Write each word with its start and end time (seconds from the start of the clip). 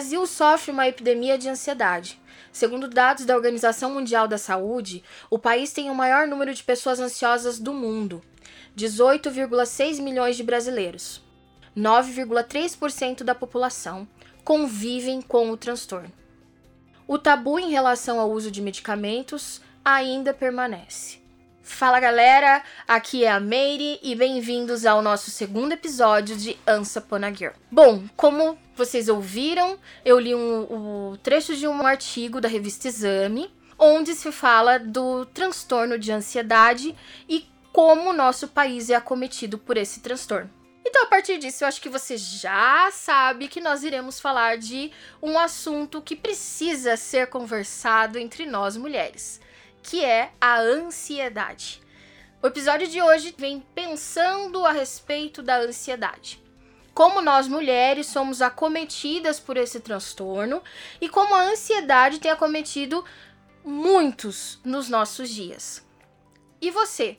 Brasil 0.00 0.26
sofre 0.26 0.72
uma 0.72 0.88
epidemia 0.88 1.36
de 1.36 1.46
ansiedade. 1.46 2.18
Segundo 2.50 2.88
dados 2.88 3.26
da 3.26 3.36
Organização 3.36 3.92
Mundial 3.92 4.26
da 4.26 4.38
Saúde, 4.38 5.04
o 5.28 5.38
país 5.38 5.74
tem 5.74 5.90
o 5.90 5.94
maior 5.94 6.26
número 6.26 6.54
de 6.54 6.64
pessoas 6.64 6.98
ansiosas 6.98 7.58
do 7.58 7.74
mundo, 7.74 8.22
18,6 8.74 10.00
milhões 10.00 10.38
de 10.38 10.42
brasileiros. 10.42 11.22
9,3% 11.76 13.22
da 13.22 13.34
população 13.34 14.08
convivem 14.42 15.20
com 15.20 15.50
o 15.50 15.56
transtorno. 15.56 16.10
O 17.06 17.18
tabu 17.18 17.58
em 17.58 17.70
relação 17.70 18.18
ao 18.18 18.30
uso 18.30 18.50
de 18.50 18.62
medicamentos 18.62 19.60
ainda 19.84 20.32
permanece. 20.32 21.18
Fala 21.62 22.00
galera, 22.00 22.62
aqui 22.88 23.24
é 23.24 23.30
a 23.30 23.38
Meire 23.38 24.00
e 24.02 24.14
bem-vindos 24.14 24.86
ao 24.86 25.02
nosso 25.02 25.30
segundo 25.30 25.72
episódio 25.72 26.34
de 26.34 26.58
Ansa 26.66 27.04
Girl. 27.36 27.52
Bom, 27.70 28.02
como 28.16 28.58
vocês 28.74 29.10
ouviram, 29.10 29.78
eu 30.02 30.18
li 30.18 30.34
um, 30.34 31.10
um 31.12 31.16
trecho 31.22 31.54
de 31.54 31.68
um 31.68 31.86
artigo 31.86 32.40
da 32.40 32.48
revista 32.48 32.88
Exame, 32.88 33.52
onde 33.78 34.14
se 34.14 34.32
fala 34.32 34.78
do 34.78 35.26
transtorno 35.26 35.98
de 35.98 36.10
ansiedade 36.10 36.96
e 37.28 37.46
como 37.72 38.10
o 38.10 38.14
nosso 38.14 38.48
país 38.48 38.88
é 38.88 38.94
acometido 38.94 39.58
por 39.58 39.76
esse 39.76 40.00
transtorno. 40.00 40.50
Então, 40.84 41.02
a 41.02 41.06
partir 41.06 41.38
disso, 41.38 41.62
eu 41.62 41.68
acho 41.68 41.80
que 41.80 41.90
você 41.90 42.16
já 42.16 42.90
sabe 42.90 43.48
que 43.48 43.60
nós 43.60 43.84
iremos 43.84 44.18
falar 44.18 44.56
de 44.56 44.90
um 45.22 45.38
assunto 45.38 46.00
que 46.00 46.16
precisa 46.16 46.96
ser 46.96 47.26
conversado 47.26 48.18
entre 48.18 48.46
nós 48.46 48.78
mulheres 48.78 49.40
que 49.82 50.04
é 50.04 50.32
a 50.40 50.58
ansiedade. 50.60 51.80
O 52.42 52.46
episódio 52.46 52.88
de 52.88 53.02
hoje 53.02 53.34
vem 53.36 53.60
pensando 53.74 54.64
a 54.64 54.72
respeito 54.72 55.42
da 55.42 55.58
ansiedade. 55.58 56.42
Como 56.94 57.20
nós 57.20 57.46
mulheres 57.46 58.06
somos 58.06 58.42
acometidas 58.42 59.38
por 59.38 59.56
esse 59.56 59.80
transtorno 59.80 60.62
e 61.00 61.08
como 61.08 61.34
a 61.34 61.42
ansiedade 61.42 62.18
tem 62.18 62.30
acometido 62.30 63.04
muitos 63.64 64.58
nos 64.64 64.88
nossos 64.88 65.28
dias. 65.28 65.86
E 66.60 66.70
você? 66.70 67.18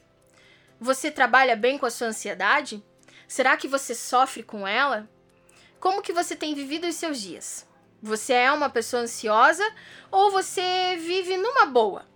Você 0.80 1.12
trabalha 1.12 1.56
bem 1.56 1.78
com 1.78 1.86
a 1.86 1.92
sua 1.92 2.08
ansiedade? 2.08 2.84
Será 3.28 3.56
que 3.56 3.68
você 3.68 3.96
sofre 3.96 4.44
com 4.44 4.68
ela? 4.68 5.10
Como 5.80 6.02
que 6.02 6.14
você 6.14 6.36
tem 6.36 6.54
vivido 6.54 6.88
os 6.88 6.96
seus 6.96 7.22
dias? 7.22 7.68
Você 8.02 8.34
é 8.34 8.52
uma 8.52 8.70
pessoa 8.70 9.04
ansiosa 9.04 9.64
ou 10.12 10.32
você 10.32 10.98
vive 11.00 11.38
numa 11.38 11.68
boa? 11.68 12.11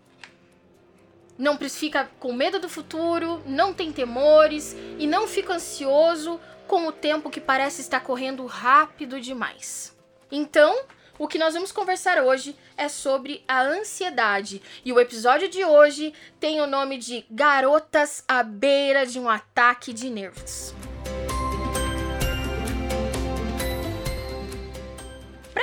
Não 1.37 1.57
fica 1.57 2.09
com 2.19 2.33
medo 2.33 2.59
do 2.59 2.69
futuro, 2.69 3.41
não 3.45 3.73
tem 3.73 3.91
temores 3.91 4.75
e 4.97 5.05
não 5.05 5.27
fica 5.27 5.53
ansioso 5.53 6.39
com 6.67 6.87
o 6.87 6.91
tempo 6.91 7.29
que 7.29 7.41
parece 7.41 7.81
estar 7.81 7.99
correndo 7.99 8.45
rápido 8.45 9.19
demais. 9.19 9.95
Então, 10.31 10.83
o 11.17 11.27
que 11.27 11.37
nós 11.37 11.53
vamos 11.53 11.71
conversar 11.71 12.21
hoje 12.21 12.55
é 12.75 12.89
sobre 12.89 13.43
a 13.47 13.61
ansiedade. 13.61 14.61
E 14.83 14.91
o 14.91 14.99
episódio 14.99 15.47
de 15.47 15.63
hoje 15.63 16.13
tem 16.39 16.59
o 16.59 16.67
nome 16.67 16.97
de 16.97 17.25
Garotas 17.29 18.23
à 18.27 18.43
beira 18.43 19.05
de 19.05 19.19
um 19.19 19.29
ataque 19.29 19.93
de 19.93 20.09
nervos. 20.09 20.73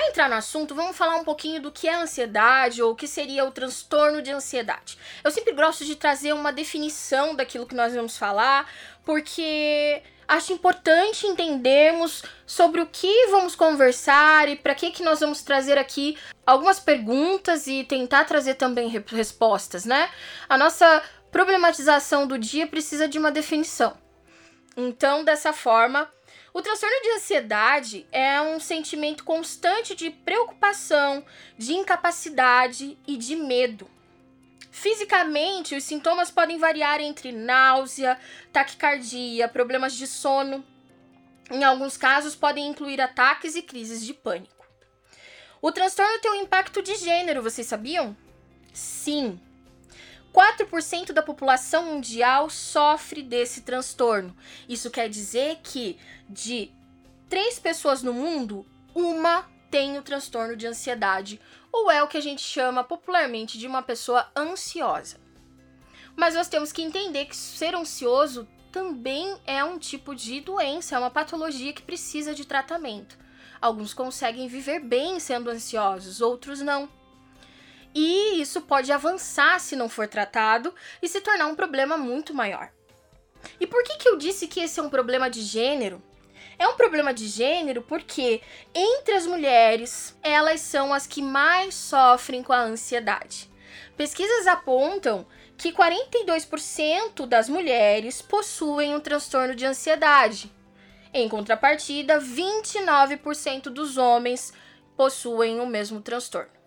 Entrar 0.01 0.29
no 0.29 0.37
assunto, 0.37 0.75
vamos 0.75 0.97
falar 0.97 1.17
um 1.17 1.25
pouquinho 1.25 1.61
do 1.61 1.71
que 1.71 1.89
é 1.89 1.95
ansiedade 1.95 2.83
ou 2.83 2.93
o 2.93 2.97
que 2.97 3.07
seria 3.07 3.45
o 3.45 3.51
transtorno 3.51 4.23
de 4.23 4.31
ansiedade. 4.31 4.99
Eu 5.23 5.31
sempre 5.31 5.53
gosto 5.53 5.85
de 5.85 5.97
trazer 5.97 6.33
uma 6.33 6.53
definição 6.53 7.35
daquilo 7.35 7.67
que 7.67 7.75
nós 7.75 7.95
vamos 7.95 8.17
falar, 8.17 8.71
porque 9.05 10.03
acho 10.27 10.53
importante 10.53 11.27
entendermos 11.27 12.23
sobre 12.47 12.81
o 12.81 12.87
que 12.87 13.27
vamos 13.27 13.55
conversar 13.55 14.49
e 14.49 14.57
para 14.57 14.75
que 14.75 14.91
que 14.91 15.03
nós 15.03 15.21
vamos 15.21 15.43
trazer 15.43 15.77
aqui 15.77 16.17
algumas 16.47 16.81
perguntas 16.81 17.67
e 17.67 17.85
tentar 17.85 18.25
trazer 18.25 18.55
também 18.55 18.89
respostas, 18.89 19.85
né? 19.85 20.11
A 20.49 20.57
nossa 20.57 21.03
problematização 21.31 22.27
do 22.27 22.39
dia 22.39 22.67
precisa 22.67 23.09
de 23.09 23.19
uma 23.19 23.31
definição. 23.31 23.97
Então, 24.77 25.23
dessa 25.23 25.53
forma, 25.53 26.09
o 26.55 26.61
transtorno 26.61 27.01
de 27.03 27.11
ansiedade 27.13 28.07
é 28.13 28.41
um 28.41 28.61
sentimento 28.61 29.25
constante 29.25 29.95
de 29.95 30.11
preocupação, 30.11 31.25
de 31.57 31.73
incapacidade 31.73 32.99
e 33.07 33.17
de 33.17 33.37
medo. 33.37 33.91
Fisicamente, 34.71 35.75
os 35.75 35.85
sintomas 35.85 36.31
podem 36.31 36.59
variar 36.59 37.01
entre 37.01 37.33
náusea, 37.33 38.19
taquicardia, 38.53 39.49
problemas 39.49 39.95
de 39.95 40.07
sono. 40.07 40.65
Em 41.51 41.65
alguns 41.65 41.97
casos, 41.97 42.35
podem 42.35 42.69
incluir 42.69 43.01
ataques 43.01 43.55
e 43.55 43.63
crises 43.63 44.05
de 44.05 44.15
pânico. 44.15 44.67
O 45.61 45.71
transtorno 45.71 46.19
tem 46.21 46.31
um 46.33 46.43
impacto 46.43 46.83
de 46.83 46.97
gênero, 46.97 47.43
vocês 47.43 47.67
sabiam? 47.67 48.17
Sim, 48.73 49.41
4% 50.33 51.13
da 51.13 51.23
população 51.23 51.85
mundial 51.87 52.49
sofre 52.49 53.23
desse 53.23 53.63
transtorno. 53.63 54.35
Isso 54.69 54.91
quer 54.91 55.09
dizer 55.09 55.59
que 55.63 55.99
de 56.29 56.71
três 57.29 57.59
pessoas 57.59 58.03
no 58.03 58.13
mundo, 58.13 58.67
uma 58.95 59.47
tem 59.71 59.99
o 59.99 60.03
transtorno 60.03 60.57
de 60.57 60.67
ansiedade, 60.67 61.41
ou 61.73 61.91
é 61.91 62.03
o 62.03 62.09
que 62.09 62.19
a 62.19 62.23
gente 62.23 62.43
chama 62.43 62.85
popularmente 62.85 63.59
de 63.59 63.67
uma 63.67 63.83
pessoa 63.83 64.31
ansiosa. 64.37 65.19
Mas 66.15 66.35
nós 66.35 66.49
temos 66.49 66.73
que 66.73 66.83
entender 66.83 67.25
que 67.25 67.37
ser 67.37 67.75
ansioso 67.75 68.47
também 68.71 69.39
é 69.47 69.63
um 69.65 69.79
tipo 69.79 70.15
de 70.15 70.41
doença, 70.41 70.97
é 70.97 70.99
uma 70.99 71.11
patologia 71.11 71.73
que 71.73 71.83
precisa 71.83 72.35
de 72.35 72.47
tratamento. 72.47 73.19
Alguns 73.61 73.95
conseguem 73.95 74.49
viver 74.49 74.81
bem 74.81 75.21
sendo 75.21 75.51
ansiosos, 75.51 76.21
outros 76.21 76.61
não. 76.61 76.89
E 77.95 78.41
isso 78.41 78.63
pode 78.63 78.91
avançar 78.91 79.61
se 79.61 79.77
não 79.77 79.89
for 79.89 80.09
tratado 80.09 80.75
e 81.03 81.09
se 81.09 81.21
tornar 81.21 81.47
um 81.47 81.55
problema 81.55 81.97
muito 81.97 82.33
maior. 82.33 82.71
E 83.61 83.67
por 83.67 83.83
que, 83.83 83.97
que 83.97 84.09
eu 84.09 84.17
disse 84.17 84.47
que 84.47 84.61
esse 84.61 84.81
é 84.81 84.83
um 84.83 84.91
problema 84.91 85.29
de 85.29 85.43
gênero? 85.43 86.03
É 86.59 86.67
um 86.67 86.75
problema 86.75 87.13
de 87.13 87.27
gênero 87.27 87.83
porque 87.83 88.41
entre 88.75 89.15
as 89.15 89.27
mulheres, 89.27 90.17
elas 90.23 90.61
são 90.61 90.95
as 90.95 91.07
que 91.07 91.21
mais 91.21 91.75
sofrem 91.75 92.43
com 92.43 92.53
a 92.53 92.63
ansiedade. 92.63 93.51
Pesquisas 93.97 94.47
apontam 94.47 95.27
que 95.57 95.73
42% 95.73 97.27
das 97.27 97.49
mulheres 97.49 98.23
possuem 98.23 98.95
um 98.95 99.01
transtorno 99.01 99.55
de 99.55 99.67
ansiedade. 99.67 100.53
Em 101.13 101.29
contrapartida, 101.29 102.19
29% 102.19 103.65
dos 103.65 103.99
homens 103.99 104.53
possuem 104.97 105.61
o 105.61 105.67
mesmo 105.67 106.01
transtorno. 106.01 106.62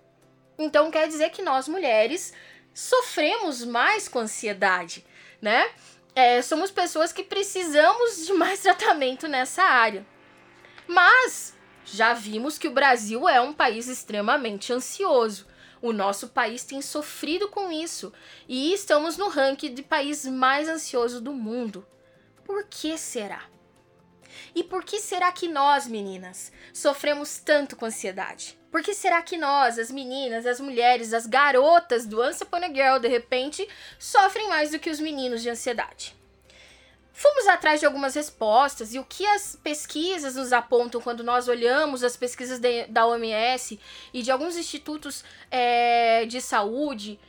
Então 0.57 0.89
quer 0.89 1.07
dizer 1.07 1.29
que 1.29 1.41
nós 1.41 1.67
mulheres 1.67 2.33
sofremos 2.73 3.63
mais 3.63 4.07
com 4.07 4.19
ansiedade, 4.19 5.05
né? 5.41 5.69
É, 6.13 6.41
somos 6.41 6.71
pessoas 6.71 7.11
que 7.11 7.23
precisamos 7.23 8.25
de 8.25 8.33
mais 8.33 8.59
tratamento 8.63 9.27
nessa 9.27 9.63
área. 9.63 10.05
Mas 10.87 11.53
já 11.85 12.13
vimos 12.13 12.57
que 12.57 12.67
o 12.67 12.73
Brasil 12.73 13.27
é 13.27 13.39
um 13.41 13.53
país 13.53 13.87
extremamente 13.87 14.71
ansioso. 14.71 15.45
O 15.81 15.93
nosso 15.93 16.29
país 16.29 16.63
tem 16.63 16.81
sofrido 16.81 17.49
com 17.49 17.71
isso 17.71 18.11
e 18.47 18.73
estamos 18.73 19.17
no 19.17 19.29
ranking 19.29 19.73
de 19.73 19.83
país 19.83 20.25
mais 20.25 20.67
ansioso 20.67 21.21
do 21.21 21.33
mundo. 21.33 21.85
Por 22.43 22.65
que 22.65 22.97
será? 22.97 23.43
E 24.55 24.63
por 24.63 24.85
que 24.85 24.99
será 24.99 25.33
que 25.33 25.49
nós, 25.49 25.85
meninas, 25.85 26.49
sofremos 26.73 27.39
tanto 27.39 27.75
com 27.75 27.85
ansiedade? 27.85 28.57
Por 28.71 28.81
que 28.81 28.93
será 28.93 29.21
que 29.21 29.35
nós, 29.35 29.77
as 29.77 29.91
meninas, 29.91 30.45
as 30.45 30.61
mulheres, 30.61 31.13
as 31.13 31.27
garotas 31.27 32.05
do 32.05 32.21
Once 32.21 32.41
Upon 32.41 32.63
a 32.63 32.67
Girl, 32.67 32.97
de 32.97 33.09
repente, 33.09 33.67
sofrem 33.99 34.47
mais 34.47 34.71
do 34.71 34.79
que 34.79 34.89
os 34.89 34.99
meninos 34.99 35.41
de 35.41 35.49
ansiedade? 35.49 36.15
Fomos 37.11 37.47
atrás 37.47 37.81
de 37.81 37.85
algumas 37.85 38.15
respostas 38.15 38.93
e 38.93 38.99
o 38.99 39.03
que 39.03 39.25
as 39.25 39.57
pesquisas 39.61 40.35
nos 40.35 40.53
apontam 40.53 41.01
quando 41.01 41.23
nós 41.23 41.47
olhamos 41.49 42.03
as 42.03 42.15
pesquisas 42.15 42.59
de, 42.59 42.87
da 42.87 43.05
OMS 43.05 43.79
e 44.13 44.21
de 44.21 44.31
alguns 44.31 44.57
institutos 44.57 45.23
é, 45.51 46.25
de 46.25 46.41
saúde, 46.41 47.19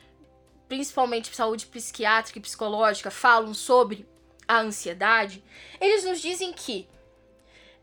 principalmente 0.68 1.34
saúde 1.34 1.66
psiquiátrica 1.66 2.38
e 2.38 2.42
psicológica, 2.42 3.10
falam 3.10 3.54
sobre 3.54 4.06
a 4.46 4.58
ansiedade, 4.58 5.42
eles 5.80 6.04
nos 6.04 6.20
dizem 6.20 6.52
que 6.52 6.88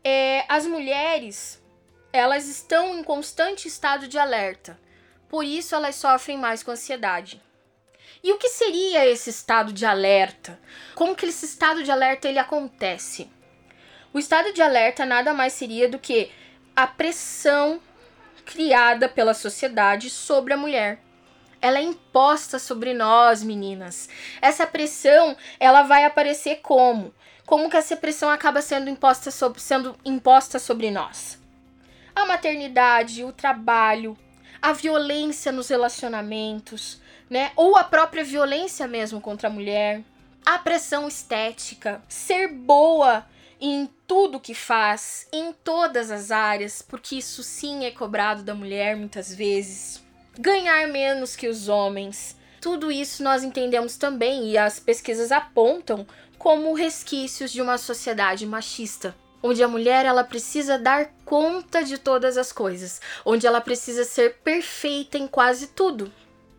é, 0.04 0.44
as 0.48 0.66
mulheres 0.66 1.60
elas 2.12 2.46
estão 2.46 2.96
em 2.96 3.02
constante 3.02 3.66
estado 3.66 4.06
de 4.06 4.18
alerta, 4.18 4.78
por 5.28 5.44
isso 5.44 5.74
elas 5.74 5.96
sofrem 5.96 6.38
mais 6.38 6.62
com 6.62 6.70
ansiedade. 6.70 7.42
E 8.22 8.32
o 8.32 8.38
que 8.38 8.48
seria 8.48 9.04
esse 9.06 9.30
estado 9.30 9.72
de 9.72 9.84
alerta? 9.84 10.60
Como 10.94 11.16
que 11.16 11.26
esse 11.26 11.44
estado 11.44 11.82
de 11.82 11.90
alerta 11.90 12.28
ele 12.28 12.38
acontece? 12.38 13.28
O 14.12 14.18
estado 14.18 14.52
de 14.52 14.62
alerta 14.62 15.04
nada 15.04 15.34
mais 15.34 15.54
seria 15.54 15.88
do 15.88 15.98
que 15.98 16.30
a 16.76 16.86
pressão 16.86 17.80
criada 18.44 19.08
pela 19.08 19.34
sociedade 19.34 20.08
sobre 20.08 20.54
a 20.54 20.56
mulher. 20.56 21.00
Ela 21.60 21.78
é 21.78 21.82
imposta 21.82 22.58
sobre 22.58 22.94
nós, 22.94 23.42
meninas. 23.42 24.08
Essa 24.40 24.66
pressão, 24.66 25.36
ela 25.58 25.82
vai 25.82 26.04
aparecer 26.04 26.60
como? 26.62 27.12
Como 27.46 27.68
que 27.68 27.76
essa 27.76 27.96
pressão 27.96 28.30
acaba 28.30 28.62
sendo 28.62 28.88
imposta 28.88 29.30
sobre, 29.30 29.60
sendo 29.60 29.96
imposta 30.04 30.58
sobre 30.58 30.90
nós? 30.90 31.38
a 32.14 32.24
maternidade, 32.24 33.24
o 33.24 33.32
trabalho, 33.32 34.16
a 34.62 34.72
violência 34.72 35.50
nos 35.50 35.68
relacionamentos, 35.68 37.00
né? 37.28 37.50
Ou 37.56 37.76
a 37.76 37.84
própria 37.84 38.22
violência 38.22 38.86
mesmo 38.86 39.20
contra 39.20 39.48
a 39.48 39.52
mulher, 39.52 40.02
a 40.46 40.58
pressão 40.58 41.08
estética, 41.08 42.02
ser 42.08 42.48
boa 42.48 43.26
em 43.60 43.88
tudo 44.06 44.40
que 44.40 44.54
faz, 44.54 45.26
em 45.32 45.52
todas 45.52 46.10
as 46.10 46.30
áreas, 46.30 46.82
porque 46.82 47.16
isso 47.16 47.42
sim 47.42 47.84
é 47.84 47.90
cobrado 47.90 48.42
da 48.42 48.54
mulher 48.54 48.96
muitas 48.96 49.34
vezes. 49.34 50.02
Ganhar 50.38 50.86
menos 50.88 51.34
que 51.34 51.48
os 51.48 51.68
homens. 51.68 52.36
Tudo 52.60 52.90
isso 52.90 53.22
nós 53.22 53.44
entendemos 53.44 53.96
também 53.96 54.50
e 54.50 54.58
as 54.58 54.78
pesquisas 54.78 55.30
apontam 55.30 56.06
como 56.38 56.74
resquícios 56.74 57.50
de 57.50 57.62
uma 57.62 57.78
sociedade 57.78 58.46
machista 58.46 59.14
onde 59.46 59.62
a 59.62 59.68
mulher 59.68 60.06
ela 60.06 60.24
precisa 60.24 60.78
dar 60.78 61.10
conta 61.22 61.84
de 61.84 61.98
todas 61.98 62.38
as 62.38 62.50
coisas, 62.50 62.98
onde 63.26 63.46
ela 63.46 63.60
precisa 63.60 64.02
ser 64.02 64.36
perfeita 64.42 65.18
em 65.18 65.28
quase 65.28 65.66
tudo, 65.66 66.10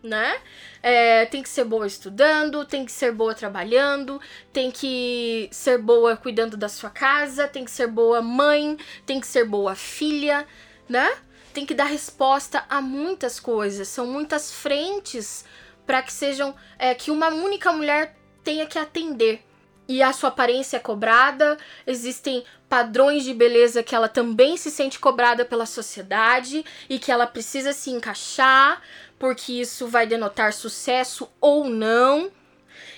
né? 0.04 0.38
É, 0.80 1.26
tem 1.26 1.42
que 1.42 1.48
ser 1.48 1.64
boa 1.64 1.84
estudando, 1.84 2.64
tem 2.64 2.86
que 2.86 2.92
ser 2.92 3.10
boa 3.10 3.34
trabalhando, 3.34 4.20
tem 4.52 4.70
que 4.70 5.48
ser 5.50 5.78
boa 5.78 6.16
cuidando 6.16 6.56
da 6.56 6.68
sua 6.68 6.88
casa, 6.88 7.48
tem 7.48 7.64
que 7.64 7.72
ser 7.72 7.88
boa 7.88 8.22
mãe, 8.22 8.78
tem 9.04 9.20
que 9.20 9.26
ser 9.26 9.44
boa 9.44 9.74
filha, 9.74 10.46
né? 10.88 11.12
Tem 11.52 11.66
que 11.66 11.74
dar 11.74 11.86
resposta 11.86 12.64
a 12.68 12.80
muitas 12.80 13.40
coisas, 13.40 13.88
são 13.88 14.06
muitas 14.06 14.52
frentes 14.52 15.44
para 15.84 16.02
que 16.02 16.12
sejam 16.12 16.54
é, 16.78 16.94
que 16.94 17.10
uma 17.10 17.30
única 17.30 17.72
mulher 17.72 18.16
tenha 18.44 18.64
que 18.64 18.78
atender 18.78 19.45
e 19.88 20.02
a 20.02 20.12
sua 20.12 20.30
aparência 20.30 20.76
é 20.76 20.80
cobrada, 20.80 21.56
existem 21.86 22.44
padrões 22.68 23.24
de 23.24 23.32
beleza 23.32 23.82
que 23.82 23.94
ela 23.94 24.08
também 24.08 24.56
se 24.56 24.70
sente 24.70 24.98
cobrada 24.98 25.44
pela 25.44 25.66
sociedade 25.66 26.64
e 26.88 26.98
que 26.98 27.12
ela 27.12 27.26
precisa 27.26 27.72
se 27.72 27.90
encaixar, 27.90 28.82
porque 29.18 29.52
isso 29.52 29.86
vai 29.86 30.06
denotar 30.06 30.52
sucesso 30.52 31.28
ou 31.40 31.68
não. 31.68 32.30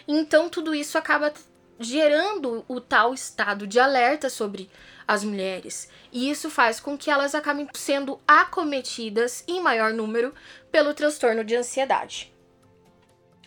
Então 0.06 0.48
tudo 0.48 0.74
isso 0.74 0.96
acaba 0.96 1.32
gerando 1.78 2.64
o 2.66 2.80
tal 2.80 3.14
estado 3.14 3.66
de 3.66 3.78
alerta 3.78 4.28
sobre 4.30 4.70
as 5.06 5.22
mulheres. 5.22 5.88
E 6.12 6.30
isso 6.30 6.50
faz 6.50 6.80
com 6.80 6.96
que 6.98 7.10
elas 7.10 7.34
acabem 7.34 7.68
sendo 7.74 8.20
acometidas 8.26 9.44
em 9.46 9.60
maior 9.60 9.92
número 9.92 10.34
pelo 10.70 10.92
transtorno 10.92 11.44
de 11.44 11.54
ansiedade. 11.54 12.32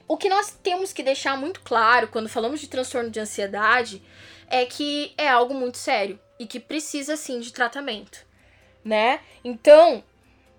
O 0.08 0.18
que 0.18 0.30
nós 0.30 0.52
temos 0.64 0.92
que 0.92 1.04
deixar 1.04 1.38
muito 1.38 1.62
claro 1.62 2.08
quando 2.08 2.30
falamos 2.30 2.60
de 2.60 2.68
transtorno 2.68 3.10
de 3.10 3.20
ansiedade 3.20 4.02
é 4.48 4.66
que 4.66 5.14
é 5.18 5.28
algo 5.28 5.54
muito 5.54 5.78
sério 5.78 6.20
e 6.38 6.46
que 6.46 6.60
precisa 6.60 7.16
sim 7.16 7.40
de 7.40 7.54
tratamento, 7.54 8.26
né? 8.84 9.22
Então, 9.44 10.04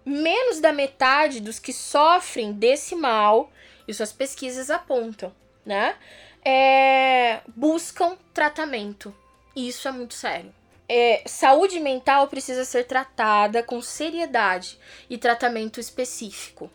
menos 0.05 0.61
da 0.61 0.73
metade 0.73 1.41
dos 1.41 1.59
que 1.59 1.73
sofrem 1.73 2.53
desse 2.53 2.95
mal, 2.95 3.51
isso 3.87 4.03
as 4.03 4.13
pesquisas 4.13 4.71
apontam, 4.71 5.33
né? 5.65 5.97
É, 6.45 7.41
buscam 7.55 8.17
tratamento. 8.33 9.15
E 9.55 9.69
isso 9.69 9.87
é 9.87 9.93
muito 9.93 10.15
sério. 10.15 10.53
É, 10.89 11.23
saúde 11.27 11.79
mental 11.79 12.29
precisa 12.29 12.65
ser 12.65 12.85
tratada 12.85 13.63
com 13.63 13.81
seriedade 13.81 14.79
e 15.09 15.17
tratamento 15.17 15.79
específico. 15.79 16.71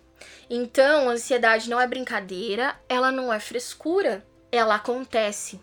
Então, 0.49 1.09
a 1.09 1.13
ansiedade 1.13 1.69
não 1.69 1.79
é 1.79 1.87
brincadeira, 1.87 2.75
ela 2.87 3.11
não 3.11 3.31
é 3.31 3.39
frescura, 3.39 4.25
ela 4.51 4.75
acontece. 4.75 5.59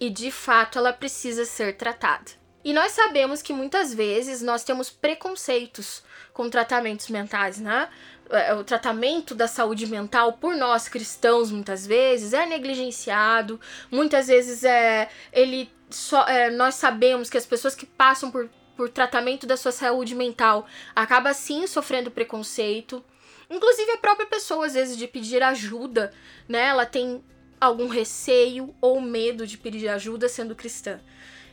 E 0.00 0.08
de 0.10 0.30
fato, 0.30 0.78
ela 0.78 0.92
precisa 0.92 1.44
ser 1.44 1.76
tratada. 1.76 2.40
E 2.62 2.72
nós 2.72 2.92
sabemos 2.92 3.40
que 3.40 3.52
muitas 3.52 3.94
vezes 3.94 4.42
nós 4.42 4.62
temos 4.62 4.90
preconceitos 4.90 6.02
com 6.32 6.50
tratamentos 6.50 7.08
mentais, 7.08 7.58
né? 7.58 7.88
É, 8.28 8.54
o 8.54 8.62
tratamento 8.62 9.34
da 9.34 9.48
saúde 9.48 9.86
mental 9.86 10.34
por 10.34 10.54
nós 10.54 10.88
cristãos 10.88 11.50
muitas 11.50 11.84
vezes 11.84 12.32
é 12.32 12.46
negligenciado, 12.46 13.60
muitas 13.90 14.28
vezes 14.28 14.62
é 14.62 15.08
ele 15.32 15.68
só 15.88 16.24
é, 16.28 16.48
nós 16.48 16.76
sabemos 16.76 17.28
que 17.28 17.36
as 17.36 17.44
pessoas 17.44 17.74
que 17.74 17.84
passam 17.84 18.30
por, 18.30 18.48
por 18.76 18.88
tratamento 18.88 19.46
da 19.46 19.56
sua 19.56 19.72
saúde 19.72 20.14
mental 20.14 20.66
acabam 20.94 21.34
sim 21.34 21.66
sofrendo 21.66 22.10
preconceito. 22.10 23.04
Inclusive 23.50 23.90
a 23.90 23.98
própria 23.98 24.28
pessoa, 24.28 24.64
às 24.64 24.74
vezes, 24.74 24.96
de 24.96 25.08
pedir 25.08 25.42
ajuda, 25.42 26.12
né? 26.48 26.66
Ela 26.66 26.86
tem 26.86 27.22
algum 27.60 27.88
receio 27.88 28.72
ou 28.80 29.00
medo 29.00 29.44
de 29.44 29.58
pedir 29.58 29.88
ajuda 29.88 30.28
sendo 30.28 30.54
cristã. 30.54 31.00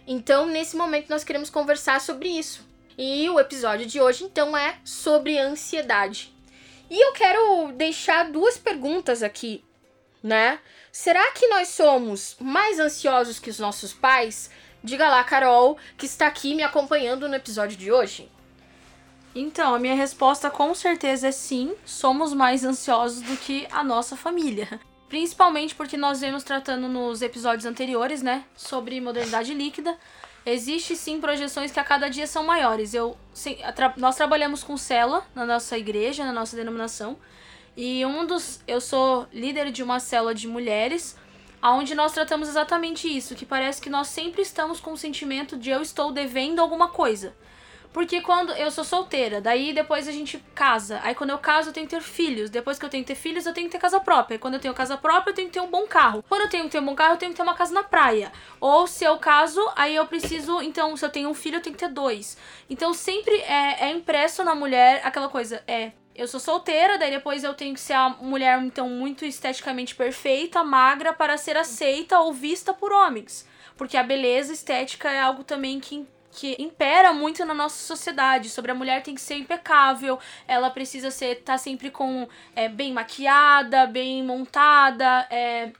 Então, 0.05 0.45
nesse 0.45 0.77
momento, 0.77 1.09
nós 1.09 1.23
queremos 1.23 1.49
conversar 1.49 1.99
sobre 1.99 2.29
isso. 2.29 2.65
E 2.97 3.27
o 3.29 3.39
episódio 3.39 3.85
de 3.85 3.99
hoje, 3.99 4.23
então, 4.23 4.55
é 4.55 4.77
sobre 4.85 5.37
ansiedade. 5.37 6.33
E 6.89 7.03
eu 7.03 7.11
quero 7.11 7.73
deixar 7.73 8.31
duas 8.31 8.57
perguntas 8.57 9.21
aqui, 9.21 9.65
né? 10.23 10.59
Será 10.91 11.31
que 11.31 11.47
nós 11.47 11.67
somos 11.69 12.37
mais 12.39 12.79
ansiosos 12.79 13.39
que 13.39 13.49
os 13.49 13.59
nossos 13.59 13.91
pais? 13.91 14.49
Diga 14.83 15.09
lá, 15.09 15.23
Carol, 15.23 15.77
que 15.97 16.05
está 16.05 16.27
aqui 16.27 16.55
me 16.55 16.63
acompanhando 16.63 17.27
no 17.27 17.35
episódio 17.35 17.75
de 17.75 17.91
hoje. 17.91 18.31
Então, 19.39 19.75
a 19.75 19.79
minha 19.79 19.93
resposta 19.93 20.49
com 20.49 20.73
certeza 20.73 21.27
é 21.27 21.31
sim, 21.31 21.75
somos 21.85 22.33
mais 22.33 22.63
ansiosos 22.63 23.21
do 23.21 23.37
que 23.37 23.67
a 23.69 23.83
nossa 23.83 24.15
família. 24.15 24.79
Principalmente 25.07 25.75
porque 25.75 25.95
nós 25.95 26.21
vemos 26.21 26.43
tratando 26.43 26.87
nos 26.87 27.21
episódios 27.21 27.67
anteriores, 27.67 28.23
né, 28.23 28.45
sobre 28.55 28.99
modernidade 28.99 29.53
líquida. 29.53 29.95
Existe 30.43 30.95
sim 30.95 31.21
projeções 31.21 31.71
que 31.71 31.79
a 31.79 31.83
cada 31.83 32.09
dia 32.09 32.25
são 32.25 32.43
maiores. 32.43 32.95
Eu, 32.95 33.15
sim, 33.31 33.59
tra 33.75 33.93
nós 33.95 34.15
trabalhamos 34.15 34.63
com 34.63 34.75
célula 34.75 35.23
na 35.35 35.45
nossa 35.45 35.77
igreja, 35.77 36.25
na 36.25 36.33
nossa 36.33 36.55
denominação. 36.55 37.15
E 37.75 38.03
um 38.07 38.25
dos. 38.25 38.59
Eu 38.67 38.81
sou 38.81 39.27
líder 39.31 39.71
de 39.71 39.83
uma 39.83 39.99
célula 39.99 40.33
de 40.33 40.47
mulheres, 40.47 41.15
onde 41.61 41.93
nós 41.93 42.11
tratamos 42.11 42.49
exatamente 42.49 43.07
isso, 43.07 43.35
que 43.35 43.45
parece 43.45 43.79
que 43.79 43.89
nós 43.89 44.07
sempre 44.07 44.41
estamos 44.41 44.79
com 44.79 44.93
o 44.93 44.97
sentimento 44.97 45.55
de 45.55 45.69
eu 45.69 45.83
estou 45.83 46.11
devendo 46.11 46.59
alguma 46.59 46.87
coisa. 46.87 47.35
Porque 47.93 48.21
quando 48.21 48.51
eu 48.53 48.69
sou 48.69 48.83
solteira, 48.83 49.41
daí 49.41 49.73
depois 49.73 50.07
a 50.07 50.11
gente 50.11 50.37
casa. 50.53 50.99
Aí 51.03 51.15
quando 51.15 51.31
eu 51.31 51.37
caso, 51.37 51.69
eu 51.69 51.73
tenho 51.73 51.87
que 51.87 51.95
ter 51.95 52.01
filhos. 52.01 52.49
Depois 52.49 52.77
que 52.77 52.85
eu 52.85 52.89
tenho 52.89 53.03
que 53.03 53.13
ter 53.13 53.19
filhos, 53.19 53.45
eu 53.45 53.53
tenho 53.53 53.67
que 53.67 53.71
ter 53.71 53.79
casa 53.79 53.99
própria. 53.99 54.35
E 54.35 54.39
quando 54.39 54.55
eu 54.55 54.59
tenho 54.59 54.73
casa 54.73 54.97
própria, 54.97 55.31
eu 55.31 55.35
tenho 55.35 55.47
que 55.47 55.53
ter 55.53 55.61
um 55.61 55.69
bom 55.69 55.87
carro. 55.87 56.23
Quando 56.27 56.41
eu 56.41 56.49
tenho 56.49 56.65
que 56.65 56.71
ter 56.71 56.79
um 56.79 56.85
bom 56.85 56.95
carro, 56.95 57.13
eu 57.13 57.17
tenho 57.17 57.31
que 57.31 57.37
ter 57.37 57.43
uma 57.43 57.55
casa 57.55 57.73
na 57.73 57.83
praia. 57.83 58.31
Ou 58.59 58.85
se 58.87 59.03
eu 59.03 59.17
caso, 59.17 59.61
aí 59.75 59.95
eu 59.95 60.05
preciso. 60.05 60.61
Então, 60.61 60.95
se 60.95 61.05
eu 61.05 61.09
tenho 61.09 61.29
um 61.29 61.33
filho, 61.33 61.57
eu 61.57 61.61
tenho 61.61 61.75
que 61.75 61.83
ter 61.83 61.91
dois. 61.91 62.37
Então 62.69 62.93
sempre 62.93 63.35
é, 63.41 63.85
é 63.85 63.91
impresso 63.91 64.43
na 64.43 64.53
mulher 64.53 65.01
aquela 65.03 65.29
coisa. 65.29 65.63
É. 65.67 65.91
Eu 66.15 66.27
sou 66.27 66.39
solteira, 66.39 66.97
daí 66.97 67.11
depois 67.11 67.43
eu 67.43 67.53
tenho 67.53 67.75
que 67.75 67.79
ser 67.79 67.93
a 67.93 68.09
mulher, 68.09 68.59
então, 68.63 68.89
muito 68.89 69.23
esteticamente 69.23 69.93
perfeita, 69.93 70.63
magra, 70.63 71.13
para 71.13 71.37
ser 71.37 71.55
aceita 71.55 72.19
ou 72.19 72.33
vista 72.33 72.73
por 72.73 72.91
homens. 72.91 73.47
Porque 73.77 73.95
a 73.95 74.01
beleza 74.01 74.51
estética 74.51 75.11
é 75.11 75.19
algo 75.19 75.43
também 75.43 75.79
que 75.79 76.07
que 76.37 76.55
impera 76.59 77.11
muito 77.11 77.43
na 77.43 77.53
nossa 77.55 77.83
sociedade 77.83 78.47
sobre 78.47 78.71
a 78.71 78.75
mulher 78.75 79.01
tem 79.01 79.15
que 79.15 79.21
ser 79.21 79.37
impecável, 79.37 80.19
ela 80.47 80.69
precisa 80.69 81.09
ser 81.09 81.41
tá 81.41 81.57
sempre 81.57 81.89
com 81.89 82.29
é, 82.55 82.69
bem 82.69 82.93
maquiada, 82.93 83.87
bem 83.87 84.23
montada, 84.23 85.27
é, 85.31 85.71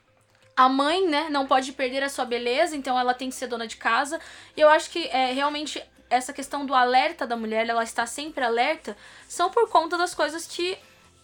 a 0.55 0.67
mãe, 0.67 1.07
né, 1.07 1.27
não 1.29 1.45
pode 1.45 1.71
perder 1.73 2.03
a 2.03 2.09
sua 2.09 2.25
beleza, 2.25 2.75
então 2.75 2.99
ela 2.99 3.13
tem 3.13 3.29
que 3.29 3.35
ser 3.35 3.45
dona 3.45 3.67
de 3.67 3.77
casa. 3.77 4.19
E 4.55 4.61
eu 4.61 4.67
acho 4.67 4.89
que 4.89 5.07
é 5.09 5.31
realmente 5.31 5.79
essa 6.09 6.33
questão 6.33 6.65
do 6.65 6.73
alerta 6.73 7.27
da 7.27 7.37
mulher, 7.37 7.69
ela 7.69 7.83
está 7.83 8.07
sempre 8.07 8.43
alerta, 8.43 8.97
são 9.27 9.51
por 9.51 9.69
conta 9.69 9.95
das 9.95 10.15
coisas 10.15 10.47
que 10.47 10.75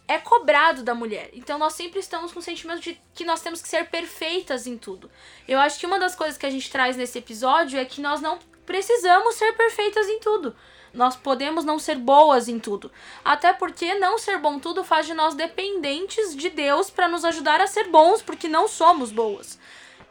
é 0.08 0.20
cobrado 0.20 0.84
da 0.84 0.94
mulher. 0.94 1.32
Então 1.34 1.58
nós 1.58 1.74
sempre 1.74 2.00
estamos 2.00 2.32
com 2.32 2.38
o 2.38 2.44
sentimento 2.44 2.82
de 2.82 3.02
que 3.16 3.25
nós 3.25 3.42
temos 3.42 3.63
que 3.63 3.68
ser 3.68 3.90
perfeitas 3.90 4.68
em 4.68 4.78
tudo. 4.78 5.10
Eu 5.48 5.60
acho 5.60 5.80
que 5.80 5.88
uma 5.88 5.98
das 5.98 6.13
coisas 6.13 6.38
que 6.38 6.46
a 6.46 6.52
gente 6.52 6.70
traz 6.70 6.96
nesse 6.96 7.18
episódio 7.18 7.80
é 7.80 7.86
que 7.86 8.00
nós 8.00 8.22
não 8.22 8.38
precisamos 8.65 9.36
ser 9.36 9.53
perfeitas 9.53 10.08
em 10.08 10.20
tudo. 10.20 10.55
Nós 10.93 11.15
podemos 11.15 11.65
não 11.65 11.79
ser 11.79 11.98
boas 11.98 12.48
em 12.48 12.60
tudo. 12.60 12.91
Até 13.25 13.51
porque 13.51 13.96
não 13.96 14.17
ser 14.20 14.38
bom 14.38 14.60
tudo 14.60 14.84
faz 14.84 15.08
de 15.08 15.13
nós 15.13 15.34
dependentes 15.34 16.36
de 16.36 16.50
Deus 16.50 16.89
para 16.89 17.08
nos 17.08 17.25
ajudar 17.25 17.60
a 17.60 17.67
ser 17.67 17.88
bons, 17.89 18.22
porque 18.22 18.48
não 18.48 18.67
somos 18.67 19.12
boas. 19.12 19.60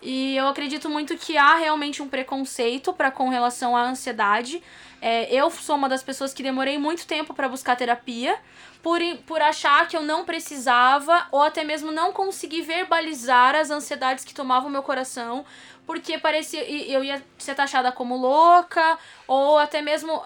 E 0.02 0.36
eu 0.36 0.48
acredito 0.48 0.90
muito 0.90 1.16
que 1.16 1.36
há 1.38 1.56
realmente 1.56 2.02
um 2.02 2.08
preconceito 2.08 2.92
para 2.92 3.12
com 3.12 3.28
relação 3.28 3.76
à 3.76 3.82
ansiedade. 3.82 4.60
É, 5.04 5.34
eu 5.34 5.50
sou 5.50 5.74
uma 5.74 5.88
das 5.88 6.00
pessoas 6.00 6.32
que 6.32 6.44
demorei 6.44 6.78
muito 6.78 7.04
tempo 7.08 7.34
para 7.34 7.48
buscar 7.48 7.74
terapia, 7.74 8.38
por, 8.80 9.00
por 9.26 9.42
achar 9.42 9.88
que 9.88 9.96
eu 9.96 10.02
não 10.02 10.24
precisava, 10.24 11.26
ou 11.32 11.42
até 11.42 11.64
mesmo 11.64 11.90
não 11.90 12.12
conseguir 12.12 12.62
verbalizar 12.62 13.56
as 13.56 13.68
ansiedades 13.68 14.24
que 14.24 14.32
tomavam 14.32 14.70
meu 14.70 14.82
coração, 14.82 15.44
porque 15.84 16.18
parecia 16.18 16.62
eu 16.62 17.02
ia 17.02 17.20
ser 17.36 17.56
taxada 17.56 17.90
como 17.90 18.16
louca, 18.16 18.96
ou 19.26 19.58
até 19.58 19.82
mesmo 19.82 20.22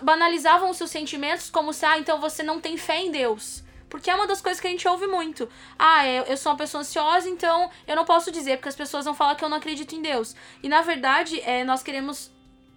banalizavam 0.00 0.70
os 0.70 0.78
seus 0.78 0.90
sentimentos 0.90 1.50
como 1.50 1.74
se, 1.74 1.84
ah, 1.84 1.98
então 1.98 2.18
você 2.18 2.42
não 2.42 2.58
tem 2.58 2.78
fé 2.78 2.96
em 3.00 3.10
Deus. 3.10 3.62
Porque 3.90 4.10
é 4.10 4.14
uma 4.14 4.26
das 4.26 4.40
coisas 4.40 4.58
que 4.58 4.66
a 4.66 4.70
gente 4.70 4.88
ouve 4.88 5.06
muito. 5.06 5.46
Ah, 5.78 6.08
eu, 6.08 6.24
eu 6.24 6.36
sou 6.38 6.50
uma 6.50 6.58
pessoa 6.58 6.80
ansiosa, 6.80 7.28
então 7.28 7.70
eu 7.86 7.94
não 7.94 8.06
posso 8.06 8.32
dizer, 8.32 8.56
porque 8.56 8.70
as 8.70 8.74
pessoas 8.74 9.04
vão 9.04 9.14
falar 9.14 9.34
que 9.34 9.44
eu 9.44 9.50
não 9.50 9.58
acredito 9.58 9.94
em 9.94 10.00
Deus. 10.00 10.34
E 10.62 10.68
na 10.68 10.80
verdade, 10.80 11.40
é, 11.42 11.62
nós 11.62 11.82
queremos 11.82 12.33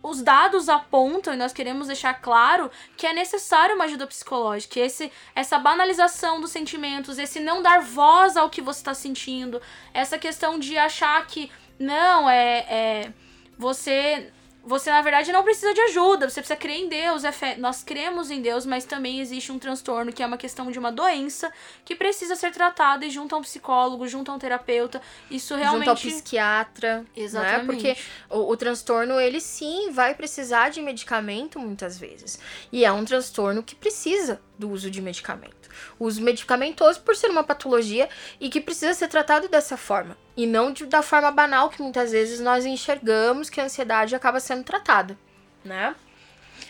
os 0.07 0.21
dados 0.21 0.69
apontam 0.69 1.33
e 1.33 1.37
nós 1.37 1.51
queremos 1.51 1.87
deixar 1.87 2.13
claro 2.15 2.71
que 2.95 3.05
é 3.05 3.13
necessário 3.13 3.75
uma 3.75 3.83
ajuda 3.83 4.07
psicológica. 4.07 4.79
Esse, 4.79 5.11
essa 5.35 5.59
banalização 5.59 6.39
dos 6.39 6.51
sentimentos, 6.51 7.17
esse 7.17 7.41
não 7.41 7.61
dar 7.61 7.81
voz 7.81 8.37
ao 8.37 8.49
que 8.49 8.61
você 8.61 8.79
está 8.79 8.93
sentindo, 8.93 9.61
essa 9.93 10.17
questão 10.17 10.57
de 10.57 10.77
achar 10.77 11.25
que 11.27 11.51
não 11.77 12.29
é, 12.29 12.57
é 12.69 13.13
você 13.57 14.31
você 14.67 14.91
na 14.91 15.01
verdade 15.01 15.31
não 15.31 15.43
precisa 15.43 15.73
de 15.73 15.79
ajuda, 15.81 16.29
você 16.29 16.41
precisa 16.41 16.59
crer 16.59 16.77
em 16.77 16.89
Deus. 16.89 17.23
É 17.23 17.31
fé. 17.31 17.55
Nós 17.57 17.83
cremos 17.83 18.29
em 18.29 18.41
Deus, 18.41 18.65
mas 18.65 18.83
também 18.83 19.21
existe 19.21 19.51
um 19.51 19.57
transtorno 19.57 20.11
que 20.11 20.21
é 20.21 20.25
uma 20.25 20.37
questão 20.37 20.69
de 20.69 20.77
uma 20.77 20.91
doença 20.91 21.51
que 21.85 21.95
precisa 21.95 22.35
ser 22.35 22.51
tratada 22.51 23.05
e 23.05 23.09
junto 23.09 23.33
a 23.33 23.37
um 23.37 23.41
psicólogo, 23.41 24.07
junto 24.07 24.29
a 24.29 24.35
um 24.35 24.39
terapeuta. 24.39 25.01
Isso 25.31 25.55
realmente. 25.55 25.85
Junto 25.85 25.89
ao 25.89 25.95
psiquiatra. 25.95 27.05
Exatamente. 27.15 27.59
Né? 27.59 27.65
Porque 27.65 27.97
o, 28.29 28.51
o 28.51 28.57
transtorno, 28.57 29.19
ele 29.19 29.39
sim 29.39 29.89
vai 29.91 30.13
precisar 30.13 30.69
de 30.69 30.81
medicamento 30.81 31.59
muitas 31.59 31.97
vezes. 31.97 32.37
E 32.71 32.83
é 32.83 32.91
um 32.91 33.05
transtorno 33.05 33.63
que 33.63 33.73
precisa 33.73 34.41
do 34.57 34.69
uso 34.69 34.89
de 34.89 35.01
medicamento. 35.01 35.69
Uso 35.99 36.21
medicamentoso 36.21 37.01
por 37.01 37.15
ser 37.15 37.29
uma 37.29 37.43
patologia 37.43 38.09
e 38.39 38.49
que 38.49 38.61
precisa 38.61 38.93
ser 38.93 39.07
tratado 39.07 39.47
dessa 39.47 39.77
forma. 39.77 40.17
E 40.35 40.45
não 40.45 40.71
de, 40.71 40.85
da 40.85 41.01
forma 41.01 41.31
banal 41.31 41.69
que 41.69 41.81
muitas 41.81 42.11
vezes 42.11 42.39
nós 42.39 42.65
enxergamos 42.65 43.49
que 43.49 43.61
a 43.61 43.65
ansiedade 43.65 44.15
acaba 44.15 44.39
sendo 44.39 44.63
tratada, 44.63 45.17
né? 45.63 45.95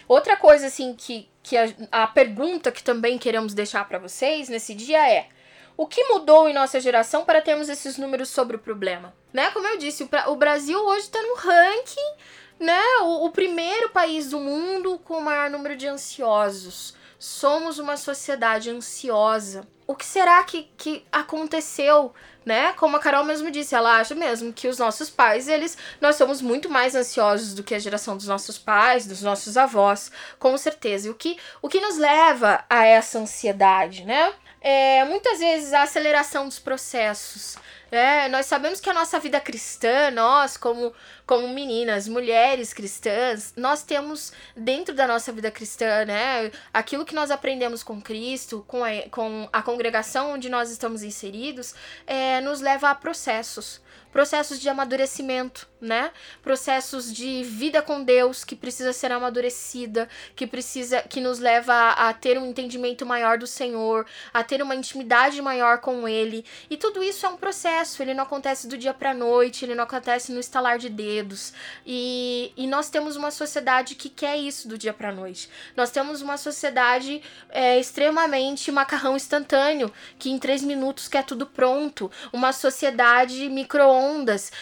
Outra 0.07 0.37
coisa, 0.37 0.67
assim, 0.67 0.93
que, 0.93 1.29
que 1.43 1.57
a, 1.57 1.73
a 1.91 2.07
pergunta 2.07 2.71
que 2.71 2.83
também 2.83 3.17
queremos 3.17 3.53
deixar 3.53 3.87
para 3.87 3.99
vocês 3.99 4.49
nesse 4.49 4.73
dia 4.73 5.09
é: 5.09 5.27
o 5.75 5.85
que 5.85 6.03
mudou 6.05 6.47
em 6.47 6.53
nossa 6.53 6.79
geração 6.79 7.25
para 7.25 7.41
termos 7.41 7.69
esses 7.69 7.97
números 7.97 8.29
sobre 8.29 8.55
o 8.55 8.59
problema? 8.59 9.13
Né? 9.33 9.51
Como 9.51 9.67
eu 9.67 9.77
disse, 9.77 10.03
o, 10.03 10.09
o 10.31 10.35
Brasil 10.35 10.79
hoje 10.79 11.05
está 11.05 11.21
no 11.21 11.35
ranking, 11.35 12.13
né? 12.59 12.81
O, 13.01 13.25
o 13.25 13.31
primeiro 13.31 13.89
país 13.89 14.29
do 14.29 14.39
mundo 14.39 14.99
com 14.99 15.19
o 15.19 15.23
maior 15.23 15.49
número 15.49 15.75
de 15.75 15.87
ansiosos. 15.87 16.95
Somos 17.19 17.79
uma 17.79 17.97
sociedade 17.97 18.69
ansiosa. 18.69 19.67
O 19.87 19.95
que 19.95 20.05
será 20.05 20.43
que, 20.43 20.69
que 20.77 21.05
aconteceu, 21.11 22.13
né? 22.45 22.73
Como 22.73 22.97
a 22.97 22.99
Carol 22.99 23.23
mesmo 23.23 23.49
disse, 23.49 23.73
ela 23.73 23.99
acha 23.99 24.13
mesmo 24.13 24.51
que 24.53 24.67
os 24.67 24.77
nossos 24.77 25.09
pais, 25.09 25.47
eles, 25.47 25.77
nós 26.01 26.15
somos 26.15 26.41
muito 26.41 26.69
mais 26.69 26.93
ansiosos 26.93 27.53
do 27.53 27.63
que 27.63 27.73
a 27.73 27.79
geração 27.79 28.17
dos 28.17 28.27
nossos 28.27 28.57
pais, 28.57 29.07
dos 29.07 29.21
nossos 29.21 29.57
avós, 29.57 30.11
com 30.37 30.57
certeza. 30.57 31.07
E 31.07 31.11
o 31.11 31.15
que, 31.15 31.37
o 31.61 31.69
que 31.69 31.79
nos 31.79 31.97
leva 31.97 32.65
a 32.69 32.85
essa 32.85 33.17
ansiedade, 33.19 34.03
né? 34.03 34.33
É, 34.59 35.05
muitas 35.05 35.39
vezes 35.39 35.73
a 35.73 35.83
aceleração 35.83 36.45
dos 36.45 36.59
processos, 36.59 37.57
é, 37.91 38.27
nós 38.29 38.45
sabemos 38.45 38.79
que 38.79 38.89
a 38.89 38.93
nossa 38.93 39.19
vida 39.19 39.39
cristã, 39.39 40.11
nós 40.11 40.57
como, 40.57 40.93
como 41.25 41.47
meninas, 41.47 42.07
mulheres 42.07 42.73
cristãs, 42.73 43.53
nós 43.55 43.83
temos 43.83 44.33
dentro 44.55 44.93
da 44.93 45.07
nossa 45.07 45.31
vida 45.31 45.49
cristã, 45.51 46.05
né, 46.05 46.51
aquilo 46.73 47.05
que 47.05 47.15
nós 47.15 47.31
aprendemos 47.31 47.83
com 47.83 48.01
Cristo, 48.01 48.63
com 48.67 48.83
a, 48.83 48.89
com 49.09 49.47
a 49.51 49.61
congregação 49.61 50.33
onde 50.33 50.49
nós 50.49 50.69
estamos 50.69 51.03
inseridos, 51.03 51.73
é, 52.05 52.41
nos 52.41 52.61
leva 52.61 52.89
a 52.89 52.95
processos 52.95 53.81
processos 54.11 54.59
de 54.59 54.69
amadurecimento, 54.69 55.67
né? 55.79 56.11
Processos 56.41 57.13
de 57.13 57.43
vida 57.43 57.81
com 57.81 58.03
Deus 58.03 58.43
que 58.43 58.55
precisa 58.55 58.91
ser 58.93 59.11
amadurecida, 59.11 60.09
que 60.35 60.47
precisa 60.47 61.01
que 61.01 61.21
nos 61.21 61.39
leva 61.39 61.73
a, 61.73 62.09
a 62.09 62.13
ter 62.13 62.37
um 62.37 62.45
entendimento 62.45 63.05
maior 63.05 63.37
do 63.37 63.45
Senhor, 63.45 64.05
a 64.33 64.43
ter 64.43 64.61
uma 64.61 64.75
intimidade 64.75 65.41
maior 65.41 65.79
com 65.79 66.07
ele. 66.07 66.45
E 66.69 66.77
tudo 66.77 67.03
isso 67.03 67.25
é 67.25 67.29
um 67.29 67.37
processo, 67.37 68.01
ele 68.01 68.13
não 68.13 68.23
acontece 68.23 68.67
do 68.67 68.77
dia 68.77 68.93
para 68.93 69.13
noite, 69.13 69.65
ele 69.65 69.75
não 69.75 69.83
acontece 69.83 70.31
no 70.31 70.39
estalar 70.39 70.77
de 70.77 70.89
dedos. 70.89 71.53
E, 71.85 72.51
e 72.57 72.65
nós 72.67 72.89
temos 72.89 73.15
uma 73.15 73.31
sociedade 73.31 73.95
que 73.95 74.09
quer 74.09 74.37
isso 74.37 74.67
do 74.67 74.77
dia 74.77 74.93
para 74.93 75.11
noite. 75.11 75.49
Nós 75.75 75.91
temos 75.91 76.21
uma 76.21 76.37
sociedade 76.37 77.21
é, 77.49 77.79
extremamente 77.79 78.71
macarrão 78.71 79.15
instantâneo, 79.15 79.91
que 80.17 80.29
em 80.29 80.39
três 80.39 80.63
minutos 80.63 81.07
quer 81.07 81.23
tudo 81.23 81.45
pronto. 81.45 82.11
Uma 82.33 82.51
sociedade 82.51 83.47
micro 83.49 83.97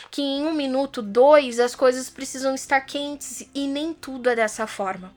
que 0.10 0.22
em 0.22 0.44
um 0.44 0.54
minuto, 0.54 1.02
dois, 1.02 1.60
as 1.60 1.76
coisas 1.76 2.10
precisam 2.10 2.56
estar 2.56 2.82
quentes 2.82 3.48
e 3.54 3.68
nem 3.68 3.94
tudo 3.94 4.30
é 4.30 4.36
dessa 4.36 4.68
forma. 4.68 5.14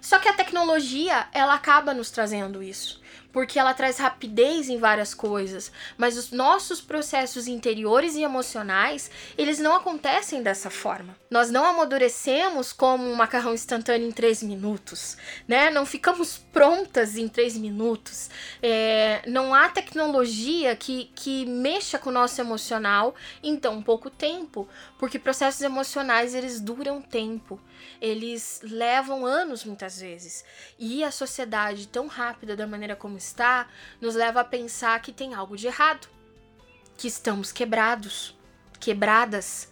Só 0.00 0.18
que 0.18 0.28
a 0.28 0.32
tecnologia, 0.32 1.26
ela 1.32 1.54
acaba 1.54 1.92
nos 1.92 2.10
trazendo 2.10 2.62
isso 2.62 3.00
porque 3.32 3.58
ela 3.58 3.74
traz 3.74 3.98
rapidez 3.98 4.68
em 4.68 4.78
várias 4.78 5.14
coisas, 5.14 5.70
mas 5.96 6.16
os 6.16 6.30
nossos 6.30 6.80
processos 6.80 7.46
interiores 7.46 8.14
e 8.14 8.22
emocionais, 8.22 9.10
eles 9.36 9.58
não 9.58 9.74
acontecem 9.74 10.42
dessa 10.42 10.70
forma. 10.70 11.16
Nós 11.30 11.50
não 11.50 11.64
amadurecemos 11.64 12.72
como 12.72 13.04
um 13.04 13.14
macarrão 13.14 13.54
instantâneo 13.54 14.08
em 14.08 14.12
três 14.12 14.42
minutos, 14.42 15.16
né? 15.46 15.70
Não 15.70 15.84
ficamos 15.84 16.38
prontas 16.38 17.16
em 17.16 17.28
três 17.28 17.56
minutos. 17.56 18.30
É, 18.62 19.22
não 19.26 19.54
há 19.54 19.68
tecnologia 19.68 20.74
que, 20.74 21.10
que 21.14 21.44
mexa 21.46 21.98
com 21.98 22.10
o 22.10 22.12
nosso 22.12 22.40
emocional 22.40 23.14
em 23.42 23.56
tão 23.56 23.82
pouco 23.82 24.08
tempo, 24.08 24.66
porque 24.98 25.18
processos 25.18 25.60
emocionais, 25.60 26.34
eles 26.34 26.60
duram 26.60 27.02
tempo 27.02 27.60
eles 28.00 28.60
levam 28.62 29.26
anos 29.26 29.64
muitas 29.64 30.00
vezes. 30.00 30.44
E 30.78 31.02
a 31.02 31.10
sociedade 31.10 31.88
tão 31.88 32.06
rápida 32.06 32.56
da 32.56 32.66
maneira 32.66 32.94
como 32.94 33.17
está 33.18 33.68
nos 34.00 34.14
leva 34.14 34.40
a 34.40 34.44
pensar 34.44 35.00
que 35.02 35.12
tem 35.12 35.34
algo 35.34 35.56
de 35.56 35.66
errado, 35.66 36.08
que 36.96 37.08
estamos 37.08 37.52
quebrados, 37.52 38.36
quebradas. 38.80 39.68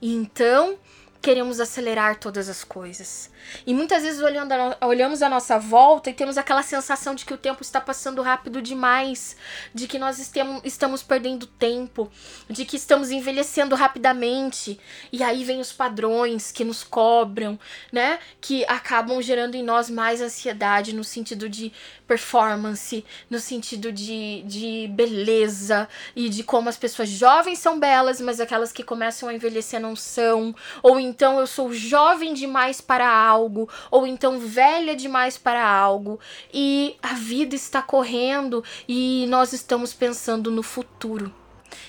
E 0.00 0.12
então 0.14 0.78
queremos 1.22 1.60
acelerar 1.60 2.18
todas 2.18 2.48
as 2.48 2.64
coisas. 2.64 3.30
E 3.66 3.74
muitas 3.74 4.02
vezes 4.02 4.20
olhando 4.20 4.52
a, 4.52 4.76
olhamos 4.86 5.22
a 5.22 5.28
nossa 5.28 5.58
volta 5.58 6.10
e 6.10 6.14
temos 6.14 6.38
aquela 6.38 6.62
sensação 6.62 7.14
de 7.14 7.24
que 7.24 7.34
o 7.34 7.38
tempo 7.38 7.62
está 7.62 7.80
passando 7.80 8.22
rápido 8.22 8.60
demais, 8.62 9.36
de 9.74 9.86
que 9.86 9.98
nós 9.98 10.18
estamos 10.64 11.02
perdendo 11.02 11.46
tempo, 11.46 12.10
de 12.48 12.64
que 12.64 12.76
estamos 12.76 13.10
envelhecendo 13.10 13.74
rapidamente. 13.74 14.78
E 15.12 15.22
aí 15.22 15.44
vem 15.44 15.60
os 15.60 15.72
padrões 15.72 16.50
que 16.52 16.64
nos 16.64 16.82
cobram, 16.82 17.58
né? 17.92 18.18
Que 18.40 18.64
acabam 18.66 19.20
gerando 19.20 19.54
em 19.54 19.62
nós 19.62 19.88
mais 19.90 20.20
ansiedade 20.20 20.94
no 20.94 21.04
sentido 21.04 21.48
de 21.48 21.72
performance, 22.06 23.04
no 23.28 23.40
sentido 23.40 23.90
de, 23.90 24.42
de 24.44 24.88
beleza 24.92 25.88
e 26.14 26.28
de 26.28 26.42
como 26.42 26.68
as 26.68 26.76
pessoas 26.76 27.08
jovens 27.08 27.58
são 27.58 27.78
belas, 27.78 28.20
mas 28.20 28.40
aquelas 28.40 28.72
que 28.72 28.82
começam 28.82 29.28
a 29.28 29.34
envelhecer 29.34 29.80
não 29.80 29.96
são. 29.96 30.54
Ou 30.82 31.00
então 31.00 31.38
eu 31.40 31.46
sou 31.46 31.72
jovem 31.72 32.32
demais 32.32 32.80
para 32.80 33.08
algo, 33.36 33.68
ou 33.90 34.06
então 34.06 34.38
velha 34.38 34.96
demais 34.96 35.36
para 35.36 35.68
algo, 35.68 36.18
e 36.52 36.96
a 37.02 37.14
vida 37.14 37.54
está 37.54 37.82
correndo 37.82 38.64
e 38.88 39.26
nós 39.28 39.52
estamos 39.52 39.92
pensando 39.92 40.50
no 40.50 40.62
futuro. 40.62 41.32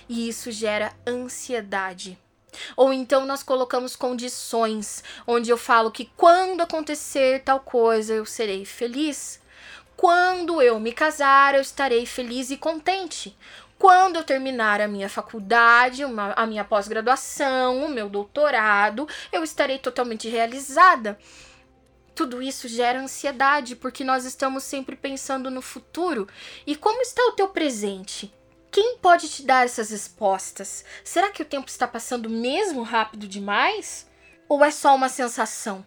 E 0.10 0.28
isso 0.28 0.52
gera 0.52 0.94
ansiedade. 1.08 2.18
Ou 2.76 2.92
então 2.92 3.26
nós 3.26 3.44
colocamos 3.44 3.96
condições, 3.96 5.04
onde 5.26 5.50
eu 5.50 5.58
falo 5.58 5.92
que 5.92 6.10
quando 6.18 6.62
acontecer 6.62 7.44
tal 7.44 7.60
coisa 7.60 8.14
eu 8.14 8.26
serei 8.26 8.66
feliz. 8.66 9.40
Quando 9.96 10.62
eu 10.62 10.80
me 10.80 10.92
casar, 10.92 11.56
eu 11.56 11.62
estarei 11.62 12.06
feliz 12.06 12.52
e 12.52 12.58
contente. 12.58 13.36
Quando 13.78 14.16
eu 14.16 14.24
terminar 14.24 14.82
a 14.82 14.88
minha 14.88 15.08
faculdade, 15.08 16.04
uma, 16.04 16.34
a 16.34 16.48
minha 16.48 16.64
pós-graduação, 16.64 17.86
o 17.86 17.90
meu 17.90 18.10
doutorado, 18.10 19.08
eu 19.32 19.44
estarei 19.44 19.78
totalmente 19.78 20.28
realizada. 20.28 21.18
Tudo 22.16 22.42
isso 22.42 22.68
gera 22.68 23.00
ansiedade 23.00 23.76
porque 23.76 24.04
nós 24.04 24.26
estamos 24.26 24.64
sempre 24.64 24.96
pensando 24.96 25.52
no 25.52 25.62
futuro. 25.62 26.28
E 26.66 26.76
como 26.76 27.02
está 27.02 27.22
o 27.28 27.34
teu 27.34 27.50
presente? 27.50 28.34
Quem 28.72 28.98
pode 28.98 29.30
te 29.30 29.44
dar 29.44 29.66
essas 29.66 29.92
respostas? 29.92 30.84
Será 31.04 31.30
que 31.30 31.44
o 31.44 31.46
tempo 31.46 31.70
está 31.70 31.88
passando 31.88 32.30
mesmo 32.30 32.82
rápido 32.82 33.28
demais? 33.28 34.08
Ou 34.50 34.66
é 34.66 34.72
só 34.72 34.96
uma 34.96 35.10
sensação? 35.10 35.86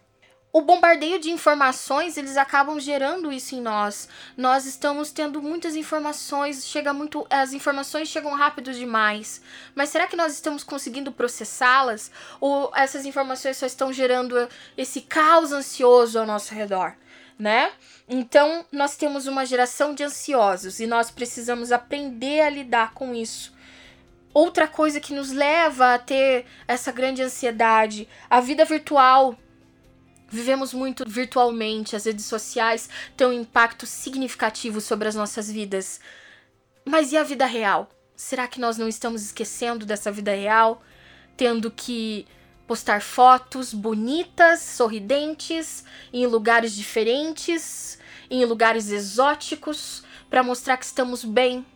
O 0.52 0.60
bombardeio 0.62 1.18
de 1.20 1.30
informações, 1.30 2.16
eles 2.16 2.36
acabam 2.36 2.78
gerando 2.80 3.32
isso 3.32 3.54
em 3.54 3.60
nós. 3.60 4.08
Nós 4.36 4.66
estamos 4.66 5.12
tendo 5.12 5.40
muitas 5.40 5.76
informações, 5.76 6.66
chega 6.66 6.92
muito, 6.92 7.24
as 7.30 7.52
informações 7.52 8.08
chegam 8.08 8.34
rápido 8.34 8.72
demais. 8.72 9.40
Mas 9.76 9.90
será 9.90 10.08
que 10.08 10.16
nós 10.16 10.32
estamos 10.32 10.64
conseguindo 10.64 11.12
processá-las 11.12 12.10
ou 12.40 12.72
essas 12.74 13.06
informações 13.06 13.58
só 13.58 13.66
estão 13.66 13.92
gerando 13.92 14.48
esse 14.76 15.02
caos 15.02 15.52
ansioso 15.52 16.18
ao 16.18 16.26
nosso 16.26 16.52
redor, 16.52 16.96
né? 17.38 17.70
Então, 18.08 18.66
nós 18.72 18.96
temos 18.96 19.28
uma 19.28 19.46
geração 19.46 19.94
de 19.94 20.02
ansiosos 20.02 20.80
e 20.80 20.86
nós 20.86 21.12
precisamos 21.12 21.70
aprender 21.70 22.40
a 22.40 22.50
lidar 22.50 22.92
com 22.92 23.14
isso. 23.14 23.54
Outra 24.34 24.66
coisa 24.66 24.98
que 24.98 25.14
nos 25.14 25.30
leva 25.30 25.94
a 25.94 25.98
ter 25.98 26.44
essa 26.66 26.90
grande 26.90 27.22
ansiedade, 27.22 28.08
a 28.28 28.40
vida 28.40 28.64
virtual 28.64 29.36
Vivemos 30.30 30.72
muito 30.72 31.04
virtualmente, 31.08 31.96
as 31.96 32.04
redes 32.04 32.24
sociais 32.24 32.88
têm 33.16 33.26
um 33.26 33.32
impacto 33.32 33.84
significativo 33.84 34.80
sobre 34.80 35.08
as 35.08 35.16
nossas 35.16 35.50
vidas. 35.50 36.00
Mas 36.84 37.10
e 37.10 37.16
a 37.16 37.24
vida 37.24 37.46
real? 37.46 37.90
Será 38.14 38.46
que 38.46 38.60
nós 38.60 38.78
não 38.78 38.86
estamos 38.86 39.22
esquecendo 39.22 39.84
dessa 39.84 40.12
vida 40.12 40.32
real? 40.32 40.82
Tendo 41.36 41.68
que 41.68 42.28
postar 42.64 43.02
fotos 43.02 43.74
bonitas, 43.74 44.60
sorridentes, 44.60 45.84
em 46.12 46.24
lugares 46.26 46.76
diferentes, 46.76 47.98
em 48.30 48.44
lugares 48.44 48.92
exóticos, 48.92 50.04
para 50.28 50.44
mostrar 50.44 50.76
que 50.76 50.84
estamos 50.84 51.24
bem. 51.24 51.66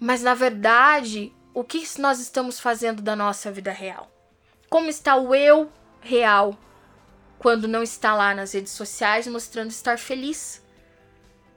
Mas 0.00 0.22
na 0.22 0.32
verdade, 0.32 1.30
o 1.52 1.62
que 1.62 1.86
nós 1.98 2.18
estamos 2.18 2.58
fazendo 2.58 3.02
da 3.02 3.14
nossa 3.14 3.52
vida 3.52 3.70
real? 3.70 4.10
Como 4.70 4.88
está 4.88 5.16
o 5.16 5.34
eu 5.34 5.70
real 6.00 6.58
quando 7.40 7.66
não 7.66 7.82
está 7.82 8.14
lá 8.14 8.34
nas 8.34 8.52
redes 8.52 8.72
sociais 8.72 9.26
mostrando 9.26 9.70
estar 9.70 9.98
feliz? 9.98 10.62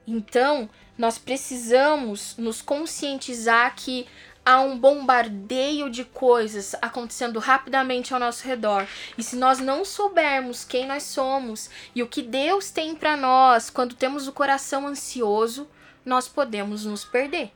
Então, 0.08 0.70
nós 0.98 1.18
precisamos 1.18 2.38
nos 2.38 2.62
conscientizar 2.62 3.75
que 3.75 4.08
há 4.46 4.62
um 4.62 4.80
bombardeio 4.80 5.90
de 5.90 6.06
coisas 6.06 6.74
acontecendo 6.82 7.38
rapidamente 7.38 8.13
ao 8.13 8.20
nosso 8.20 8.48
redor. 8.48 8.88
E 9.18 9.24
se 9.24 9.36
nós 9.36 9.60
não 9.60 9.84
soubermos 9.84 10.63
quem 10.63 10.88
nós 10.88 11.04
somos 11.04 11.70
e 11.94 12.02
o 12.02 12.08
que 12.08 12.22
Deus 12.22 12.72
tem 12.72 12.96
para 12.96 13.18
nós 13.18 13.70
quando 13.70 13.94
temos 13.94 14.25
o 14.25 14.32
coração 14.32 14.88
ansioso, 14.88 15.68
nós 16.06 16.30
podemos 16.30 16.86
nos 16.86 17.04
perder. 17.04 17.52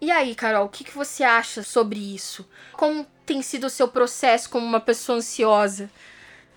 E 0.00 0.10
aí, 0.10 0.34
Carol, 0.34 0.64
o 0.64 0.70
que, 0.70 0.84
que 0.84 0.96
você 0.96 1.22
acha 1.22 1.62
sobre 1.62 1.98
isso? 2.14 2.48
Como 2.72 3.06
tem 3.26 3.42
sido 3.42 3.66
o 3.66 3.70
seu 3.70 3.88
processo 3.88 4.48
como 4.48 4.64
uma 4.64 4.80
pessoa 4.80 5.18
ansiosa? 5.18 5.90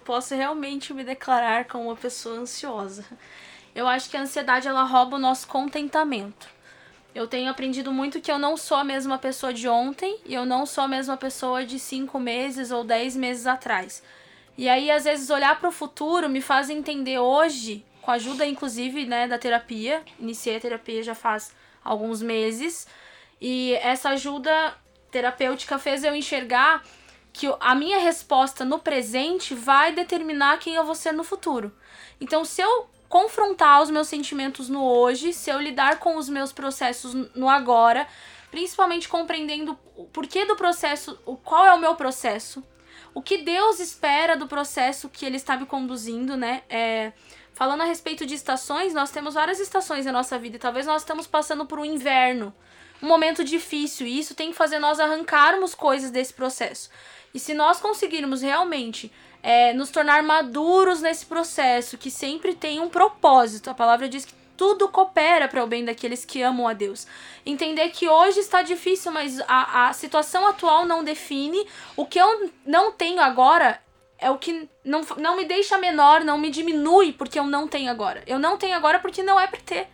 Posso 0.06 0.36
realmente 0.36 0.94
me 0.94 1.04
declarar 1.04 1.66
como 1.66 1.86
uma 1.86 1.96
pessoa 1.96 2.38
ansiosa. 2.38 3.04
Eu 3.74 3.88
acho 3.88 4.10
que 4.10 4.16
a 4.16 4.22
ansiedade 4.22 4.68
ela 4.68 4.84
rouba 4.84 5.18
o 5.18 5.20
nosso 5.20 5.48
contentamento. 5.48 6.48
Eu 7.14 7.28
tenho 7.28 7.50
aprendido 7.50 7.92
muito 7.92 8.22
que 8.22 8.32
eu 8.32 8.38
não 8.38 8.56
sou 8.56 8.78
a 8.78 8.84
mesma 8.84 9.18
pessoa 9.18 9.52
de 9.52 9.68
ontem 9.68 10.20
e 10.24 10.34
eu 10.34 10.46
não 10.46 10.66
sou 10.66 10.84
a 10.84 10.88
mesma 10.88 11.18
pessoa 11.18 11.66
de 11.66 11.80
cinco 11.80 12.20
meses 12.20 12.70
ou 12.70 12.84
dez 12.84 13.16
meses 13.16 13.48
atrás. 13.48 14.04
E 14.56 14.70
aí, 14.70 14.92
às 14.92 15.06
vezes, 15.06 15.30
olhar 15.30 15.60
para 15.60 15.70
o 15.70 15.72
futuro 15.72 16.30
me 16.30 16.40
faz 16.40 16.70
entender 16.70 17.18
hoje, 17.18 17.84
com 18.02 18.12
a 18.12 18.14
ajuda, 18.14 18.46
inclusive, 18.46 19.06
né, 19.06 19.28
da 19.28 19.40
terapia. 19.40 20.04
Iniciei 20.20 20.58
a 20.58 20.60
terapia 20.60 21.02
já 21.02 21.16
faz 21.16 21.52
alguns 21.84 22.22
meses. 22.22 22.88
E 23.42 23.74
essa 23.82 24.10
ajuda 24.10 24.76
terapêutica 25.10 25.80
fez 25.80 26.04
eu 26.04 26.16
enxergar 26.16 26.84
que 27.36 27.54
a 27.60 27.75
minha 27.75 28.00
resposta 28.00 28.63
no 28.63 28.80
presente 28.80 29.54
vai 29.54 29.92
determinar 29.92 30.58
quem 30.58 30.75
eu 30.75 30.86
vou 30.86 30.96
ser 30.96 31.12
no 31.12 31.22
futuro. 31.22 31.75
Então, 32.20 32.46
se 32.46 32.62
eu 32.62 32.89
confrontar 33.10 33.82
os 33.82 33.89
meus 33.89 34.08
sentimentos 34.08 34.70
no 34.70 34.82
hoje, 34.82 35.34
se 35.34 35.50
eu 35.50 35.60
lidar 35.60 36.00
com 36.00 36.15
os 36.15 36.30
meus 36.30 36.54
processos 36.54 37.13
no 37.36 37.50
agora, 37.50 38.08
principalmente 38.50 39.10
compreendendo 39.10 39.77
o 39.98 40.06
porquê 40.06 40.46
do 40.46 40.56
processo, 40.56 41.20
o 41.25 41.36
qual 41.36 41.65
é 41.65 41.74
o 41.74 41.80
meu 41.80 41.94
processo, 41.96 42.63
o 43.13 43.22
que 43.22 43.39
Deus 43.39 43.82
espera 43.82 44.38
do 44.38 44.48
processo 44.48 45.10
que 45.10 45.25
Ele 45.25 45.36
está 45.36 45.58
me 45.58 45.65
conduzindo, 45.65 46.38
né? 46.38 46.63
É, 46.70 47.12
falando 47.54 47.82
a 47.82 47.86
respeito 47.86 48.25
de 48.25 48.34
estações, 48.34 48.94
nós 48.94 49.12
temos 49.12 49.34
várias 49.34 49.60
estações 49.60 50.06
na 50.06 50.12
nossa 50.13 50.39
vida 50.39 50.56
e 50.56 50.60
talvez 50.60 50.86
nós 50.86 51.01
estamos 51.01 51.27
passando 51.27 51.65
por 51.65 51.80
um 51.80 51.86
inverno, 51.86 52.56
um 53.04 53.08
momento 53.08 53.44
difícil, 53.44 54.08
e 54.08 54.20
isso 54.20 54.34
tem 54.34 54.51
que 54.51 54.58
fazer 54.58 54.80
nós 54.80 55.01
arrancarmos 55.01 55.75
coisas 55.75 56.12
desse 56.12 56.34
processo. 56.34 56.89
E 57.36 57.39
se 57.39 57.54
nós 57.54 57.82
conseguirmos 57.82 58.42
realmente 58.42 59.12
é, 59.44 59.74
nos 59.74 59.89
tornar 59.92 60.24
maduros 60.24 61.01
nesse 61.01 61.25
processo, 61.25 61.98
que 61.98 62.10
sempre 62.10 62.56
tem 62.56 62.80
um 62.80 62.88
propósito. 62.88 63.70
A 63.70 63.74
palavra 63.74 64.08
diz 64.08 64.24
que 64.24 64.34
tudo 64.56 64.88
coopera 64.88 65.50
para 65.50 65.62
o 65.62 65.68
bem 65.68 65.84
daqueles 65.84 66.24
que 66.24 66.42
amam 66.42 66.65
a 66.65 66.72
Deus. 66.72 67.06
Entender 67.46 67.89
que 67.89 68.08
hoje 68.08 68.39
está 68.39 68.62
difícil, 68.62 69.12
mas 69.12 69.42
a, 69.50 69.89
a 69.89 69.94
situação 69.94 70.48
atual 70.48 70.86
não 70.86 71.04
define. 71.04 71.68
O 71.98 72.06
que 72.06 72.18
eu 72.18 72.50
não 72.65 72.94
tenho 72.94 73.22
agora 73.22 73.82
é 74.17 74.32
o 74.32 74.38
que 74.38 74.69
não, 74.82 75.02
não 75.17 75.36
me 75.36 75.43
deixa 75.43 75.78
menor, 75.78 76.24
não 76.24 76.38
me 76.38 76.50
diminui 76.50 77.12
porque 77.12 77.38
eu 77.38 77.45
não 77.45 77.67
tenho 77.67 77.91
agora. 77.91 78.24
Eu 78.26 78.39
não 78.39 78.58
tenho 78.58 78.78
agora 78.78 78.98
porque 79.00 79.21
não 79.21 79.38
é 79.38 79.45
para 79.45 79.60
ter. 79.60 79.89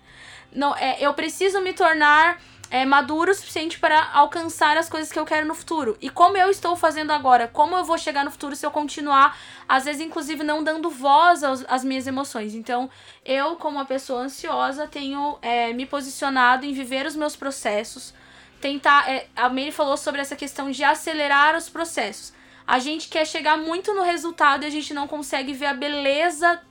Não, 0.54 0.75
é, 0.75 0.97
eu 0.99 1.12
preciso 1.15 1.60
me 1.60 1.73
tornar 1.73 2.39
é, 2.71 2.86
maduro 2.86 3.31
o 3.31 3.36
suficiente 3.36 3.77
para 3.77 4.12
alcançar 4.13 4.77
as 4.77 4.89
coisas 4.89 5.12
que 5.12 5.19
eu 5.19 5.25
quero 5.25 5.45
no 5.45 5.53
futuro. 5.53 5.97
E 6.01 6.10
como 6.10 6.38
eu 6.38 6.49
estou 6.49 6.73
fazendo 6.77 7.12
agora? 7.12 7.45
Como 7.45 7.75
eu 7.75 7.84
vou 7.84 7.97
chegar 7.97 8.23
no 8.23 8.31
futuro 8.31 8.55
se 8.55 8.65
eu 8.65 8.71
continuar, 8.71 9.38
às 9.67 9.84
vezes, 9.84 10.01
inclusive, 10.01 10.41
não 10.41 10.63
dando 10.63 10.89
voz 10.89 11.43
aos, 11.43 11.65
às 11.67 11.84
minhas 11.84 12.07
emoções? 12.07 12.55
Então, 12.55 12.89
eu, 13.25 13.57
como 13.57 13.77
uma 13.77 13.86
pessoa 13.86 14.21
ansiosa, 14.21 14.88
tenho 14.88 15.38
é, 15.41 15.73
me 15.73 15.86
posicionado 15.86 16.65
em 16.65 16.71
viver 16.71 17.05
os 17.05 17.15
meus 17.15 17.36
processos. 17.36 18.13
Tentar. 18.62 19.10
É, 19.12 19.27
a 19.36 19.49
Mary 19.49 19.73
falou 19.73 19.97
sobre 19.97 20.21
essa 20.21 20.38
questão 20.38 20.71
de 20.71 20.81
acelerar 20.81 21.57
os 21.57 21.67
processos. 21.67 22.31
A 22.65 22.79
gente 22.79 23.10
quer 23.10 23.27
chegar 23.27 23.57
muito 23.57 23.93
no 23.93 24.01
resultado 24.01 24.63
e 24.63 24.67
a 24.67 24.69
gente 24.69 24.93
não 24.93 25.10
consegue 25.10 25.51
ver 25.51 25.65
a 25.65 25.73
beleza 25.73 26.62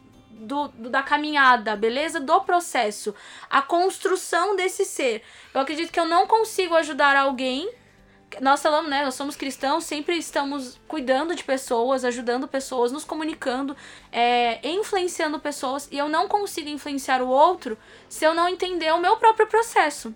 do, 0.41 0.69
do, 0.69 0.91
da 0.91 1.03
caminhada, 1.03 1.77
beleza 1.77 2.19
do 2.19 2.41
processo, 2.41 3.15
a 3.49 3.61
construção 3.63 4.57
desse 4.57 4.85
ser. 4.85 5.23
Eu 5.55 5.61
acredito 5.61 5.93
que 5.93 6.01
eu 6.01 6.07
não 6.07 6.27
consigo 6.27 6.75
ajudar 6.75 7.17
alguém. 7.17 7.71
Nós 8.41 8.63
falamos, 8.63 8.89
né? 8.89 9.05
Nós 9.05 9.15
somos 9.15 9.37
cristãos, 9.37 9.85
sempre 9.85 10.17
estamos 10.17 10.81
cuidando 10.87 11.35
de 11.35 11.43
pessoas, 11.43 12.05
ajudando 12.05 12.47
pessoas, 12.47 12.93
nos 12.93 13.05
comunicando, 13.05 13.77
é, 14.13 14.67
influenciando 14.69 15.39
pessoas, 15.41 15.89
e 15.91 15.99
eu 15.99 16.09
não 16.09 16.29
consigo 16.29 16.69
influenciar 16.69 17.23
o 17.23 17.29
outro 17.29 17.77
se 18.09 18.25
eu 18.25 18.33
não 18.33 18.49
entender 18.49 18.93
o 18.93 19.01
meu 19.01 19.17
próprio 19.17 19.47
processo. 19.47 20.15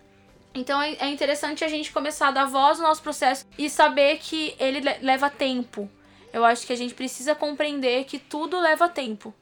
Então 0.55 0.81
é, 0.81 0.95
é 0.95 1.09
interessante 1.09 1.65
a 1.65 1.69
gente 1.69 1.93
começar 1.93 2.29
a 2.29 2.31
dar 2.31 2.45
voz 2.45 2.79
ao 2.79 2.87
nosso 2.87 3.03
processo 3.03 3.45
e 3.59 3.69
saber 3.69 4.19
que 4.19 4.55
ele 4.61 4.81
leva 5.03 5.29
tempo. 5.29 5.91
Eu 6.33 6.45
acho 6.45 6.67
que 6.67 6.73
a 6.73 6.77
gente 6.77 6.95
precisa 6.95 7.35
compreender 7.35 8.05
que 8.05 8.19
tudo 8.19 8.59
leva 8.61 8.89
tempo. 8.89 9.35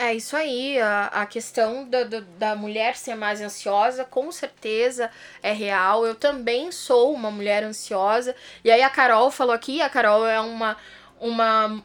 É 0.00 0.14
isso 0.14 0.36
aí, 0.36 0.80
a, 0.80 1.06
a 1.06 1.26
questão 1.26 1.88
da, 1.88 2.04
da, 2.04 2.20
da, 2.20 2.54
mulher 2.54 2.96
ser 2.96 3.16
mais 3.16 3.40
ansiosa, 3.40 4.04
com 4.04 4.30
certeza 4.30 5.10
é 5.42 5.52
real. 5.52 6.06
Eu 6.06 6.14
também 6.14 6.70
sou 6.70 7.12
uma 7.12 7.32
mulher 7.32 7.64
ansiosa. 7.64 8.34
E 8.62 8.70
aí 8.70 8.80
a 8.80 8.88
Carol 8.88 9.28
falou 9.32 9.52
aqui, 9.52 9.82
a 9.82 9.90
Carol 9.90 10.24
é 10.24 10.38
uma, 10.38 10.76
uma 11.20 11.82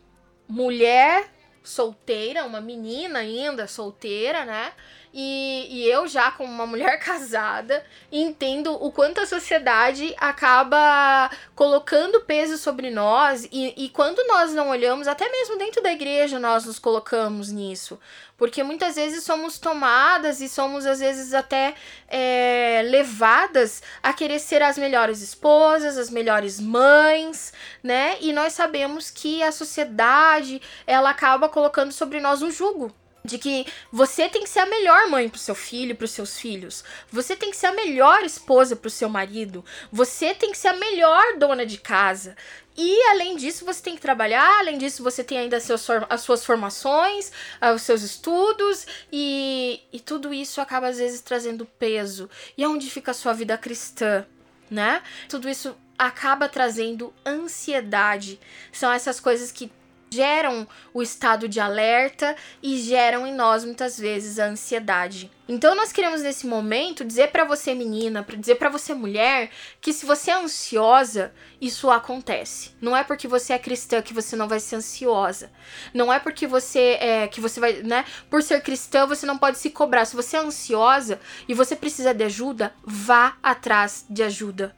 mulher 0.48 1.28
solteira, 1.64 2.46
uma 2.46 2.62
menina 2.62 3.20
ainda 3.20 3.66
solteira, 3.68 4.46
né? 4.46 4.72
E, 5.14 5.68
e 5.70 5.88
eu, 5.88 6.08
já 6.08 6.32
como 6.32 6.52
uma 6.52 6.66
mulher 6.66 6.98
casada, 7.04 7.86
entendo 8.12 8.74
o 8.74 8.92
quanto 8.92 9.22
a 9.22 9.28
sociedade 9.28 10.16
acaba 10.18 11.30
colocando 11.54 12.22
peso 12.22 12.58
sobre 12.58 12.90
nós. 12.90 13.48
E, 13.52 13.86
e 13.86 13.90
quando 13.90 14.26
nós 14.28 14.54
não 14.54 14.70
olhamos, 14.70 15.08
até 15.08 15.30
mesmo 15.30 15.58
dentro 15.58 15.84
da 15.84 15.92
igreja, 15.92 16.40
nós 16.40 16.66
nos 16.66 16.80
colocamos 16.80 17.52
nisso. 17.52 18.00
Porque 18.36 18.64
muitas 18.64 18.96
vezes 18.96 19.24
somos 19.24 19.60
tomadas 19.60 20.42
e 20.42 20.50
somos, 20.50 20.86
às 20.88 21.00
vezes, 21.00 21.34
até 21.34 21.76
é, 22.08 22.82
levadas 22.86 23.84
a 24.02 24.12
querer 24.12 24.40
ser 24.40 24.64
as 24.64 24.78
melhores 24.78 25.22
esposas, 25.22 25.98
as 25.98 26.10
melhores 26.10 26.60
mães, 26.60 27.54
né? 27.84 28.18
E 28.20 28.34
nós 28.34 28.54
sabemos 28.54 29.12
que 29.12 29.44
a 29.44 29.52
sociedade 29.52 30.60
ela 30.88 31.12
acaba 31.12 31.48
colocando 31.48 31.92
sobre 31.92 32.20
nós 32.20 32.42
um 32.42 32.50
jugo 32.50 32.94
de 33.24 33.38
que 33.38 33.66
você 33.92 34.28
tem 34.28 34.44
que 34.44 34.50
ser 34.50 34.60
a 34.60 34.66
melhor 34.66 35.08
mãe 35.08 35.30
pro 35.30 35.40
seu 35.40 35.56
filho, 35.56 35.96
pros 35.96 36.12
seus 36.12 36.38
filhos. 36.38 36.84
Você 37.12 37.36
tem 37.36 37.52
que 37.52 37.58
ser 37.58 37.68
a 37.68 37.74
melhor 37.74 38.24
esposa 38.24 38.76
pro 38.76 38.90
seu 38.90 39.08
marido. 39.08 39.64
Você 39.92 40.34
tem 40.34 40.52
que 40.52 40.58
ser 40.58 40.70
a 40.70 40.76
melhor 40.76 41.38
dona 41.38 41.66
de 41.66 41.78
casa. 41.78 42.36
E 42.76 43.02
além 43.10 43.36
disso, 43.36 43.66
você 43.66 43.82
tem 43.82 43.96
que 43.96 44.02
trabalhar, 44.02 44.60
além 44.60 44.78
disso, 44.78 45.04
você 45.04 45.24
tem 45.24 45.38
ainda 45.38 45.60
seus, 45.60 45.88
as 46.10 46.22
suas 46.22 46.44
formações, 46.44 47.32
ah, 47.62 47.72
os 47.72 47.84
seus 47.84 48.02
estudos, 48.02 48.88
e, 49.12 49.80
e 49.94 50.00
tudo 50.00 50.34
isso 50.34 50.60
acaba 50.60 50.88
às 50.88 50.98
vezes 50.98 51.22
trazendo 51.22 51.66
peso. 51.66 52.30
E 52.58 52.66
onde 52.66 52.90
fica 52.90 53.12
a 53.12 53.14
sua 53.14 53.32
vida 53.32 53.58
cristã, 53.58 54.26
né? 54.72 55.04
Tudo 55.30 55.48
isso 55.48 55.78
acaba 55.98 56.50
trazendo 56.50 57.14
ansiedade. 57.26 58.40
São 58.72 58.92
essas 58.92 59.20
coisas 59.20 59.52
que 59.52 59.72
geram 60.14 60.68
o 60.94 61.02
estado 61.02 61.50
de 61.50 61.60
alerta 61.60 62.36
e 62.62 62.78
geram 62.78 63.26
em 63.26 63.34
nós 63.34 63.66
muitas 63.66 64.00
vezes 64.00 64.40
a 64.40 64.46
ansiedade. 64.46 65.32
Então 65.50 65.76
nós 65.76 65.92
queremos 65.92 66.22
nesse 66.22 66.48
momento 66.48 67.04
dizer 67.04 67.30
para 67.32 67.44
você 67.44 67.76
menina, 67.76 68.24
para 68.24 68.38
dizer 68.38 68.56
para 68.56 68.70
você 68.70 68.94
mulher, 68.94 69.50
que 69.82 69.92
se 69.92 70.06
você 70.06 70.32
é 70.32 70.36
ansiosa, 70.36 71.34
isso 71.60 71.90
acontece. 71.90 72.72
Não 72.80 72.96
é 72.96 73.04
porque 73.04 73.28
você 73.28 73.52
é 73.54 73.60
cristã 73.60 74.02
que 74.02 74.14
você 74.14 74.38
não 74.38 74.48
vai 74.48 74.62
ser 74.62 74.78
ansiosa. 74.78 75.52
Não 75.94 76.14
é 76.14 76.20
porque 76.20 76.48
você 76.48 76.98
é 77.02 77.28
que 77.28 77.42
você 77.42 77.60
vai, 77.60 77.74
né, 77.84 78.06
por 78.30 78.42
ser 78.42 78.62
cristã, 78.62 79.06
você 79.06 79.26
não 79.26 79.38
pode 79.38 79.58
se 79.58 79.70
cobrar. 79.70 80.06
Se 80.06 80.16
você 80.16 80.38
é 80.38 80.40
ansiosa 80.40 81.20
e 81.48 81.54
você 81.54 81.76
precisa 81.76 82.14
de 82.14 82.24
ajuda, 82.24 82.74
vá 82.84 83.36
atrás 83.44 84.06
de 84.10 84.24
ajuda. 84.24 84.74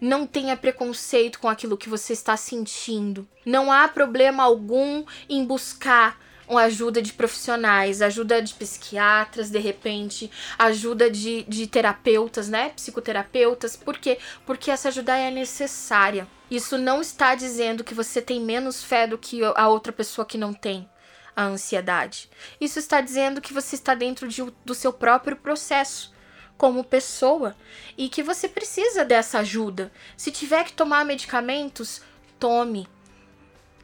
Não 0.00 0.26
tenha 0.26 0.56
preconceito 0.56 1.38
com 1.38 1.48
aquilo 1.48 1.76
que 1.76 1.88
você 1.88 2.12
está 2.12 2.36
sentindo. 2.36 3.26
Não 3.46 3.72
há 3.72 3.88
problema 3.88 4.42
algum 4.42 5.04
em 5.28 5.44
buscar 5.44 6.18
ajuda 6.58 7.00
de 7.00 7.12
profissionais, 7.12 8.02
ajuda 8.02 8.42
de 8.42 8.54
psiquiatras, 8.54 9.50
de 9.50 9.58
repente, 9.58 10.30
ajuda 10.58 11.10
de, 11.10 11.42
de 11.44 11.66
terapeutas, 11.66 12.48
né? 12.48 12.70
Psicoterapeutas. 12.70 13.76
Por 13.76 13.98
quê? 13.98 14.18
Porque 14.44 14.70
essa 14.70 14.88
ajuda 14.88 15.16
é 15.16 15.30
necessária. 15.30 16.26
Isso 16.50 16.76
não 16.76 17.00
está 17.00 17.34
dizendo 17.34 17.84
que 17.84 17.94
você 17.94 18.20
tem 18.20 18.40
menos 18.40 18.82
fé 18.82 19.06
do 19.06 19.16
que 19.16 19.40
a 19.44 19.68
outra 19.68 19.92
pessoa 19.92 20.26
que 20.26 20.36
não 20.36 20.52
tem 20.52 20.88
a 21.36 21.44
ansiedade. 21.44 22.28
Isso 22.60 22.78
está 22.78 23.00
dizendo 23.00 23.40
que 23.40 23.54
você 23.54 23.76
está 23.76 23.94
dentro 23.94 24.26
de, 24.26 24.42
do 24.64 24.74
seu 24.74 24.92
próprio 24.92 25.36
processo 25.36 26.12
como 26.60 26.84
pessoa 26.84 27.56
e 27.96 28.06
que 28.10 28.22
você 28.22 28.46
precisa 28.46 29.02
dessa 29.02 29.38
ajuda. 29.38 29.90
Se 30.14 30.30
tiver 30.30 30.62
que 30.64 30.74
tomar 30.74 31.06
medicamentos, 31.06 32.02
tome. 32.38 32.86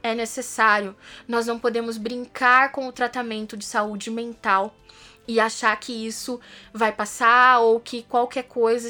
É 0.02 0.14
necessário. 0.14 0.94
Nós 1.26 1.46
não 1.46 1.58
podemos 1.58 1.96
brincar 1.96 2.72
com 2.72 2.86
o 2.86 2.92
tratamento 2.92 3.56
de 3.56 3.64
saúde 3.64 4.10
mental 4.10 4.76
e 5.26 5.40
achar 5.40 5.78
que 5.78 5.92
isso 6.06 6.40
vai 6.72 6.92
passar 6.92 7.60
ou 7.60 7.80
que 7.80 8.02
qualquer 8.02 8.44
coisa 8.44 8.88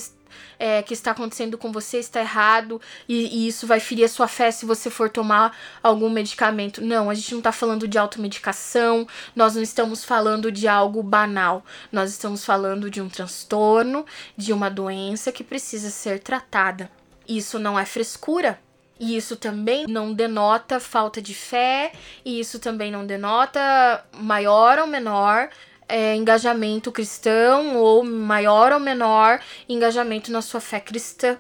é, 0.59 0.83
que 0.83 0.95
está 0.95 1.11
acontecendo 1.11 1.59
com 1.59 1.73
você 1.73 1.99
está 1.99 2.21
errado 2.21 2.81
e, 3.09 3.45
e, 3.45 3.49
isso 3.49 3.67
vai 3.67 3.81
ferir 3.81 4.05
a 4.05 4.09
sua 4.09 4.29
fé 4.29 4.51
se 4.51 4.67
você 4.67 4.91
for 4.91 5.11
tomar 5.11 5.57
algum 5.83 6.09
medicamento. 6.09 6.83
Não, 6.83 7.11
a 7.11 7.15
gente 7.15 7.33
não 7.33 7.39
está 7.39 7.53
falando 7.53 7.87
de 7.87 7.99
automedicação, 7.99 9.07
nós 9.35 9.55
não 9.55 9.63
estamos 9.63 10.05
falando 10.05 10.51
de 10.51 10.69
algo 10.69 11.03
banal, 11.03 11.65
nós 11.91 12.11
estamos 12.11 12.45
falando 12.45 12.91
de 12.91 13.01
um 13.01 13.09
transtorno, 13.09 14.05
de 14.37 14.53
uma 14.53 14.71
doença 14.71 15.33
que 15.33 15.45
precisa 15.45 15.91
ser 15.91 16.21
tratada. 16.21 16.91
Isso 17.29 17.59
não 17.59 17.79
é 17.79 17.85
frescura. 17.85 18.59
E 18.99 19.15
isso 19.15 19.37
também 19.37 19.87
não 19.87 20.15
denota 20.15 20.81
falta 20.81 21.21
de 21.21 21.35
fé, 21.35 21.93
e 22.25 22.41
isso 22.41 22.59
também 22.59 22.91
não 22.91 23.05
denota 23.05 24.03
maior 24.15 24.79
ou 24.79 24.87
menor 24.87 25.51
é, 25.89 26.15
engajamento 26.15 26.93
cristão 26.93 27.77
ou 27.77 28.05
maior 28.05 28.73
ou 28.73 28.81
menor 28.81 29.41
engajamento 29.69 30.31
na 30.33 30.43
sua 30.43 30.61
fé 30.61 30.81
cristã. 30.81 31.39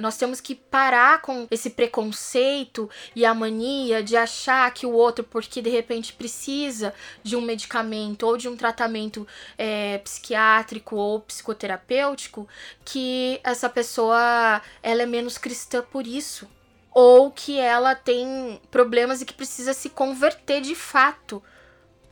Nós 0.00 0.16
temos 0.16 0.40
que 0.40 0.54
parar 0.54 1.22
com 1.22 1.46
esse 1.48 1.70
preconceito 1.70 2.90
e 3.14 3.24
a 3.24 3.32
mania 3.32 4.02
de 4.02 4.16
achar 4.16 4.68
que 4.74 4.84
o 4.84 4.90
outro, 4.90 5.22
porque 5.22 5.62
de 5.62 5.70
repente 5.70 6.12
precisa 6.12 6.92
de 7.22 7.36
um 7.36 7.40
medicamento 7.40 8.26
ou 8.26 8.36
de 8.36 8.48
um 8.48 8.56
tratamento 8.56 9.24
é, 9.56 9.98
psiquiátrico 9.98 10.96
ou 10.96 11.20
psicoterapêutico, 11.20 12.48
que 12.84 13.38
essa 13.44 13.68
pessoa 13.68 14.60
ela 14.82 15.02
é 15.02 15.06
menos 15.06 15.38
cristã 15.38 15.84
por 15.88 16.04
isso. 16.04 16.48
Ou 16.92 17.30
que 17.30 17.60
ela 17.60 17.94
tem 17.94 18.60
problemas 18.70 19.20
e 19.20 19.26
que 19.26 19.34
precisa 19.34 19.72
se 19.72 19.90
converter 19.90 20.62
de 20.62 20.74
fato 20.74 21.42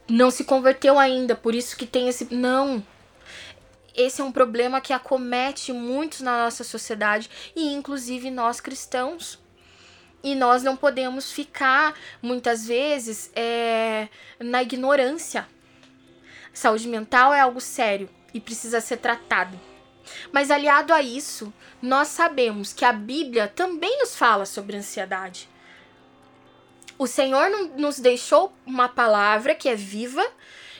não 0.08 0.30
se 0.30 0.44
converteu 0.44 0.98
ainda, 0.98 1.34
por 1.34 1.54
isso 1.54 1.76
que 1.76 1.86
tem 1.86 2.08
esse. 2.08 2.32
Não. 2.34 2.84
Esse 3.94 4.20
é 4.20 4.24
um 4.24 4.32
problema 4.32 4.80
que 4.80 4.92
acomete 4.92 5.72
muitos 5.72 6.20
na 6.20 6.44
nossa 6.44 6.64
sociedade 6.64 7.30
e 7.54 7.72
inclusive 7.72 8.30
nós 8.30 8.60
cristãos. 8.60 9.38
E 10.22 10.34
nós 10.34 10.62
não 10.62 10.74
podemos 10.74 11.30
ficar, 11.30 11.94
muitas 12.22 12.66
vezes, 12.66 13.30
é, 13.36 14.08
na 14.38 14.62
ignorância. 14.62 15.46
Saúde 16.52 16.88
mental 16.88 17.34
é 17.34 17.40
algo 17.40 17.60
sério 17.60 18.08
e 18.32 18.40
precisa 18.40 18.80
ser 18.80 18.96
tratado. 18.96 19.58
Mas 20.32 20.50
aliado 20.50 20.92
a 20.92 21.02
isso, 21.02 21.52
nós 21.80 22.08
sabemos 22.08 22.72
que 22.72 22.84
a 22.84 22.92
Bíblia 22.92 23.48
também 23.48 23.98
nos 23.98 24.16
fala 24.16 24.46
sobre 24.46 24.76
ansiedade. 24.76 25.48
O 26.96 27.06
Senhor 27.06 27.50
nos 27.76 27.98
deixou 27.98 28.52
uma 28.64 28.88
palavra 28.88 29.54
que 29.54 29.68
é 29.68 29.74
viva 29.74 30.24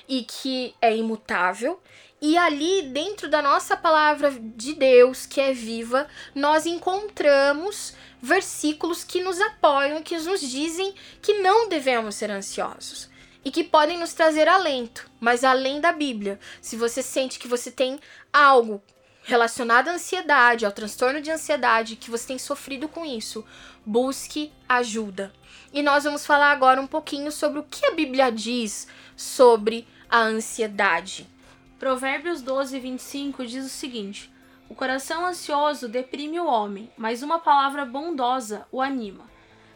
e 0.09 0.23
que 0.23 0.75
é 0.81 0.97
imutável. 0.97 1.81
E 2.21 2.39
ali, 2.39 2.83
dentro 2.83 3.29
da 3.29 3.43
nossa 3.43 3.77
palavra 3.77 4.31
de 4.31 4.75
Deus, 4.75 5.27
que 5.27 5.41
é 5.41 5.53
viva, 5.53 6.07
nós 6.35 6.65
encontramos 6.67 7.95
versículos 8.23 9.05
que 9.05 9.21
nos 9.21 9.41
apoiam, 9.41 10.03
que 10.03 10.17
nos 10.17 10.41
dizem 10.41 10.95
que 11.21 11.35
não 11.41 11.69
devemos 11.69 12.15
ser 12.15 12.31
ansiosos 12.31 13.11
e 13.45 13.51
que 13.51 13.63
podem 13.63 13.99
nos 13.99 14.15
trazer 14.15 14.49
alento. 14.49 15.11
Mas 15.21 15.45
além 15.45 15.81
da 15.81 15.93
Bíblia, 15.93 16.41
se 16.63 16.77
você 16.77 17.03
sente 17.03 17.39
que 17.39 17.49
você 17.49 17.71
tem 17.71 18.01
algo 18.33 18.81
relacionado 19.25 19.89
à 19.89 19.93
ansiedade, 19.93 20.65
ao 20.65 20.73
transtorno 20.73 21.21
de 21.21 21.31
ansiedade, 21.31 21.97
que 21.97 22.11
você 22.11 22.29
tem 22.29 22.39
sofrido 22.39 22.89
com 22.89 23.05
isso, 23.05 23.45
busque 23.85 24.51
ajuda. 24.69 25.33
E 25.75 25.83
nós 25.83 26.05
vamos 26.05 26.25
falar 26.25 26.53
agora 26.53 26.81
um 26.81 26.87
pouquinho 26.87 27.33
sobre 27.33 27.59
o 27.59 27.65
que 27.65 27.85
a 27.85 27.91
Bíblia 27.91 28.31
diz 28.31 28.87
sobre 29.17 29.85
a 30.09 30.21
ansiedade. 30.21 31.29
Provérbios 31.81 32.41
12, 32.41 32.79
25 32.79 33.45
diz 33.45 33.67
o 33.67 33.69
seguinte: 33.69 34.33
O 34.69 34.75
coração 34.77 35.27
ansioso 35.27 35.89
deprime 35.89 36.39
o 36.39 36.47
homem, 36.47 36.89
mas 36.97 37.25
uma 37.25 37.41
palavra 37.41 37.85
bondosa 37.85 38.69
o 38.71 38.81
anima. 38.81 39.25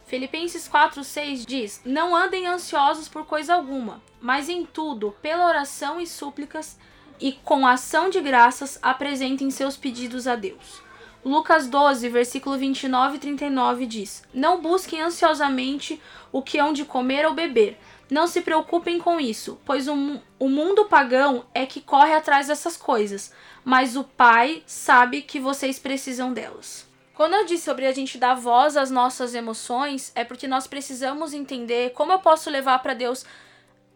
Filipenses 0.05 0.69
4:6 0.69 1.45
diz: 1.45 1.81
Não 1.83 2.15
andem 2.15 2.47
ansiosos 2.47 3.09
por 3.09 3.25
coisa 3.25 3.53
alguma, 3.53 4.01
mas 4.21 4.47
em 4.47 4.65
tudo, 4.65 5.13
pela 5.21 5.47
oração 5.47 5.99
e 5.99 6.07
súplicas 6.07 6.79
e 7.19 7.33
com 7.33 7.67
ação 7.67 8.09
de 8.09 8.21
graças, 8.21 8.79
apresentem 8.81 9.51
seus 9.51 9.75
pedidos 9.75 10.27
a 10.27 10.37
Deus. 10.37 10.81
Lucas 11.23 11.67
12, 11.67 12.07
versículo 12.07 12.57
29 12.57 13.17
e 13.17 13.19
39 13.19 13.85
diz: 13.85 14.23
Não 14.33 14.61
busquem 14.61 15.01
ansiosamente 15.01 16.01
o 16.31 16.41
que 16.41 16.57
hão 16.57 16.71
de 16.71 16.85
comer 16.85 17.25
ou 17.25 17.33
beber. 17.33 17.77
Não 18.09 18.25
se 18.25 18.41
preocupem 18.41 18.99
com 18.99 19.19
isso, 19.19 19.59
pois 19.65 19.87
o, 19.87 20.19
o 20.39 20.49
mundo 20.49 20.85
pagão 20.85 21.45
é 21.53 21.65
que 21.65 21.81
corre 21.81 22.13
atrás 22.13 22.47
dessas 22.47 22.75
coisas, 22.75 23.31
mas 23.63 23.95
o 23.95 24.03
Pai 24.03 24.63
sabe 24.65 25.21
que 25.21 25.39
vocês 25.39 25.77
precisam 25.77 26.33
delas. 26.33 26.87
Quando 27.13 27.33
eu 27.33 27.45
disse 27.45 27.65
sobre 27.65 27.85
a 27.85 27.91
gente 27.91 28.17
dar 28.17 28.33
voz 28.33 28.77
às 28.77 28.89
nossas 28.89 29.35
emoções, 29.35 30.11
é 30.15 30.23
porque 30.23 30.47
nós 30.47 30.65
precisamos 30.65 31.33
entender 31.33 31.91
como 31.91 32.13
eu 32.13 32.19
posso 32.19 32.49
levar 32.49 32.79
para 32.79 32.93
Deus 32.93 33.25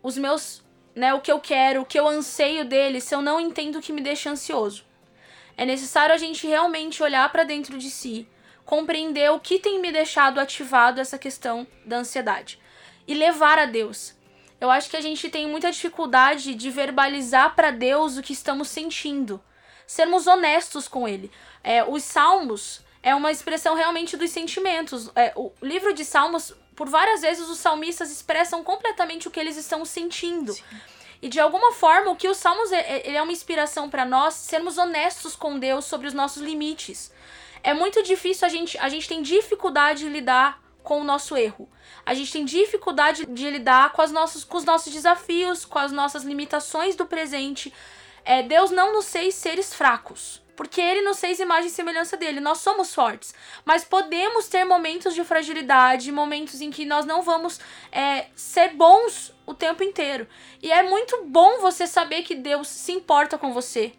os 0.03 0.17
meus, 0.17 0.61
né, 0.93 1.13
o 1.13 1.21
que 1.21 1.31
eu 1.31 1.39
quero, 1.39 1.81
o 1.81 1.85
que 1.85 1.97
eu 1.97 2.07
anseio 2.07 2.65
dele, 2.65 2.99
se 2.99 3.15
eu 3.15 3.21
não 3.21 3.39
entendo 3.39 3.77
o 3.77 3.81
que 3.81 3.93
me 3.93 4.01
deixa 4.01 4.29
ansioso. 4.29 4.83
É 5.57 5.65
necessário 5.65 6.13
a 6.13 6.17
gente 6.17 6.47
realmente 6.47 7.03
olhar 7.03 7.31
para 7.31 7.43
dentro 7.43 7.77
de 7.77 7.89
si, 7.89 8.27
compreender 8.65 9.31
o 9.31 9.39
que 9.39 9.59
tem 9.59 9.79
me 9.79 9.91
deixado 9.91 10.39
ativado 10.39 10.99
essa 10.99 11.17
questão 11.17 11.67
da 11.85 11.97
ansiedade 11.97 12.59
e 13.07 13.13
levar 13.13 13.59
a 13.59 13.65
Deus. 13.65 14.15
Eu 14.59 14.71
acho 14.71 14.89
que 14.89 14.97
a 14.97 15.01
gente 15.01 15.29
tem 15.29 15.47
muita 15.47 15.71
dificuldade 15.71 16.55
de 16.55 16.69
verbalizar 16.69 17.53
para 17.55 17.71
Deus 17.71 18.17
o 18.17 18.23
que 18.23 18.33
estamos 18.33 18.69
sentindo, 18.69 19.41
sermos 19.85 20.25
honestos 20.25 20.87
com 20.87 21.07
Ele. 21.07 21.29
É, 21.63 21.83
os 21.83 22.03
Salmos 22.03 22.81
é 23.01 23.13
uma 23.13 23.31
expressão 23.31 23.75
realmente 23.75 24.15
dos 24.15 24.31
sentimentos. 24.31 25.11
É, 25.15 25.33
o 25.35 25.51
livro 25.61 25.93
de 25.93 26.05
Salmos, 26.05 26.53
por 26.75 26.87
várias 26.87 27.21
vezes, 27.21 27.49
os 27.49 27.57
salmistas 27.57 28.09
expressam 28.09 28.63
completamente 28.63 29.27
o 29.27 29.31
que 29.31 29.39
eles 29.39 29.57
estão 29.57 29.83
sentindo. 29.83 30.53
Sim. 30.53 30.63
E 31.23 31.29
de 31.29 31.39
alguma 31.39 31.71
forma, 31.71 32.11
o 32.11 32.17
que 32.17 32.27
os 32.27 32.35
Salmos 32.35 32.69
é, 32.73 32.81
é, 32.81 33.07
ele 33.07 33.15
é 33.15 33.21
uma 33.21 33.31
inspiração 33.31 33.89
para 33.89 34.03
nós 34.03 34.33
sermos 34.33 34.77
honestos 34.77 35.37
com 35.37 35.57
Deus 35.57 35.85
sobre 35.85 36.05
os 36.05 36.13
nossos 36.13 36.43
limites. 36.43 37.13
É 37.63 37.73
muito 37.73 38.03
difícil 38.03 38.45
a 38.45 38.49
gente, 38.49 38.77
a 38.77 38.89
gente 38.89 39.07
tem 39.07 39.21
dificuldade 39.21 40.01
de 40.01 40.09
lidar 40.09 40.61
com 40.83 40.99
o 40.99 41.03
nosso 41.05 41.37
erro. 41.37 41.69
A 42.05 42.13
gente 42.13 42.29
tem 42.29 42.43
dificuldade 42.43 43.25
de 43.25 43.49
lidar 43.49 43.93
com, 43.93 44.01
as 44.01 44.11
nossos, 44.11 44.43
com 44.43 44.57
os 44.57 44.65
nossos 44.65 44.91
desafios, 44.91 45.63
com 45.63 45.79
as 45.79 45.93
nossas 45.93 46.23
limitações 46.23 46.97
do 46.97 47.05
presente. 47.05 47.73
É, 48.25 48.43
Deus 48.43 48.69
não 48.69 48.91
nos 48.91 49.09
fez 49.09 49.33
seres 49.33 49.73
fracos. 49.73 50.43
Porque 50.57 50.81
ele 50.81 51.03
nos 51.03 51.21
fez 51.21 51.39
imagem 51.39 51.67
e 51.67 51.73
semelhança 51.73 52.17
dele. 52.17 52.41
Nós 52.41 52.57
somos 52.57 52.93
fortes. 52.93 53.33
Mas 53.63 53.85
podemos 53.85 54.49
ter 54.49 54.65
momentos 54.65 55.15
de 55.15 55.23
fragilidade, 55.23 56.11
momentos 56.11 56.59
em 56.59 56.69
que 56.69 56.83
nós 56.83 57.05
não 57.05 57.21
vamos 57.21 57.61
é, 57.93 58.25
ser 58.35 58.73
bons 58.73 59.32
o 59.45 59.53
tempo 59.53 59.83
inteiro. 59.83 60.27
E 60.61 60.71
é 60.71 60.83
muito 60.83 61.25
bom 61.25 61.59
você 61.59 61.85
saber 61.87 62.23
que 62.23 62.35
Deus 62.35 62.67
se 62.67 62.91
importa 62.91 63.37
com 63.37 63.53
você. 63.53 63.93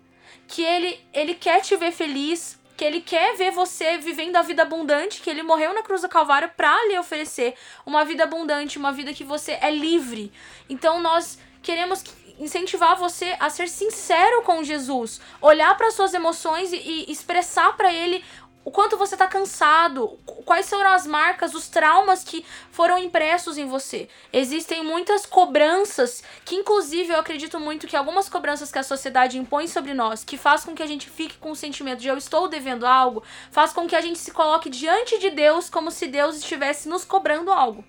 Que 0.47 0.63
ele, 0.63 0.99
ele 1.13 1.35
quer 1.35 1.61
te 1.61 1.77
ver 1.77 1.93
feliz. 1.93 2.59
Que 2.77 2.85
ele 2.85 3.01
quer 3.01 3.37
ver 3.37 3.53
você 3.53 3.99
vivendo 3.99 4.37
a 4.37 4.43
vida 4.43 4.63
abundante. 4.63 5.21
Que 5.21 5.31
ele 5.31 5.43
morreu 5.43 5.75
na 5.75 5.83
cruz 5.83 6.03
do 6.03 6.09
Calvário 6.09 6.51
para 6.57 6.75
lhe 6.89 6.99
oferecer 6.99 7.55
uma 7.85 8.05
vida 8.05 8.25
abundante, 8.25 8.79
uma 8.79 8.93
vida 8.93 9.13
que 9.13 9.25
você 9.25 9.59
é 9.61 9.71
livre. 9.71 10.33
Então 10.69 11.01
nós 11.01 11.39
queremos 11.63 12.03
que 12.03 12.25
incentivar 12.39 12.97
você 12.97 13.37
a 13.39 13.49
ser 13.49 13.69
sincero 13.69 14.43
com 14.43 14.63
Jesus, 14.65 15.21
olhar 15.41 15.77
para 15.77 15.91
suas 15.91 16.15
emoções 16.15 16.73
e, 16.73 16.77
e 16.77 17.13
expressar 17.13 17.77
para 17.77 17.93
ele 17.93 18.25
o 18.65 18.71
quanto 18.71 18.97
você 18.97 19.15
está 19.15 19.27
cansado, 19.27 20.19
quais 20.45 20.69
foram 20.69 20.91
as 20.91 21.07
marcas, 21.07 21.55
os 21.55 21.69
traumas 21.69 22.25
que 22.25 22.45
foram 22.71 22.97
impressos 22.97 23.59
em 23.59 23.67
você. 23.67 24.09
Existem 24.33 24.83
muitas 24.83 25.27
cobranças, 25.27 26.23
que 26.45 26.55
inclusive 26.55 27.13
eu 27.13 27.19
acredito 27.19 27.61
muito 27.61 27.87
que 27.87 27.97
algumas 27.97 28.29
cobranças 28.29 28.73
que 28.73 28.79
a 28.79 28.83
sociedade 28.83 29.39
impõe 29.39 29.69
sobre 29.69 29.93
nós, 29.93 30.25
que 30.25 30.39
faz 30.39 30.65
com 30.65 30.75
que 30.75 30.83
a 30.83 30.87
gente 30.87 31.11
fique 31.11 31.37
com 31.37 31.51
o 31.51 31.57
sentimento 31.57 32.01
de 32.01 32.09
eu 32.09 32.17
estou 32.17 32.49
devendo 32.49 32.87
algo, 32.87 33.23
faz 33.51 33.73
com 33.73 33.87
que 33.87 33.97
a 33.97 34.01
gente 34.01 34.19
se 34.19 34.31
coloque 34.31 34.71
diante 34.71 35.19
de 35.19 35.31
Deus 35.31 35.69
como 35.69 35.91
se 35.91 36.07
Deus 36.07 36.37
estivesse 36.37 36.89
nos 36.89 37.05
cobrando 37.05 37.53
algo. 37.53 37.85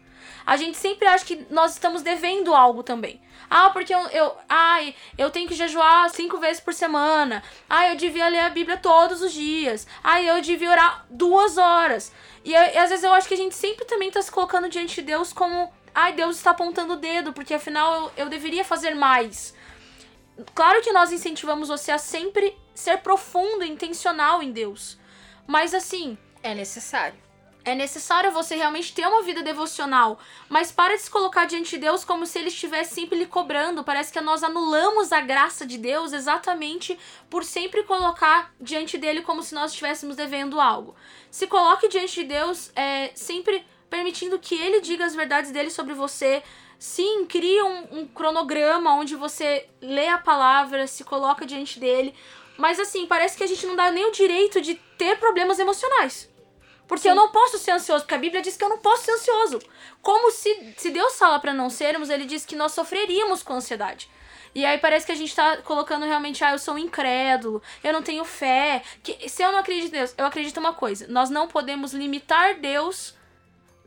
a 0.45 0.57
gente 0.57 0.77
sempre 0.77 1.07
acha 1.07 1.25
que 1.25 1.45
nós 1.49 1.73
estamos 1.73 2.01
devendo 2.01 2.53
algo 2.53 2.83
também. 2.83 3.19
Ah, 3.49 3.69
porque 3.69 3.93
eu, 3.93 3.99
eu, 4.07 4.35
ai, 4.49 4.95
eu 5.17 5.29
tenho 5.29 5.47
que 5.47 5.55
jejuar 5.55 6.09
cinco 6.09 6.37
vezes 6.37 6.59
por 6.59 6.73
semana. 6.73 7.43
Ah, 7.69 7.89
eu 7.89 7.95
devia 7.95 8.27
ler 8.27 8.39
a 8.39 8.49
Bíblia 8.49 8.77
todos 8.77 9.21
os 9.21 9.33
dias. 9.33 9.87
Ah, 10.03 10.21
eu 10.21 10.41
devia 10.41 10.71
orar 10.71 11.05
duas 11.09 11.57
horas. 11.57 12.11
E, 12.43 12.51
e 12.51 12.77
às 12.77 12.89
vezes 12.89 13.03
eu 13.03 13.13
acho 13.13 13.27
que 13.27 13.33
a 13.33 13.37
gente 13.37 13.55
sempre 13.55 13.85
também 13.85 14.09
está 14.09 14.21
se 14.21 14.31
colocando 14.31 14.69
diante 14.69 14.95
de 14.95 15.01
Deus 15.01 15.33
como, 15.33 15.71
ai, 15.93 16.13
Deus 16.13 16.37
está 16.37 16.51
apontando 16.51 16.93
o 16.93 16.97
dedo, 16.97 17.33
porque 17.33 17.53
afinal 17.53 17.93
eu, 17.93 18.11
eu 18.25 18.29
deveria 18.29 18.63
fazer 18.63 18.95
mais. 18.95 19.53
Claro 20.53 20.81
que 20.81 20.91
nós 20.91 21.11
incentivamos 21.11 21.69
você 21.69 21.91
a 21.91 21.97
sempre 21.97 22.57
ser 22.73 22.97
profundo 22.97 23.63
e 23.63 23.71
intencional 23.71 24.43
em 24.43 24.51
Deus. 24.51 24.97
Mas 25.47 25.73
assim. 25.73 26.17
É 26.43 26.53
necessário. 26.53 27.24
É 27.65 27.73
necessário 27.73 28.31
você 28.31 28.55
realmente 28.55 28.93
ter 28.93 29.07
uma 29.07 29.23
vida 29.23 29.41
devocional, 29.41 30.19
mas 30.47 30.71
para 30.71 30.95
de 30.95 31.01
se 31.01 31.09
colocar 31.09 31.45
diante 31.45 31.71
de 31.71 31.79
Deus 31.79 32.05
como 32.05 32.27
se 32.27 32.37
ele 32.37 32.49
estivesse 32.49 32.93
sempre 32.93 33.17
lhe 33.17 33.25
cobrando. 33.25 33.83
Parece 33.83 34.13
que 34.13 34.21
nós 34.21 34.43
anulamos 34.43 35.11
a 35.11 35.19
graça 35.19 35.65
de 35.65 35.79
Deus 35.79 36.13
exatamente 36.13 36.95
por 37.27 37.43
sempre 37.43 37.81
colocar 37.81 38.53
diante 38.61 38.99
dele 38.99 39.23
como 39.23 39.41
se 39.41 39.55
nós 39.55 39.71
estivéssemos 39.71 40.15
devendo 40.15 40.61
algo. 40.61 40.95
Se 41.31 41.47
coloque 41.47 41.87
diante 41.87 42.21
de 42.21 42.27
Deus 42.27 42.71
é, 42.75 43.09
sempre 43.15 43.65
permitindo 43.89 44.37
que 44.37 44.53
ele 44.53 44.79
diga 44.79 45.03
as 45.03 45.15
verdades 45.15 45.49
dele 45.49 45.71
sobre 45.71 45.95
você. 45.95 46.43
Sim, 46.77 47.25
crie 47.25 47.63
um, 47.63 47.99
um 47.99 48.07
cronograma 48.07 48.93
onde 48.93 49.15
você 49.15 49.67
lê 49.81 50.07
a 50.07 50.19
palavra, 50.19 50.85
se 50.85 51.03
coloca 51.03 51.47
diante 51.47 51.79
dele. 51.79 52.13
Mas 52.57 52.79
assim, 52.79 53.07
parece 53.07 53.35
que 53.35 53.43
a 53.43 53.47
gente 53.47 53.65
não 53.65 53.75
dá 53.75 53.89
nem 53.89 54.05
o 54.05 54.11
direito 54.11 54.61
de 54.61 54.75
ter 54.99 55.17
problemas 55.17 55.57
emocionais. 55.57 56.34
Porque 56.87 57.03
Sim. 57.03 57.09
eu 57.09 57.15
não 57.15 57.31
posso 57.31 57.57
ser 57.57 57.71
ansioso, 57.71 58.03
porque 58.03 58.15
a 58.15 58.19
Bíblia 58.19 58.41
diz 58.41 58.55
que 58.55 58.63
eu 58.63 58.69
não 58.69 58.77
posso 58.77 59.05
ser 59.05 59.11
ansioso. 59.13 59.59
Como 60.01 60.31
se, 60.31 60.73
se 60.77 60.91
Deus 60.91 61.17
fala 61.17 61.39
para 61.39 61.53
não 61.53 61.69
sermos, 61.69 62.09
ele 62.09 62.25
diz 62.25 62.45
que 62.45 62.55
nós 62.55 62.73
sofreríamos 62.73 63.41
com 63.41 63.53
ansiedade. 63.53 64.09
E 64.53 64.65
aí 64.65 64.77
parece 64.77 65.05
que 65.05 65.11
a 65.11 65.15
gente 65.15 65.35
tá 65.35 65.57
colocando 65.57 66.05
realmente, 66.05 66.43
ah, 66.43 66.53
eu 66.53 66.59
sou 66.59 66.75
um 66.75 66.77
incrédulo, 66.77 67.61
eu 67.83 67.91
não 67.91 68.01
tenho 68.01 68.23
fé. 68.23 68.81
Que, 69.03 69.27
se 69.27 69.43
eu 69.43 69.51
não 69.51 69.59
acredito 69.59 69.87
em 69.93 69.97
Deus, 69.97 70.15
eu 70.17 70.25
acredito 70.25 70.59
uma 70.59 70.73
coisa: 70.73 71.05
nós 71.09 71.29
não 71.29 71.47
podemos 71.47 71.93
limitar 71.93 72.55
Deus 72.55 73.13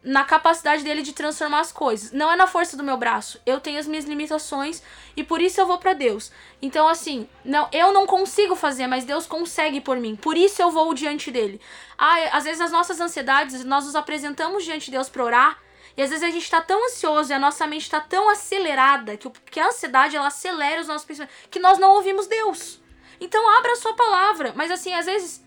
na 0.02 0.24
capacidade 0.24 0.82
dele 0.84 1.02
de 1.02 1.12
transformar 1.12 1.60
as 1.60 1.72
coisas. 1.72 2.12
Não 2.12 2.30
é 2.30 2.36
na 2.36 2.46
força 2.46 2.76
do 2.76 2.84
meu 2.84 2.96
braço. 2.96 3.40
Eu 3.44 3.60
tenho 3.60 3.78
as 3.78 3.86
minhas 3.86 4.04
limitações 4.04 4.82
e 5.16 5.24
por 5.24 5.40
isso 5.40 5.60
eu 5.60 5.66
vou 5.66 5.78
para 5.78 5.92
Deus. 5.92 6.30
Então 6.62 6.88
assim, 6.88 7.28
não, 7.44 7.68
eu 7.72 7.92
não 7.92 8.06
consigo 8.06 8.54
fazer, 8.54 8.86
mas 8.86 9.04
Deus 9.04 9.26
consegue 9.26 9.80
por 9.80 9.98
mim. 9.98 10.16
Por 10.16 10.36
isso 10.36 10.62
eu 10.62 10.70
vou 10.70 10.94
diante 10.94 11.30
dele. 11.30 11.60
Ah, 11.96 12.16
às 12.32 12.44
vezes 12.44 12.60
as 12.60 12.70
nossas 12.70 13.00
ansiedades, 13.00 13.64
nós 13.64 13.84
nos 13.84 13.96
apresentamos 13.96 14.64
diante 14.64 14.86
de 14.86 14.92
Deus 14.92 15.08
para 15.08 15.24
orar, 15.24 15.58
e 15.96 16.02
às 16.02 16.10
vezes 16.10 16.22
a 16.22 16.30
gente 16.30 16.48
tá 16.48 16.60
tão 16.60 16.86
ansioso 16.86 17.32
e 17.32 17.34
a 17.34 17.40
nossa 17.40 17.66
mente 17.66 17.90
tá 17.90 18.00
tão 18.00 18.28
acelerada 18.28 19.16
que, 19.16 19.28
que 19.50 19.58
a 19.58 19.66
ansiedade 19.66 20.16
ela 20.16 20.28
acelera 20.28 20.80
os 20.80 20.86
nossos 20.86 21.04
pensamentos 21.04 21.36
que 21.50 21.58
nós 21.58 21.76
não 21.76 21.90
ouvimos 21.94 22.28
Deus. 22.28 22.80
Então 23.20 23.48
abra 23.58 23.72
a 23.72 23.76
sua 23.76 23.94
palavra, 23.94 24.52
mas 24.54 24.70
assim, 24.70 24.94
às 24.94 25.06
vezes 25.06 25.44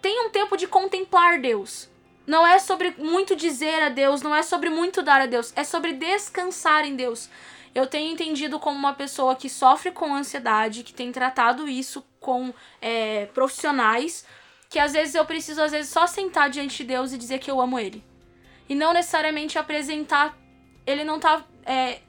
tem 0.00 0.26
um 0.26 0.30
tempo 0.30 0.56
de 0.56 0.66
contemplar 0.66 1.38
Deus. 1.38 1.90
Não 2.26 2.46
é 2.46 2.58
sobre 2.58 2.94
muito 2.96 3.36
dizer 3.36 3.82
a 3.82 3.88
Deus, 3.88 4.22
não 4.22 4.34
é 4.34 4.42
sobre 4.42 4.70
muito 4.70 5.02
dar 5.02 5.20
a 5.20 5.26
Deus, 5.26 5.52
é 5.54 5.62
sobre 5.62 5.92
descansar 5.92 6.84
em 6.84 6.96
Deus. 6.96 7.28
Eu 7.74 7.86
tenho 7.86 8.12
entendido 8.12 8.58
como 8.58 8.78
uma 8.78 8.94
pessoa 8.94 9.34
que 9.34 9.48
sofre 9.48 9.90
com 9.90 10.14
ansiedade, 10.14 10.84
que 10.84 10.94
tem 10.94 11.12
tratado 11.12 11.68
isso 11.68 12.04
com 12.20 12.54
é, 12.80 13.26
profissionais, 13.26 14.24
que 14.70 14.78
às 14.78 14.92
vezes 14.92 15.14
eu 15.14 15.24
preciso, 15.26 15.60
às 15.60 15.72
vezes, 15.72 15.90
só 15.90 16.06
sentar 16.06 16.48
diante 16.48 16.78
de 16.78 16.84
Deus 16.84 17.12
e 17.12 17.18
dizer 17.18 17.40
que 17.40 17.50
eu 17.50 17.60
amo 17.60 17.78
Ele. 17.78 18.02
E 18.68 18.74
não 18.74 18.92
necessariamente 18.92 19.58
apresentar. 19.58 20.36
Ele 20.86 21.04
não 21.04 21.18
tá 21.20 21.44
é, 21.66 22.00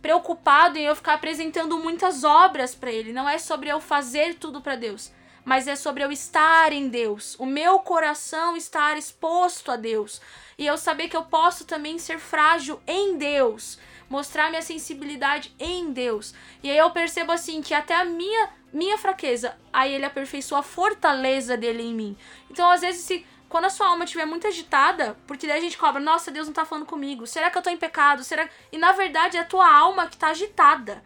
preocupado 0.00 0.78
em 0.78 0.84
eu 0.84 0.96
ficar 0.96 1.14
apresentando 1.14 1.78
muitas 1.78 2.24
obras 2.24 2.74
para 2.74 2.90
Ele. 2.90 3.12
Não 3.12 3.28
é 3.28 3.38
sobre 3.38 3.68
eu 3.68 3.80
fazer 3.80 4.34
tudo 4.34 4.60
para 4.60 4.74
Deus 4.74 5.12
mas 5.44 5.66
é 5.66 5.74
sobre 5.74 6.04
eu 6.04 6.12
estar 6.12 6.72
em 6.72 6.88
Deus, 6.88 7.36
o 7.38 7.46
meu 7.46 7.80
coração 7.80 8.56
estar 8.56 8.96
exposto 8.96 9.70
a 9.70 9.76
Deus 9.76 10.20
e 10.56 10.66
eu 10.66 10.78
saber 10.78 11.08
que 11.08 11.16
eu 11.16 11.24
posso 11.24 11.64
também 11.64 11.98
ser 11.98 12.18
frágil 12.18 12.80
em 12.86 13.16
Deus, 13.16 13.78
mostrar 14.08 14.50
minha 14.50 14.62
sensibilidade 14.62 15.54
em 15.58 15.92
Deus. 15.92 16.34
E 16.62 16.70
aí 16.70 16.78
eu 16.78 16.90
percebo 16.90 17.32
assim 17.32 17.60
que 17.60 17.74
até 17.74 17.94
a 17.94 18.04
minha 18.04 18.50
minha 18.72 18.96
fraqueza, 18.96 19.54
aí 19.70 19.92
ele 19.92 20.06
aperfeiçoa 20.06 20.60
a 20.60 20.62
fortaleza 20.62 21.58
dele 21.58 21.82
em 21.82 21.94
mim. 21.94 22.16
Então, 22.50 22.70
às 22.70 22.80
vezes, 22.80 23.02
se 23.02 23.26
quando 23.46 23.66
a 23.66 23.70
sua 23.70 23.88
alma 23.88 24.04
estiver 24.04 24.24
muito 24.24 24.46
agitada, 24.46 25.14
porque 25.26 25.46
daí 25.46 25.58
a 25.58 25.60
gente 25.60 25.76
cobra, 25.76 26.00
nossa, 26.00 26.30
Deus 26.30 26.46
não 26.46 26.54
tá 26.54 26.64
falando 26.64 26.86
comigo. 26.86 27.26
Será 27.26 27.50
que 27.50 27.58
eu 27.58 27.60
tô 27.60 27.68
em 27.68 27.76
pecado? 27.76 28.24
Será 28.24 28.48
E 28.72 28.78
na 28.78 28.92
verdade 28.92 29.36
é 29.36 29.40
a 29.40 29.44
tua 29.44 29.70
alma 29.70 30.06
que 30.06 30.16
tá 30.16 30.28
agitada. 30.28 31.04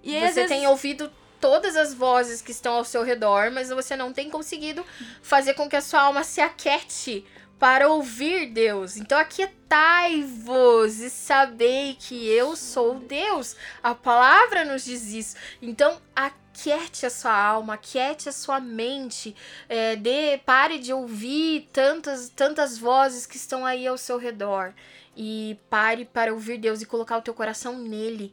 E 0.00 0.14
aí, 0.14 0.20
Você 0.20 0.34
vezes... 0.34 0.48
tem 0.48 0.68
ouvido 0.68 1.10
todas 1.40 1.76
as 1.76 1.94
vozes 1.94 2.42
que 2.42 2.52
estão 2.52 2.74
ao 2.74 2.84
seu 2.84 3.02
redor, 3.02 3.50
mas 3.50 3.70
você 3.70 3.96
não 3.96 4.12
tem 4.12 4.28
conseguido 4.28 4.84
fazer 5.22 5.54
com 5.54 5.68
que 5.68 5.76
a 5.76 5.80
sua 5.80 6.02
alma 6.02 6.22
se 6.22 6.40
aquete 6.40 7.24
para 7.60 7.88
ouvir 7.88 8.46
Deus. 8.46 8.96
Então 8.96 9.18
aquietai-vos 9.18 10.98
e 10.98 11.10
sabei 11.10 11.94
que 11.94 12.26
eu 12.26 12.56
sou 12.56 12.98
Deus. 12.98 13.54
A 13.82 13.94
palavra 13.94 14.64
nos 14.64 14.84
diz 14.84 15.12
isso. 15.12 15.36
Então 15.60 16.00
aquiete 16.16 17.04
a 17.04 17.10
sua 17.10 17.36
alma, 17.36 17.74
aquiete 17.74 18.30
a 18.30 18.32
sua 18.32 18.58
mente, 18.58 19.36
é, 19.68 19.94
dê, 19.94 20.40
pare 20.44 20.78
de 20.78 20.92
ouvir 20.92 21.68
tantas, 21.70 22.30
tantas 22.30 22.78
vozes 22.78 23.26
que 23.26 23.36
estão 23.36 23.66
aí 23.66 23.86
ao 23.86 23.98
seu 23.98 24.16
redor. 24.16 24.72
E 25.14 25.58
pare 25.68 26.06
para 26.06 26.32
ouvir 26.32 26.56
Deus 26.56 26.80
e 26.80 26.86
colocar 26.86 27.18
o 27.18 27.22
teu 27.22 27.34
coração 27.34 27.76
nele 27.76 28.32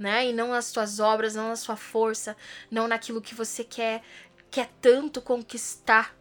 né? 0.00 0.26
E 0.26 0.32
não 0.32 0.48
nas 0.48 0.72
tuas 0.72 0.98
obras, 0.98 1.34
não 1.34 1.50
na 1.50 1.56
sua 1.56 1.76
força, 1.76 2.34
não 2.70 2.88
naquilo 2.88 3.20
que 3.20 3.34
você 3.34 3.62
quer, 3.62 4.02
quer 4.50 4.70
tanto 4.80 5.20
conquistar, 5.20 6.16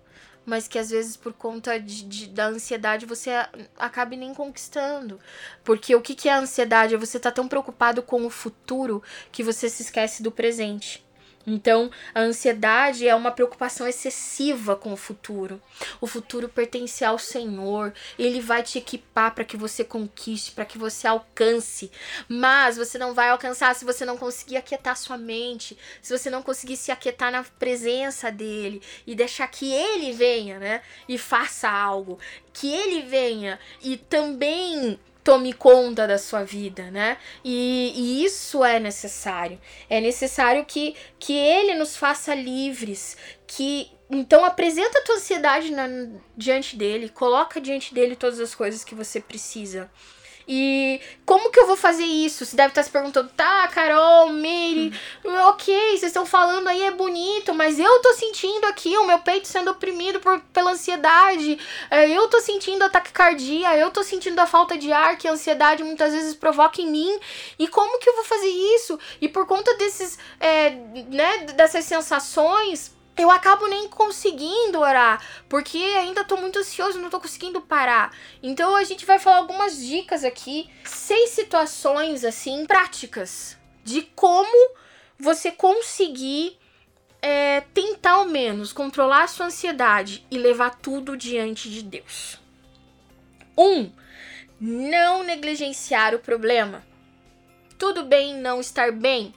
mas 0.46 0.68
que 0.68 0.78
às 0.78 0.90
vezes 0.90 1.16
por 1.16 1.32
conta 1.32 1.80
de, 1.80 2.04
de, 2.04 2.28
da 2.28 2.48
ansiedade 2.48 3.06
você 3.06 3.32
acabe 3.78 4.18
nem 4.18 4.34
conquistando. 4.34 5.18
Porque 5.64 5.96
o 5.96 6.02
que, 6.02 6.14
que 6.14 6.28
é 6.28 6.34
a 6.34 6.40
ansiedade? 6.40 6.94
É 6.94 6.98
você 6.98 7.18
estar 7.18 7.32
tá 7.32 7.36
tão 7.36 7.48
preocupado 7.48 8.04
com 8.04 8.26
o 8.26 8.30
futuro 8.30 9.02
que 9.32 9.44
você 9.44 9.70
se 9.70 9.84
esquece 9.84 10.22
do 10.22 10.32
presente. 10.32 11.08
Então, 11.50 11.90
a 12.14 12.22
ansiedade 12.22 13.08
é 13.08 13.16
uma 13.16 13.32
preocupação 13.32 13.88
excessiva 13.88 14.76
com 14.76 14.94
o 14.94 14.98
futuro. 14.98 15.60
O 16.00 16.06
futuro 16.06 16.48
pertence 16.48 17.04
ao 17.04 17.18
Senhor, 17.18 17.92
ele 18.18 18.40
vai 18.40 18.62
te 18.62 18.78
equipar 18.78 19.34
para 19.34 19.44
que 19.44 19.58
você 19.58 19.84
conquiste, 19.84 20.52
para 20.52 20.66
que 20.66 20.78
você 20.78 21.08
alcance. 21.08 21.92
Mas 22.28 22.78
você 22.78 22.98
não 23.00 23.14
vai 23.16 23.30
alcançar 23.30 23.74
se 23.74 23.84
você 23.84 24.06
não 24.06 24.18
conseguir 24.18 24.58
aquietar 24.58 24.96
sua 24.96 25.18
mente, 25.18 25.76
se 26.02 26.16
você 26.16 26.30
não 26.30 26.44
conseguir 26.44 26.78
se 26.78 26.92
aquietar 26.92 27.32
na 27.32 27.44
presença 27.44 28.32
dele 28.32 28.82
e 29.08 29.16
deixar 29.16 29.48
que 29.48 29.72
ele 29.74 30.12
venha, 30.12 30.60
né? 30.60 30.82
E 31.08 31.18
faça 31.18 31.68
algo, 31.70 32.20
que 32.54 32.72
ele 32.72 33.02
venha 33.02 33.60
e 33.82 33.98
também 33.98 35.00
tome 35.24 35.54
conta 35.54 36.08
da 36.08 36.18
sua 36.18 36.44
vida, 36.44 36.90
né? 36.92 37.18
E, 37.44 37.94
e, 37.96 38.26
isso 38.26 38.64
é 38.64 38.80
necessário. 38.80 39.60
É 39.90 40.00
necessário 40.00 40.66
que, 40.66 40.96
que 41.20 41.34
ele 41.34 41.76
nos 41.76 41.96
faça 41.96 42.34
livres, 42.34 43.18
que 43.46 43.92
então 44.10 44.44
apresenta 44.44 45.00
a 45.00 45.04
tua 45.04 45.16
ansiedade 45.16 45.72
na, 45.72 45.88
diante 46.36 46.76
dele, 46.76 47.10
coloca 47.10 47.62
diante 47.62 47.94
dele 47.94 48.16
todas 48.16 48.40
as 48.40 48.56
coisas 48.56 48.84
que 48.84 48.96
você 48.96 49.20
precisa. 49.20 49.90
E 50.52 51.00
como 51.28 51.52
que 51.52 51.60
eu 51.60 51.68
vou 51.68 51.76
fazer 51.76 52.06
isso? 52.06 52.44
Você 52.44 52.56
deve 52.56 52.70
estar 52.70 52.82
se 52.82 52.90
perguntando, 52.90 53.30
tá, 53.38 53.68
Carol, 53.68 54.30
Mary, 54.30 54.92
ok, 55.48 55.76
vocês 55.90 56.06
estão 56.06 56.26
falando 56.26 56.68
aí, 56.68 56.82
é 56.82 56.90
bonito, 56.90 57.54
mas 57.54 57.78
eu 57.78 58.02
tô 58.02 58.14
sentindo 58.14 58.66
aqui 58.66 58.98
o 58.98 59.06
meu 59.06 59.20
peito 59.20 59.48
sendo 59.48 59.70
oprimido 59.70 60.20
por, 60.20 60.40
pela 60.52 60.72
ansiedade, 60.72 61.60
é, 61.92 62.10
eu 62.10 62.28
tô 62.30 62.42
sentindo 62.42 62.84
a 62.84 62.90
taquicardia, 62.90 63.78
eu 63.78 63.92
tô 63.92 64.02
sentindo 64.02 64.40
a 64.40 64.48
falta 64.48 64.76
de 64.76 64.92
ar 64.92 65.20
que 65.20 65.28
a 65.28 65.34
ansiedade 65.34 65.84
muitas 65.84 66.14
vezes 66.14 66.34
provoca 66.34 66.82
em 66.82 66.90
mim. 66.90 67.20
E 67.60 67.68
como 67.68 68.00
que 68.00 68.10
eu 68.10 68.16
vou 68.16 68.26
fazer 68.26 68.50
isso? 68.50 69.00
E 69.22 69.30
por 69.30 69.46
conta 69.46 69.78
desses, 69.78 70.18
é, 70.40 70.72
né, 71.12 71.46
dessas 71.56 71.86
sensações 71.86 72.98
eu 73.20 73.30
acabo 73.30 73.68
nem 73.68 73.90
conseguindo 73.90 74.80
orar, 74.80 75.22
porque 75.50 75.78
ainda 75.78 76.24
tô 76.24 76.38
muito 76.38 76.58
ansioso, 76.58 77.00
não 77.00 77.10
tô 77.10 77.20
conseguindo 77.20 77.60
parar. 77.60 78.16
Então 78.42 78.76
a 78.78 78.84
gente 78.86 79.06
vai 79.06 79.20
falar 79.20 79.38
algumas 79.38 79.78
dicas 79.78 80.24
aqui, 80.24 80.70
seis 80.86 81.32
situações 81.32 82.24
assim 82.24 82.66
práticas 82.66 83.58
de 83.84 84.04
como 84.16 84.72
você 85.20 85.52
conseguir 85.52 86.58
é, 87.22 87.60
tentar 87.74 88.12
ao 88.12 88.26
menos 88.26 88.72
controlar 88.72 89.24
a 89.24 89.28
sua 89.28 89.48
ansiedade 89.48 90.26
e 90.32 90.38
levar 90.38 90.76
tudo 90.76 91.18
diante 91.18 91.70
de 91.70 91.84
Deus. 91.84 92.40
Um, 93.58 93.92
não 94.62 95.24
negligenciar 95.24 96.16
o 96.16 96.20
problema. 96.20 96.88
Tudo 97.78 98.06
bem 98.06 98.36
não 98.36 98.62
estar 98.62 98.94
bem? 98.94 99.34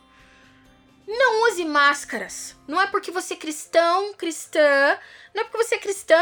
Não 1.14 1.46
use 1.46 1.62
máscaras. 1.66 2.57
Não 2.66 2.81
é 2.81 2.87
porque 2.87 3.11
você 3.11 3.35
é 3.35 3.37
cristão, 3.37 4.14
cristã, 4.14 4.98
não 5.35 5.42
é 5.42 5.44
porque 5.44 5.62
você 5.62 5.75
é 5.75 5.79
cristã, 5.79 6.18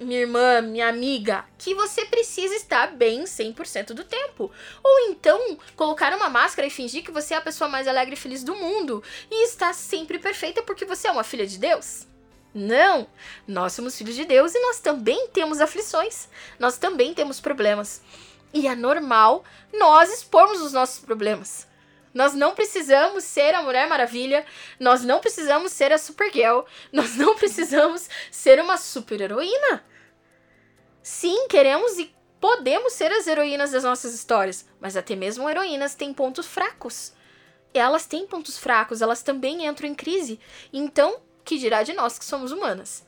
minha 0.00 0.20
irmã, 0.20 0.62
minha 0.62 0.88
amiga, 0.88 1.44
que 1.58 1.74
você 1.74 2.06
precisa 2.06 2.54
estar 2.54 2.92
bem 2.96 3.24
100% 3.24 3.92
do 3.92 4.04
tempo. 4.04 4.50
Ou 4.82 5.10
então, 5.10 5.58
colocar 5.76 6.16
uma 6.16 6.30
máscara 6.30 6.66
e 6.66 6.70
fingir 6.70 7.04
que 7.04 7.10
você 7.10 7.34
é 7.34 7.36
a 7.36 7.42
pessoa 7.42 7.68
mais 7.68 7.86
alegre 7.86 8.14
e 8.14 8.18
feliz 8.18 8.42
do 8.42 8.54
mundo 8.54 9.04
e 9.30 9.44
está 9.44 9.74
sempre 9.74 10.18
perfeita 10.18 10.62
porque 10.62 10.86
você 10.86 11.08
é 11.08 11.12
uma 11.12 11.24
filha 11.24 11.46
de 11.46 11.58
Deus. 11.58 12.06
Não! 12.54 13.06
Nós 13.46 13.74
somos 13.74 13.98
filhos 13.98 14.14
de 14.14 14.24
Deus 14.24 14.54
e 14.54 14.60
nós 14.60 14.80
também 14.80 15.28
temos 15.28 15.60
aflições. 15.60 16.26
Nós 16.58 16.78
também 16.78 17.12
temos 17.12 17.38
problemas. 17.38 18.00
E 18.54 18.66
é 18.66 18.74
normal 18.74 19.44
nós 19.74 20.10
expormos 20.10 20.62
os 20.62 20.72
nossos 20.72 21.00
problemas. 21.04 21.70
Nós 22.12 22.34
não 22.34 22.54
precisamos 22.54 23.24
ser 23.24 23.54
a 23.54 23.62
Mulher 23.62 23.88
Maravilha, 23.88 24.44
nós 24.78 25.02
não 25.02 25.20
precisamos 25.20 25.72
ser 25.72 25.92
a 25.92 25.98
Supergirl, 25.98 26.60
nós 26.92 27.16
não 27.16 27.34
precisamos 27.34 28.08
ser 28.30 28.60
uma 28.60 28.76
super-heroína. 28.76 29.84
Sim, 31.02 31.48
queremos 31.48 31.98
e 31.98 32.14
podemos 32.40 32.92
ser 32.92 33.10
as 33.12 33.26
heroínas 33.26 33.70
das 33.70 33.84
nossas 33.84 34.14
histórias, 34.14 34.66
mas 34.80 34.96
até 34.96 35.16
mesmo 35.16 35.48
heroínas 35.48 35.94
têm 35.94 36.12
pontos 36.12 36.46
fracos. 36.46 37.12
Elas 37.72 38.04
têm 38.04 38.26
pontos 38.26 38.58
fracos, 38.58 39.00
elas 39.00 39.22
também 39.22 39.66
entram 39.66 39.88
em 39.88 39.94
crise. 39.94 40.38
Então, 40.72 41.20
que 41.44 41.58
dirá 41.58 41.82
de 41.82 41.92
nós 41.92 42.18
que 42.18 42.24
somos 42.24 42.52
humanas? 42.52 43.06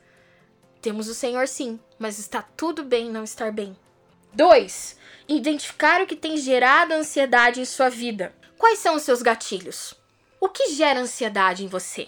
Temos 0.81 1.07
o 1.07 1.13
Senhor 1.13 1.47
sim, 1.47 1.79
mas 1.97 2.19
está 2.19 2.41
tudo 2.41 2.83
bem 2.83 3.09
não 3.09 3.23
estar 3.23 3.51
bem. 3.51 3.77
2. 4.33 4.97
Identificar 5.27 6.01
o 6.01 6.05
que 6.05 6.15
tem 6.15 6.37
gerado 6.37 6.93
ansiedade 6.93 7.61
em 7.61 7.65
sua 7.65 7.89
vida. 7.89 8.33
Quais 8.57 8.79
são 8.79 8.95
os 8.95 9.03
seus 9.03 9.21
gatilhos? 9.21 9.93
O 10.39 10.49
que 10.49 10.73
gera 10.73 10.99
ansiedade 10.99 11.63
em 11.63 11.67
você? 11.67 12.07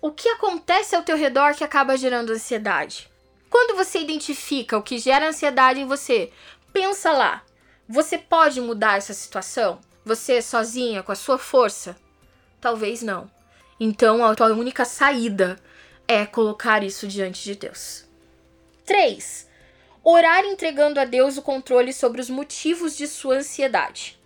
O 0.00 0.10
que 0.10 0.28
acontece 0.28 0.94
ao 0.94 1.02
teu 1.02 1.16
redor 1.16 1.54
que 1.54 1.64
acaba 1.64 1.96
gerando 1.96 2.32
ansiedade? 2.32 3.10
Quando 3.50 3.76
você 3.76 3.98
identifica 3.98 4.76
o 4.76 4.82
que 4.82 4.98
gera 4.98 5.28
ansiedade 5.28 5.80
em 5.80 5.86
você, 5.86 6.30
pensa 6.72 7.12
lá. 7.12 7.42
Você 7.88 8.18
pode 8.18 8.60
mudar 8.60 8.98
essa 8.98 9.14
situação? 9.14 9.80
Você 10.04 10.40
sozinha, 10.40 11.02
com 11.02 11.12
a 11.12 11.16
sua 11.16 11.38
força? 11.38 11.96
Talvez 12.60 13.02
não. 13.02 13.30
Então 13.80 14.24
a 14.24 14.34
tua 14.34 14.48
única 14.48 14.84
saída 14.84 15.58
é 16.06 16.24
colocar 16.26 16.82
isso 16.82 17.06
diante 17.06 17.44
de 17.44 17.54
Deus. 17.54 18.04
3. 18.84 19.48
Orar 20.02 20.44
entregando 20.44 20.98
a 20.98 21.04
Deus 21.04 21.36
o 21.36 21.42
controle 21.42 21.92
sobre 21.92 22.20
os 22.20 22.30
motivos 22.30 22.96
de 22.96 23.06
sua 23.06 23.36
ansiedade. 23.36 24.17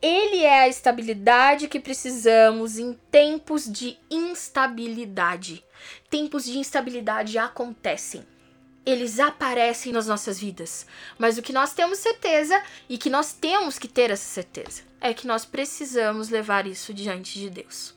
Ele 0.00 0.44
é 0.44 0.60
a 0.60 0.68
estabilidade 0.68 1.68
que 1.68 1.80
precisamos 1.80 2.78
em 2.78 2.94
tempos 3.10 3.70
de 3.70 3.98
instabilidade. 4.10 5.64
Tempos 6.10 6.44
de 6.44 6.58
instabilidade 6.58 7.38
acontecem. 7.38 8.26
Eles 8.84 9.20
aparecem 9.20 9.92
nas 9.92 10.06
nossas 10.06 10.38
vidas. 10.38 10.86
Mas 11.18 11.38
o 11.38 11.42
que 11.42 11.52
nós 11.52 11.72
temos 11.72 11.98
certeza 11.98 12.60
e 12.88 12.98
que 12.98 13.08
nós 13.08 13.32
temos 13.32 13.78
que 13.78 13.86
ter 13.86 14.10
essa 14.10 14.24
certeza 14.24 14.82
é 15.00 15.14
que 15.14 15.26
nós 15.26 15.44
precisamos 15.44 16.28
levar 16.28 16.66
isso 16.66 16.92
diante 16.92 17.38
de 17.38 17.48
Deus. 17.48 17.94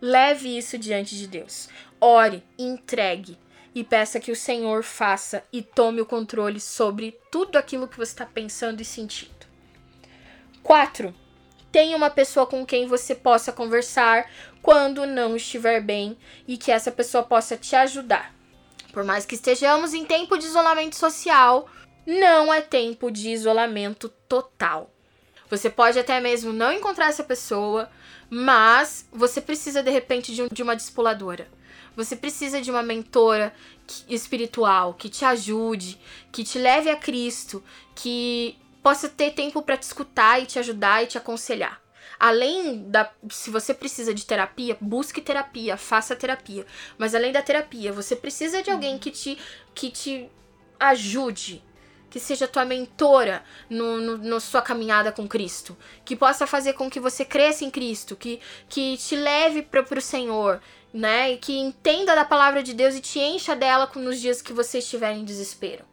Leve 0.00 0.56
isso 0.56 0.76
diante 0.76 1.16
de 1.16 1.26
Deus. 1.26 1.68
Ore, 2.00 2.42
entregue 2.58 3.38
e 3.74 3.82
peça 3.82 4.20
que 4.20 4.30
o 4.30 4.36
Senhor 4.36 4.84
faça 4.84 5.42
e 5.52 5.62
tome 5.62 6.00
o 6.00 6.06
controle 6.06 6.60
sobre 6.60 7.18
tudo 7.30 7.56
aquilo 7.56 7.88
que 7.88 7.96
você 7.96 8.12
está 8.12 8.26
pensando 8.26 8.80
e 8.80 8.84
sentindo. 8.84 9.33
4 10.64 11.14
tenha 11.70 11.96
uma 11.96 12.08
pessoa 12.08 12.46
com 12.46 12.64
quem 12.64 12.86
você 12.86 13.16
possa 13.16 13.52
conversar 13.52 14.30
quando 14.62 15.04
não 15.04 15.34
estiver 15.34 15.80
bem 15.80 16.16
e 16.46 16.56
que 16.56 16.70
essa 16.70 16.92
pessoa 16.92 17.24
possa 17.24 17.56
te 17.56 17.74
ajudar. 17.74 18.32
Por 18.92 19.02
mais 19.02 19.26
que 19.26 19.34
estejamos 19.34 19.92
em 19.92 20.04
tempo 20.04 20.38
de 20.38 20.46
isolamento 20.46 20.94
social, 20.94 21.68
não 22.06 22.54
é 22.54 22.60
tempo 22.60 23.10
de 23.10 23.30
isolamento 23.30 24.08
total. 24.28 24.88
Você 25.50 25.68
pode 25.68 25.98
até 25.98 26.20
mesmo 26.20 26.52
não 26.52 26.72
encontrar 26.72 27.08
essa 27.08 27.24
pessoa, 27.24 27.90
mas 28.30 29.08
você 29.12 29.40
precisa 29.40 29.82
de 29.82 29.90
repente 29.90 30.32
de, 30.32 30.42
um, 30.42 30.48
de 30.48 30.62
uma 30.62 30.76
discipuladora. 30.76 31.48
Você 31.96 32.14
precisa 32.14 32.60
de 32.60 32.70
uma 32.70 32.84
mentora 32.84 33.52
espiritual 34.08 34.94
que 34.94 35.08
te 35.08 35.24
ajude, 35.24 35.98
que 36.30 36.44
te 36.44 36.56
leve 36.56 36.88
a 36.88 36.96
Cristo, 36.96 37.62
que 37.96 38.56
possa 38.84 39.08
ter 39.08 39.30
tempo 39.30 39.62
para 39.62 39.78
te 39.78 39.84
escutar 39.84 40.42
e 40.42 40.44
te 40.44 40.58
ajudar 40.58 41.02
e 41.02 41.06
te 41.06 41.16
aconselhar. 41.16 41.80
Além 42.20 42.90
da. 42.90 43.10
Se 43.30 43.48
você 43.48 43.72
precisa 43.72 44.12
de 44.12 44.26
terapia, 44.26 44.76
busque 44.78 45.22
terapia, 45.22 45.78
faça 45.78 46.14
terapia. 46.14 46.66
Mas 46.98 47.14
além 47.14 47.32
da 47.32 47.40
terapia, 47.40 47.90
você 47.94 48.14
precisa 48.14 48.62
de 48.62 48.70
alguém 48.70 48.98
que 48.98 49.10
te, 49.10 49.38
que 49.74 49.90
te 49.90 50.30
ajude. 50.78 51.64
Que 52.10 52.20
seja 52.20 52.46
tua 52.46 52.64
mentora 52.64 53.42
no, 53.68 54.00
no, 54.00 54.18
no 54.18 54.38
sua 54.38 54.60
caminhada 54.60 55.10
com 55.10 55.26
Cristo. 55.26 55.76
Que 56.04 56.14
possa 56.14 56.46
fazer 56.46 56.74
com 56.74 56.90
que 56.90 57.00
você 57.00 57.24
cresça 57.24 57.64
em 57.64 57.70
Cristo. 57.70 58.14
Que, 58.14 58.38
que 58.68 58.98
te 58.98 59.16
leve 59.16 59.62
para 59.62 59.98
o 59.98 60.00
Senhor. 60.00 60.60
Né? 60.92 61.32
E 61.32 61.38
que 61.38 61.58
entenda 61.58 62.14
da 62.14 62.24
palavra 62.24 62.62
de 62.62 62.74
Deus 62.74 62.94
e 62.94 63.00
te 63.00 63.18
encha 63.18 63.56
dela 63.56 63.90
nos 63.96 64.20
dias 64.20 64.42
que 64.42 64.52
você 64.52 64.78
estiver 64.78 65.12
em 65.12 65.24
desespero. 65.24 65.84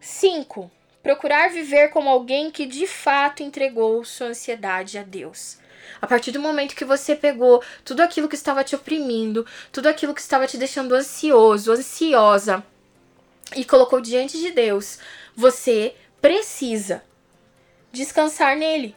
5 0.00 0.70
procurar 1.04 1.50
viver 1.50 1.90
como 1.90 2.08
alguém 2.08 2.50
que 2.50 2.64
de 2.64 2.86
fato 2.86 3.42
entregou 3.42 4.02
sua 4.04 4.28
ansiedade 4.28 4.96
a 4.96 5.02
Deus. 5.02 5.58
A 6.00 6.06
partir 6.06 6.32
do 6.32 6.40
momento 6.40 6.74
que 6.74 6.84
você 6.84 7.14
pegou 7.14 7.62
tudo 7.84 8.00
aquilo 8.00 8.26
que 8.26 8.34
estava 8.34 8.64
te 8.64 8.74
oprimindo, 8.74 9.46
tudo 9.70 9.86
aquilo 9.86 10.14
que 10.14 10.20
estava 10.22 10.46
te 10.46 10.56
deixando 10.56 10.94
ansioso, 10.94 11.72
ansiosa, 11.72 12.64
e 13.54 13.66
colocou 13.66 14.00
diante 14.00 14.38
de 14.38 14.50
Deus, 14.50 14.98
você 15.36 15.94
precisa 16.22 17.04
descansar 17.92 18.56
nele. 18.56 18.96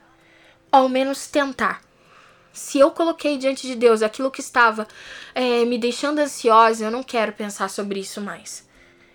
Ao 0.71 0.87
menos 0.87 1.27
tentar. 1.27 1.81
Se 2.53 2.79
eu 2.79 2.89
coloquei 2.89 3.37
diante 3.37 3.67
de 3.67 3.75
Deus 3.75 4.01
aquilo 4.01 4.31
que 4.31 4.41
estava 4.41 4.87
é, 5.35 5.65
me 5.65 5.77
deixando 5.77 6.19
ansiosa, 6.19 6.85
eu 6.85 6.91
não 6.91 7.03
quero 7.03 7.33
pensar 7.33 7.69
sobre 7.69 7.99
isso 7.99 8.21
mais. 8.21 8.66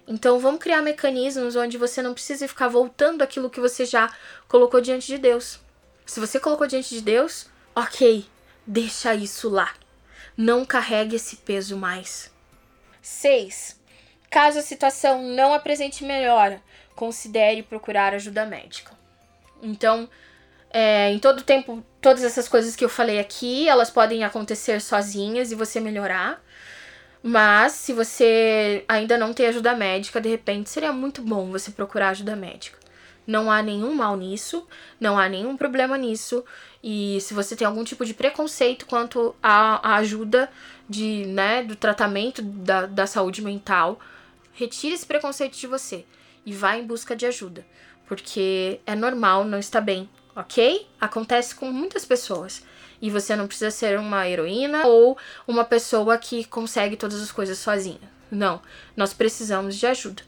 Então 0.07 0.39
vamos 0.39 0.61
criar 0.61 0.83
mecanismos 0.83 1.57
onde 1.57 1.79
você 1.79 2.03
não 2.03 2.15
precisa 2.15 2.49
ficar 2.49 2.69
voltando 2.69 3.23
aquilo 3.23 3.51
que 3.51 3.61
você 3.61 3.85
já 3.85 4.13
colocou 4.49 4.81
diante 4.81 5.07
de 5.07 5.19
Deus. 5.19 5.61
Se 6.05 6.19
você 6.19 6.41
colocou 6.41 6.67
diante 6.67 6.95
de 6.95 7.01
Deus, 7.01 7.47
ok, 7.75 8.27
deixa 8.67 9.15
isso 9.15 9.49
lá. 9.49 9.73
Não 10.37 10.65
carregue 10.65 11.17
esse 11.17 11.37
peso 11.37 11.77
mais. 11.77 12.31
6. 13.01 13.81
Caso 14.31 14.59
a 14.59 14.63
situação 14.63 15.23
não 15.23 15.53
apresente 15.53 16.05
melhora, 16.05 16.63
considere 16.97 17.63
procurar 17.63 18.15
ajuda 18.15 18.47
médica. 18.47 18.93
Então, 19.63 20.09
é, 20.71 21.11
em 21.11 21.19
todo 21.19 21.43
tempo, 21.43 21.85
todas 22.01 22.25
essas 22.25 22.49
coisas 22.49 22.75
que 22.75 22.85
eu 22.85 22.89
falei 22.89 23.19
aqui, 23.21 23.69
elas 23.69 23.91
podem 23.91 24.25
acontecer 24.25 24.81
sozinhas 24.81 25.53
e 25.53 25.55
você 25.55 25.79
melhorar. 25.79 26.43
Mas 27.23 27.73
se 27.73 27.93
você 27.93 28.85
ainda 28.89 29.17
não 29.17 29.33
tem 29.33 29.47
ajuda 29.47 29.77
médica, 29.77 30.21
de 30.21 30.29
repente 30.29 30.71
seria 30.71 30.93
muito 30.93 31.23
bom 31.23 31.51
você 31.51 31.71
procurar 31.71 32.09
ajuda 32.09 32.35
médica. 32.35 32.79
Não 33.25 33.51
há 33.51 33.63
nenhum 33.63 33.95
mal 33.95 34.17
nisso, 34.17 34.67
não 34.99 35.17
há 35.17 35.29
nenhum 35.29 35.57
problema 35.57 35.97
nisso. 35.97 36.45
E 36.83 37.21
se 37.21 37.33
você 37.33 37.55
tem 37.55 37.67
algum 37.67 37.85
tipo 37.85 38.05
de 38.05 38.13
preconceito 38.13 38.87
quanto 38.87 39.35
à, 39.41 39.97
ajuda 39.97 40.51
de, 40.89 41.25
né, 41.27 41.63
do 41.63 41.77
tratamento 41.77 42.43
da, 42.43 42.87
da 42.87 43.07
saúde 43.07 43.41
mental, 43.41 44.01
retire 44.53 44.95
esse 44.95 45.07
preconceito 45.07 45.57
de 45.57 45.67
você 45.69 46.05
e 46.45 46.53
vá 46.53 46.77
em 46.77 46.85
busca 46.85 47.15
de 47.15 47.25
ajuda. 47.25 47.65
Porque 48.07 48.81
é 48.85 48.97
normal 48.97 49.45
não 49.45 49.61
estar 49.61 49.81
bem, 49.81 50.11
ok? 50.35 50.89
Acontece 51.01 51.55
com 51.55 51.71
muitas 51.71 52.05
pessoas. 52.05 52.65
E 53.03 53.11
você 53.11 53.35
não 53.35 53.49
precisa 53.49 53.73
ser 53.73 53.99
uma 53.99 54.29
heroína 54.29 54.87
ou 54.87 55.19
uma 55.47 55.65
pessoa 55.65 56.17
que 56.17 56.45
consegue 56.45 56.97
todas 56.97 57.21
as 57.21 57.33
coisas 57.33 57.59
sozinha. 57.59 58.01
Não, 58.31 58.63
nós 58.97 59.13
precisamos 59.13 59.75
de 59.77 59.87
ajuda. 59.87 60.23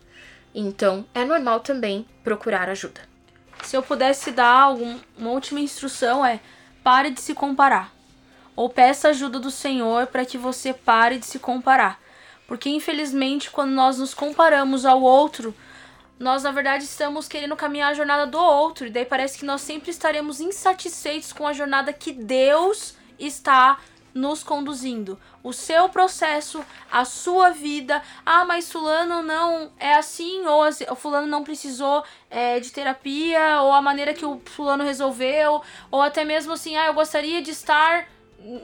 Então, 0.52 1.06
é 1.14 1.24
normal 1.24 1.60
também 1.60 2.04
procurar 2.22 2.68
ajuda. 2.68 3.00
Se 3.62 3.76
eu 3.76 3.82
pudesse 3.82 4.30
dar 4.32 4.50
algum, 4.50 4.98
uma 5.16 5.30
última 5.30 5.60
instrução 5.60 6.26
é: 6.26 6.40
pare 6.82 7.10
de 7.10 7.20
se 7.20 7.32
comparar. 7.32 7.94
Ou 8.56 8.68
peça 8.68 9.08
ajuda 9.08 9.38
do 9.38 9.50
Senhor 9.50 10.08
para 10.08 10.24
que 10.24 10.36
você 10.36 10.74
pare 10.74 11.18
de 11.18 11.26
se 11.26 11.38
comparar. 11.38 12.00
Porque 12.46 12.68
infelizmente, 12.68 13.50
quando 13.50 13.70
nós 13.70 13.98
nos 13.98 14.14
comparamos 14.14 14.84
ao 14.84 15.00
outro, 15.00 15.54
nós 16.18 16.42
na 16.42 16.50
verdade 16.50 16.84
estamos 16.84 17.28
querendo 17.28 17.56
caminhar 17.56 17.90
a 17.90 17.94
jornada 17.94 18.26
do 18.26 18.38
outro, 18.38 18.86
e 18.86 18.90
daí 18.90 19.04
parece 19.04 19.38
que 19.38 19.44
nós 19.44 19.60
sempre 19.60 19.90
estaremos 19.90 20.40
insatisfeitos 20.40 21.32
com 21.32 21.46
a 21.46 21.52
jornada 21.52 21.92
que 21.92 22.12
Deus 22.12 22.96
está 23.18 23.78
nos 24.14 24.44
conduzindo. 24.44 25.18
O 25.42 25.52
seu 25.52 25.88
processo, 25.88 26.64
a 26.90 27.04
sua 27.04 27.50
vida. 27.50 28.00
Ah, 28.24 28.44
mas 28.44 28.70
fulano 28.70 29.22
não 29.22 29.72
é 29.78 29.96
assim, 29.96 30.46
ou 30.46 30.62
o 30.90 30.94
fulano 30.94 31.26
não 31.26 31.42
precisou 31.42 32.04
é, 32.30 32.60
de 32.60 32.70
terapia, 32.70 33.60
ou 33.62 33.72
a 33.72 33.82
maneira 33.82 34.14
que 34.14 34.24
o 34.24 34.40
fulano 34.44 34.84
resolveu, 34.84 35.60
ou 35.90 36.00
até 36.00 36.24
mesmo 36.24 36.52
assim, 36.52 36.76
ah, 36.76 36.86
eu 36.86 36.94
gostaria 36.94 37.42
de 37.42 37.50
estar 37.50 38.06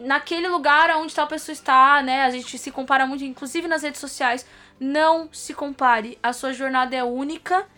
naquele 0.02 0.46
lugar 0.46 0.90
onde 0.96 1.14
tal 1.14 1.26
pessoa 1.26 1.52
está, 1.52 2.02
né? 2.02 2.22
A 2.22 2.30
gente 2.30 2.56
se 2.56 2.70
compara 2.70 3.06
muito, 3.06 3.24
inclusive 3.24 3.66
nas 3.66 3.82
redes 3.82 4.00
sociais. 4.00 4.46
Não 4.80 5.28
se 5.30 5.52
compare. 5.52 6.18
A 6.22 6.32
sua 6.32 6.54
jornada 6.54 6.96
é 6.96 7.04
única 7.04 7.68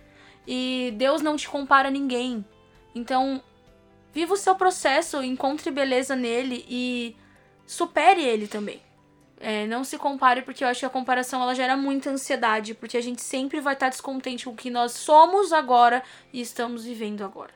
e 0.46 0.94
Deus 0.96 1.20
não 1.20 1.36
te 1.36 1.48
compara 1.48 1.88
a 1.88 1.90
ninguém. 1.90 2.44
Então, 2.94 3.42
viva 4.12 4.34
o 4.34 4.36
seu 4.36 4.54
processo, 4.54 5.22
encontre 5.22 5.70
beleza 5.72 6.14
nele 6.14 6.64
e 6.68 7.16
supere 7.66 8.22
ele 8.22 8.46
também. 8.46 8.80
É, 9.40 9.66
não 9.66 9.82
se 9.82 9.98
compare, 9.98 10.42
porque 10.42 10.62
eu 10.62 10.68
acho 10.68 10.80
que 10.80 10.86
a 10.86 10.90
comparação 10.90 11.42
ela 11.42 11.54
gera 11.54 11.76
muita 11.76 12.10
ansiedade, 12.10 12.74
porque 12.74 12.96
a 12.96 13.00
gente 13.00 13.20
sempre 13.20 13.60
vai 13.60 13.74
estar 13.74 13.88
descontente 13.88 14.44
com 14.44 14.52
o 14.52 14.56
que 14.56 14.70
nós 14.70 14.92
somos 14.92 15.52
agora 15.52 16.00
e 16.32 16.40
estamos 16.40 16.84
vivendo 16.84 17.24
agora. 17.24 17.52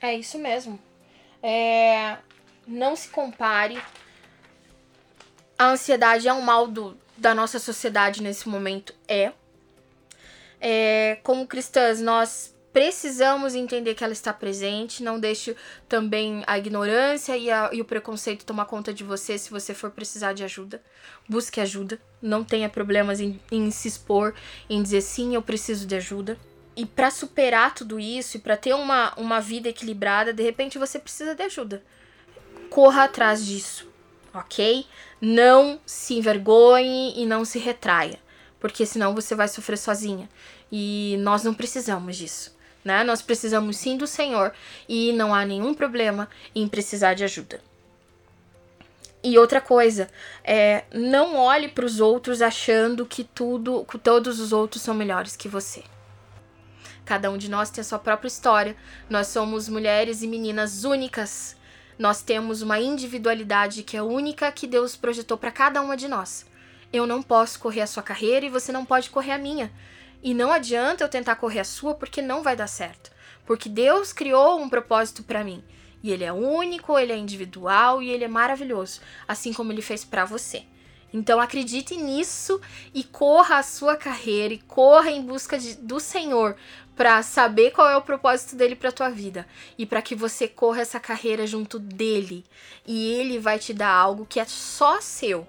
É 0.00 0.14
isso 0.14 0.38
mesmo. 0.38 0.78
É, 1.42 2.18
não 2.66 2.94
se 2.94 3.08
compare. 3.08 3.82
A 5.58 5.70
ansiedade 5.70 6.28
é 6.28 6.32
um 6.32 6.42
mal 6.42 6.68
do, 6.68 6.96
da 7.16 7.34
nossa 7.34 7.58
sociedade 7.58 8.22
nesse 8.22 8.48
momento, 8.48 8.94
é. 9.06 9.32
é. 10.60 11.18
Como 11.22 11.46
cristãs, 11.46 12.00
nós 12.00 12.54
precisamos 12.74 13.54
entender 13.54 13.94
que 13.94 14.02
ela 14.02 14.12
está 14.12 14.32
presente. 14.32 15.02
Não 15.02 15.18
deixe 15.18 15.56
também 15.88 16.42
a 16.46 16.58
ignorância 16.58 17.36
e, 17.36 17.50
a, 17.50 17.70
e, 17.72 17.80
o 17.80 17.84
preconceito 17.84 18.44
tomar 18.44 18.64
conta 18.66 18.92
de 18.92 19.04
você 19.04 19.38
se 19.38 19.50
você 19.50 19.72
for 19.72 19.92
precisar 19.92 20.32
de 20.32 20.42
ajuda. 20.42 20.82
Busque 21.28 21.60
ajuda. 21.60 22.00
Não 22.20 22.42
tenha 22.42 22.68
problemas 22.68 23.20
em, 23.20 23.40
em 23.50 23.70
se 23.70 23.86
expor, 23.86 24.34
em 24.68 24.82
dizer 24.82 25.02
sim, 25.02 25.34
eu 25.34 25.42
preciso 25.42 25.86
de 25.86 25.94
ajuda. 25.94 26.36
E 26.76 26.84
para 26.84 27.10
superar 27.12 27.72
tudo 27.72 28.00
isso 28.00 28.36
e 28.36 28.40
para 28.40 28.56
ter 28.56 28.74
uma, 28.74 29.14
uma 29.16 29.40
vida 29.40 29.68
equilibrada, 29.68 30.32
de 30.32 30.42
repente 30.42 30.76
você 30.76 30.98
precisa 30.98 31.32
de 31.32 31.44
ajuda. 31.44 31.80
Corra 32.68 33.04
atrás 33.04 33.46
disso, 33.46 33.88
ok? 34.34 34.86
Não 35.20 35.80
se 35.86 36.14
envergonhe 36.14 37.14
e 37.16 37.24
não 37.24 37.44
se 37.44 37.58
retraia, 37.58 38.18
porque 38.60 38.84
senão 38.84 39.14
você 39.14 39.34
vai 39.34 39.48
sofrer 39.48 39.78
sozinha. 39.78 40.28
E 40.70 41.16
nós 41.20 41.44
não 41.44 41.54
precisamos 41.54 42.16
disso 42.16 42.54
né? 42.84 43.02
Nós 43.02 43.22
precisamos 43.22 43.76
sim 43.78 43.96
do 43.96 44.06
Senhor 44.06 44.52
e 44.88 45.12
não 45.12 45.34
há 45.34 45.44
nenhum 45.44 45.72
problema 45.72 46.28
em 46.54 46.68
precisar 46.68 47.14
de 47.14 47.24
ajuda. 47.24 47.60
E 49.22 49.38
outra 49.38 49.58
coisa, 49.58 50.10
é, 50.44 50.84
não 50.92 51.34
olhe 51.36 51.68
para 51.68 51.86
os 51.86 51.98
outros 51.98 52.42
achando 52.42 53.06
que 53.06 53.24
tudo, 53.24 53.86
que 53.90 53.96
todos 53.96 54.38
os 54.38 54.52
outros 54.52 54.82
são 54.82 54.94
melhores 54.94 55.34
que 55.34 55.48
você. 55.48 55.82
Cada 57.06 57.30
um 57.30 57.38
de 57.38 57.50
nós 57.50 57.70
tem 57.70 57.80
a 57.80 57.84
sua 57.84 57.98
própria 57.98 58.28
história. 58.28 58.76
Nós 59.08 59.28
somos 59.28 59.66
mulheres 59.66 60.22
e 60.22 60.26
meninas 60.26 60.84
únicas. 60.84 61.56
Nós 61.98 62.22
temos 62.22 62.60
uma 62.60 62.80
individualidade 62.80 63.82
que 63.82 63.96
é 63.96 64.02
única 64.02 64.50
que 64.50 64.66
Deus 64.66 64.96
projetou 64.96 65.38
para 65.38 65.52
cada 65.52 65.80
uma 65.80 65.96
de 65.96 66.08
nós. 66.08 66.44
Eu 66.92 67.06
não 67.06 67.22
posso 67.22 67.58
correr 67.58 67.82
a 67.82 67.86
sua 67.86 68.02
carreira 68.02 68.46
e 68.46 68.50
você 68.50 68.72
não 68.72 68.84
pode 68.84 69.10
correr 69.10 69.32
a 69.32 69.38
minha. 69.38 69.70
E 70.22 70.34
não 70.34 70.50
adianta 70.50 71.04
eu 71.04 71.08
tentar 71.08 71.36
correr 71.36 71.60
a 71.60 71.64
sua 71.64 71.94
porque 71.94 72.20
não 72.20 72.42
vai 72.42 72.56
dar 72.56 72.66
certo. 72.66 73.12
Porque 73.46 73.68
Deus 73.68 74.12
criou 74.12 74.60
um 74.60 74.68
propósito 74.68 75.22
para 75.22 75.44
mim. 75.44 75.62
E 76.02 76.10
ele 76.10 76.24
é 76.24 76.32
único, 76.32 76.98
ele 76.98 77.12
é 77.12 77.16
individual 77.16 78.02
e 78.02 78.10
ele 78.10 78.24
é 78.24 78.28
maravilhoso, 78.28 79.00
assim 79.26 79.52
como 79.52 79.72
ele 79.72 79.82
fez 79.82 80.04
para 80.04 80.24
você. 80.24 80.64
Então 81.14 81.40
acredite 81.40 81.96
nisso 81.96 82.60
e 82.92 83.04
corra 83.04 83.58
a 83.58 83.62
sua 83.62 83.96
carreira 83.96 84.52
e 84.52 84.58
corra 84.58 85.12
em 85.12 85.22
busca 85.22 85.56
de, 85.56 85.76
do 85.76 86.00
Senhor 86.00 86.56
para 86.96 87.22
saber 87.22 87.72
qual 87.72 87.88
é 87.88 87.96
o 87.96 88.02
propósito 88.02 88.56
dele 88.56 88.76
para 88.76 88.92
tua 88.92 89.10
vida. 89.10 89.46
E 89.76 89.84
para 89.84 90.02
que 90.02 90.14
você 90.14 90.46
corra 90.46 90.82
essa 90.82 91.00
carreira 91.00 91.46
junto 91.46 91.78
dele. 91.78 92.44
E 92.86 93.12
ele 93.14 93.38
vai 93.38 93.58
te 93.58 93.74
dar 93.74 93.90
algo 93.90 94.26
que 94.26 94.38
é 94.38 94.44
só 94.44 95.00
seu. 95.00 95.46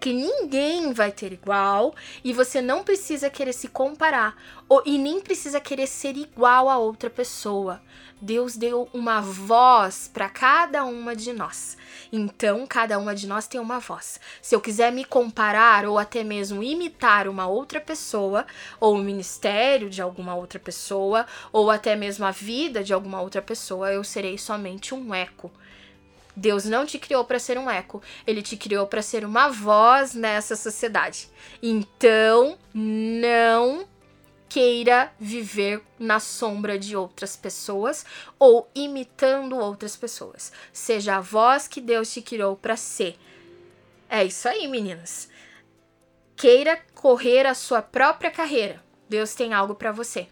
Que 0.00 0.12
ninguém 0.12 0.92
vai 0.92 1.12
ter 1.12 1.32
igual. 1.32 1.94
E 2.24 2.32
você 2.32 2.60
não 2.60 2.82
precisa 2.82 3.30
querer 3.30 3.52
se 3.52 3.68
comparar. 3.68 4.36
Ou, 4.68 4.82
e 4.86 4.98
nem 4.98 5.20
precisa 5.20 5.60
querer 5.60 5.86
ser 5.86 6.16
igual 6.16 6.68
a 6.68 6.78
outra 6.78 7.10
pessoa. 7.10 7.80
Deus 8.22 8.56
deu 8.56 8.88
uma 8.94 9.20
voz 9.20 10.08
para 10.14 10.28
cada 10.28 10.84
uma 10.84 11.16
de 11.16 11.32
nós. 11.32 11.76
Então, 12.12 12.64
cada 12.68 12.96
uma 12.96 13.16
de 13.16 13.26
nós 13.26 13.48
tem 13.48 13.60
uma 13.60 13.80
voz. 13.80 14.20
Se 14.40 14.54
eu 14.54 14.60
quiser 14.60 14.92
me 14.92 15.04
comparar 15.04 15.84
ou 15.84 15.98
até 15.98 16.22
mesmo 16.22 16.62
imitar 16.62 17.26
uma 17.26 17.48
outra 17.48 17.80
pessoa, 17.80 18.46
ou 18.78 18.94
o 18.94 19.02
ministério 19.02 19.90
de 19.90 20.00
alguma 20.00 20.36
outra 20.36 20.60
pessoa, 20.60 21.26
ou 21.52 21.68
até 21.68 21.96
mesmo 21.96 22.24
a 22.24 22.30
vida 22.30 22.84
de 22.84 22.94
alguma 22.94 23.20
outra 23.20 23.42
pessoa, 23.42 23.92
eu 23.92 24.04
serei 24.04 24.38
somente 24.38 24.94
um 24.94 25.12
eco 25.12 25.50
Deus 26.34 26.64
não 26.64 26.86
te 26.86 26.98
criou 26.98 27.24
para 27.24 27.38
ser 27.38 27.58
um 27.58 27.70
eco, 27.70 28.02
ele 28.26 28.42
te 28.42 28.56
criou 28.56 28.86
para 28.86 29.02
ser 29.02 29.24
uma 29.24 29.48
voz 29.48 30.14
nessa 30.14 30.56
sociedade. 30.56 31.28
Então, 31.62 32.56
não 32.72 33.86
queira 34.52 35.10
viver 35.18 35.80
na 35.98 36.20
sombra 36.20 36.78
de 36.78 36.94
outras 36.94 37.34
pessoas 37.34 38.04
ou 38.38 38.68
imitando 38.74 39.56
outras 39.56 39.96
pessoas. 39.96 40.52
Seja 40.70 41.16
a 41.16 41.20
voz 41.20 41.66
que 41.66 41.80
Deus 41.80 42.12
te 42.12 42.20
criou 42.20 42.54
para 42.54 42.76
ser. 42.76 43.18
É 44.10 44.22
isso 44.22 44.46
aí, 44.46 44.68
meninas. 44.68 45.30
Queira 46.36 46.78
correr 46.94 47.46
a 47.46 47.54
sua 47.54 47.80
própria 47.80 48.30
carreira. 48.30 48.84
Deus 49.08 49.34
tem 49.34 49.54
algo 49.54 49.74
para 49.74 49.90
você. 49.90 50.28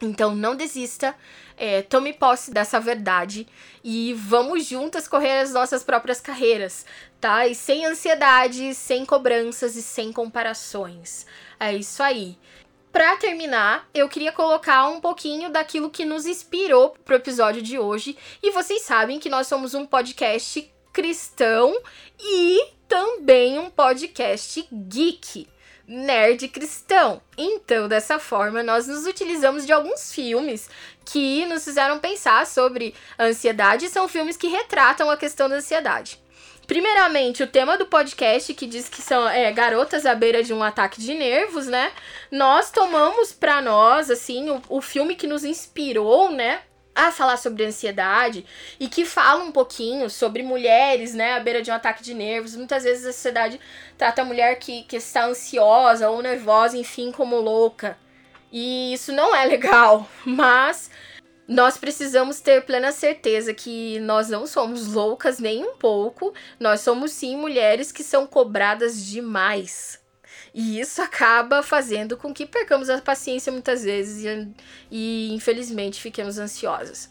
Então 0.00 0.34
não 0.34 0.56
desista, 0.56 1.14
é, 1.54 1.82
tome 1.82 2.14
posse 2.14 2.50
dessa 2.50 2.80
verdade 2.80 3.46
e 3.84 4.14
vamos 4.14 4.64
juntas 4.64 5.06
correr 5.06 5.40
as 5.40 5.52
nossas 5.52 5.84
próprias 5.84 6.20
carreiras, 6.22 6.86
tá? 7.20 7.46
E 7.46 7.54
sem 7.54 7.84
ansiedade, 7.84 8.74
sem 8.74 9.04
cobranças 9.04 9.76
e 9.76 9.82
sem 9.82 10.10
comparações. 10.10 11.26
É 11.60 11.72
isso 11.72 12.02
aí. 12.02 12.36
Para 12.92 13.16
terminar, 13.16 13.88
eu 13.94 14.06
queria 14.06 14.30
colocar 14.30 14.86
um 14.88 15.00
pouquinho 15.00 15.48
daquilo 15.48 15.88
que 15.88 16.04
nos 16.04 16.26
inspirou 16.26 16.90
pro 17.04 17.16
episódio 17.16 17.62
de 17.62 17.78
hoje. 17.78 18.18
E 18.42 18.50
vocês 18.50 18.82
sabem 18.82 19.18
que 19.18 19.30
nós 19.30 19.46
somos 19.46 19.72
um 19.72 19.86
podcast 19.86 20.70
cristão 20.92 21.74
e 22.20 22.68
também 22.86 23.58
um 23.58 23.70
podcast 23.70 24.68
geek 24.70 25.48
nerd 25.88 26.46
cristão. 26.48 27.22
Então, 27.36 27.88
dessa 27.88 28.18
forma, 28.18 28.62
nós 28.62 28.86
nos 28.86 29.06
utilizamos 29.06 29.64
de 29.64 29.72
alguns 29.72 30.12
filmes 30.12 30.68
que 31.04 31.46
nos 31.46 31.64
fizeram 31.64 31.98
pensar 31.98 32.46
sobre 32.46 32.94
ansiedade, 33.18 33.88
são 33.88 34.06
filmes 34.06 34.36
que 34.36 34.48
retratam 34.48 35.10
a 35.10 35.16
questão 35.16 35.48
da 35.48 35.56
ansiedade. 35.56 36.21
Primeiramente, 36.72 37.42
o 37.42 37.46
tema 37.46 37.76
do 37.76 37.84
podcast, 37.84 38.54
que 38.54 38.66
diz 38.66 38.88
que 38.88 39.02
são 39.02 39.28
é, 39.28 39.52
garotas 39.52 40.06
à 40.06 40.14
beira 40.14 40.42
de 40.42 40.54
um 40.54 40.62
ataque 40.62 41.02
de 41.02 41.12
nervos, 41.12 41.66
né? 41.66 41.92
Nós 42.30 42.70
tomamos 42.70 43.30
para 43.30 43.60
nós, 43.60 44.10
assim, 44.10 44.48
o, 44.48 44.62
o 44.70 44.80
filme 44.80 45.14
que 45.14 45.26
nos 45.26 45.44
inspirou, 45.44 46.32
né? 46.32 46.62
a 46.94 47.10
falar 47.10 47.36
sobre 47.36 47.66
ansiedade 47.66 48.46
e 48.80 48.88
que 48.88 49.04
fala 49.04 49.44
um 49.44 49.52
pouquinho 49.52 50.08
sobre 50.08 50.42
mulheres, 50.42 51.14
né, 51.14 51.34
à 51.34 51.40
beira 51.40 51.62
de 51.62 51.70
um 51.70 51.74
ataque 51.74 52.02
de 52.02 52.14
nervos. 52.14 52.56
Muitas 52.56 52.84
vezes 52.84 53.04
a 53.04 53.12
sociedade 53.12 53.60
trata 53.98 54.22
a 54.22 54.24
mulher 54.24 54.58
que, 54.58 54.82
que 54.84 54.96
está 54.96 55.26
ansiosa 55.26 56.08
ou 56.08 56.22
nervosa, 56.22 56.76
enfim, 56.76 57.12
como 57.12 57.36
louca. 57.36 57.98
E 58.50 58.94
isso 58.94 59.12
não 59.12 59.34
é 59.34 59.44
legal, 59.44 60.08
mas 60.24 60.90
nós 61.52 61.76
precisamos 61.76 62.40
ter 62.40 62.64
plena 62.64 62.90
certeza 62.92 63.52
que 63.52 64.00
nós 64.00 64.30
não 64.30 64.46
somos 64.46 64.86
loucas 64.86 65.38
nem 65.38 65.62
um 65.62 65.76
pouco. 65.76 66.32
Nós 66.58 66.80
somos 66.80 67.12
sim 67.12 67.36
mulheres 67.36 67.92
que 67.92 68.02
são 68.02 68.26
cobradas 68.26 69.04
demais. 69.04 70.00
E 70.54 70.80
isso 70.80 71.02
acaba 71.02 71.62
fazendo 71.62 72.16
com 72.16 72.32
que 72.32 72.46
percamos 72.46 72.88
a 72.88 73.02
paciência 73.02 73.52
muitas 73.52 73.84
vezes 73.84 74.24
e, 74.24 74.48
e 74.90 75.34
infelizmente 75.34 76.00
fiquemos 76.00 76.38
ansiosas. 76.38 77.10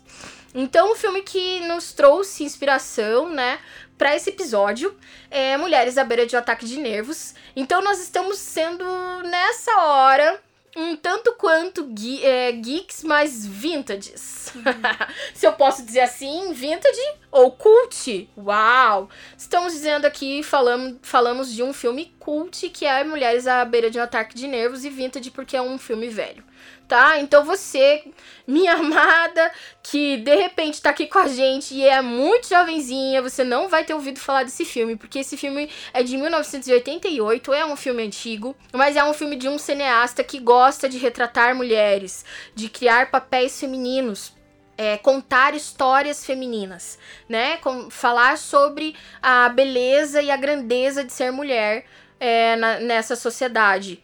Então, 0.56 0.92
o 0.92 0.96
filme 0.96 1.22
que 1.22 1.60
nos 1.62 1.94
trouxe 1.94 2.44
inspiração, 2.44 3.30
né, 3.30 3.60
para 3.98 4.16
esse 4.16 4.32
episódio 4.32 4.96
é 5.30 5.56
Mulheres 5.56 5.98
à 6.00 6.04
beira 6.04 6.26
de 6.26 6.36
um 6.36 6.40
ataque 6.40 6.66
de 6.66 6.80
nervos. 6.80 7.36
Então, 7.56 7.82
nós 7.82 8.02
estamos 8.02 8.40
sendo 8.40 8.84
nessa 9.24 9.72
hora 9.84 10.42
um 10.76 10.96
tanto 10.96 11.34
quanto 11.34 11.90
ge 11.98 12.24
é, 12.24 12.52
geeks, 12.52 13.04
mas 13.04 13.46
vintages. 13.46 14.54
Se 15.34 15.46
eu 15.46 15.54
posso 15.54 15.86
dizer 15.86 16.02
assim, 16.02 16.54
vintage 16.54 17.00
ou 17.32 17.52
cult. 17.52 18.30
Uau! 18.38 19.10
Estamos 19.38 19.74
dizendo 19.74 20.06
aqui, 20.06 20.44
falamos, 20.44 20.98
falamos 21.02 21.54
de 21.54 21.62
um 21.64 21.74
filme 21.74 22.14
cult 22.20 22.70
que 22.70 22.86
é 22.86 23.04
Mulheres 23.04 23.48
à 23.48 23.64
beira 23.66 23.90
de 23.90 24.00
um 24.00 24.04
ataque 24.04 24.36
de 24.36 24.48
nervos 24.48 24.86
e 24.86 24.90
vintage 24.90 25.32
porque 25.32 25.58
é 25.58 25.62
um 25.62 25.78
filme 25.78 26.08
velho 26.08 26.44
tá? 26.92 27.18
Então 27.20 27.46
você, 27.46 28.04
minha 28.46 28.74
amada, 28.76 29.50
que 29.82 30.18
de 30.18 30.36
repente 30.36 30.82
tá 30.82 30.90
aqui 30.90 31.08
com 31.08 31.20
a 31.20 31.28
gente 31.30 31.74
e 31.74 31.88
é 31.88 32.02
muito 32.02 32.50
jovenzinha, 32.50 33.22
você 33.22 33.46
não 33.46 33.70
vai 33.70 33.86
ter 33.86 33.94
ouvido 33.94 34.20
falar 34.20 34.44
desse 34.44 34.66
filme, 34.66 34.98
porque 34.98 35.20
esse 35.20 35.38
filme 35.38 35.70
é 35.94 36.04
de 36.04 36.18
1988, 36.18 37.54
é 37.54 37.66
um 37.66 37.78
filme 37.78 38.04
antigo, 38.04 38.54
mas 38.74 38.98
é 38.98 39.04
um 39.06 39.14
filme 39.14 39.38
de 39.38 39.48
um 39.48 39.58
cineasta 39.58 40.22
que 40.22 40.38
gosta 40.38 40.90
de 40.90 40.98
retratar 40.98 41.56
mulheres, 41.56 42.26
de 42.54 42.68
criar 42.68 43.10
papéis 43.10 43.58
femininos. 43.58 44.34
é, 44.78 44.98
contar 44.98 45.54
histórias 45.54 46.26
femininas, 46.26 46.98
né? 47.30 47.58
Com, 47.58 47.92
falar 47.92 48.38
sobre 48.38 48.96
a 49.22 49.48
beleza 49.48 50.22
e 50.24 50.32
a 50.32 50.38
grandeza 50.38 51.04
de 51.04 51.14
ser 51.14 51.32
mulher 51.32 51.86
é, 52.20 52.56
na, 52.56 52.80
nessa 52.80 53.16
sociedade 53.16 54.04